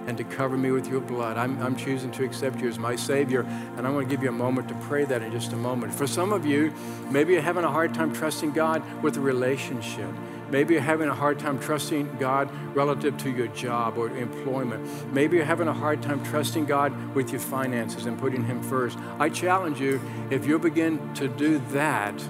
and 0.08 0.18
to 0.18 0.24
cover 0.24 0.58
me 0.58 0.72
with 0.72 0.88
your 0.88 1.02
blood. 1.02 1.38
I'm, 1.38 1.62
I'm 1.62 1.76
choosing 1.76 2.10
to 2.14 2.24
accept 2.24 2.60
you 2.60 2.68
as 2.68 2.80
my 2.80 2.96
Savior, 2.96 3.42
and 3.78 3.86
I 3.86 3.92
want 3.92 4.10
to 4.10 4.16
give 4.16 4.24
you 4.24 4.30
a 4.30 4.34
moment 4.34 4.68
to 4.70 4.74
pray 4.76 5.06
that 5.06 5.22
in 5.22 5.32
just 5.32 5.54
a 5.54 5.56
moment. 5.56 5.94
For 5.94 6.08
some 6.08 6.34
of 6.34 6.48
you, 6.48 6.74
maybe 7.12 7.34
you're 7.34 7.44
having 7.44 7.64
a 7.64 7.72
hard 7.72 7.94
time 7.94 8.12
trusting 8.12 8.54
God 8.54 8.82
with 9.04 9.18
a 9.18 9.22
relationship. 9.22 10.10
Maybe 10.52 10.74
you're 10.74 10.84
having 10.84 11.08
a 11.08 11.16
hard 11.16 11.40
time 11.40 11.60
trusting 11.60 12.18
God 12.18 12.54
relative 12.76 13.18
to 13.20 13.32
your 13.32 13.48
job 13.48 13.98
or 13.98 14.10
employment. 14.10 14.86
Maybe 15.14 15.38
you're 15.38 15.46
having 15.46 15.70
a 15.70 15.74
hard 15.74 16.02
time 16.04 16.24
trusting 16.26 16.66
God 16.66 17.16
with 17.16 17.32
your 17.32 17.40
finances 17.40 18.06
and 18.06 18.20
putting 18.20 18.44
Him 18.44 18.62
first. 18.62 18.98
I 19.18 19.30
challenge 19.30 19.80
you, 19.80 20.02
if 20.30 20.46
you 20.46 20.60
begin 20.60 21.14
to 21.16 21.30
do 21.30 21.60
that, 21.70 22.22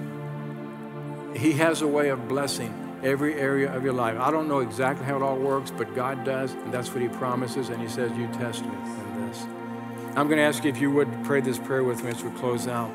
He 1.34 1.52
has 1.54 1.82
a 1.82 1.88
way 1.88 2.10
of 2.10 2.28
blessing 2.28 2.78
every 3.02 3.34
area 3.34 3.74
of 3.74 3.82
your 3.82 3.92
life. 3.92 4.16
I 4.20 4.30
don't 4.30 4.46
know 4.46 4.60
exactly 4.60 5.04
how 5.04 5.16
it 5.16 5.22
all 5.22 5.36
works, 5.36 5.72
but 5.72 5.92
God 5.94 6.24
does, 6.24 6.52
and 6.52 6.72
that's 6.72 6.92
what 6.92 7.02
He 7.02 7.08
promises, 7.08 7.70
and 7.70 7.82
He 7.82 7.88
says, 7.88 8.12
You 8.16 8.28
test 8.28 8.64
me 8.64 8.70
in 8.70 9.26
this. 9.26 9.44
I'm 10.14 10.28
going 10.28 10.38
to 10.38 10.44
ask 10.44 10.62
you 10.62 10.70
if 10.70 10.80
you 10.80 10.92
would 10.92 11.24
pray 11.24 11.40
this 11.40 11.58
prayer 11.58 11.82
with 11.82 12.04
me 12.04 12.10
as 12.10 12.22
we 12.22 12.30
close 12.38 12.68
out 12.68 12.92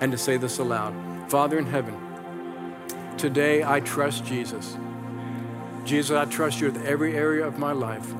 and 0.00 0.12
to 0.12 0.18
say 0.18 0.36
this 0.36 0.58
aloud 0.58 0.94
Father 1.28 1.58
in 1.58 1.66
heaven, 1.66 2.13
Today, 3.18 3.64
I 3.64 3.80
trust 3.80 4.24
Jesus. 4.24 4.76
Jesus, 5.84 6.16
I 6.16 6.24
trust 6.24 6.60
you 6.60 6.70
with 6.70 6.84
every 6.84 7.16
area 7.16 7.46
of 7.46 7.58
my 7.58 7.72
life. 7.72 8.12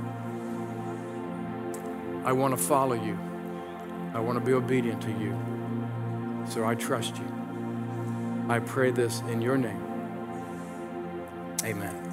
I 2.24 2.32
want 2.32 2.56
to 2.56 2.62
follow 2.62 2.94
you. 2.94 3.18
I 4.14 4.20
want 4.20 4.38
to 4.38 4.44
be 4.44 4.52
obedient 4.52 5.02
to 5.02 5.10
you. 5.10 5.36
So 6.48 6.64
I 6.64 6.74
trust 6.74 7.16
you. 7.16 7.34
I 8.48 8.60
pray 8.60 8.90
this 8.90 9.20
in 9.30 9.42
your 9.42 9.56
name. 9.56 9.82
Amen. 11.64 12.03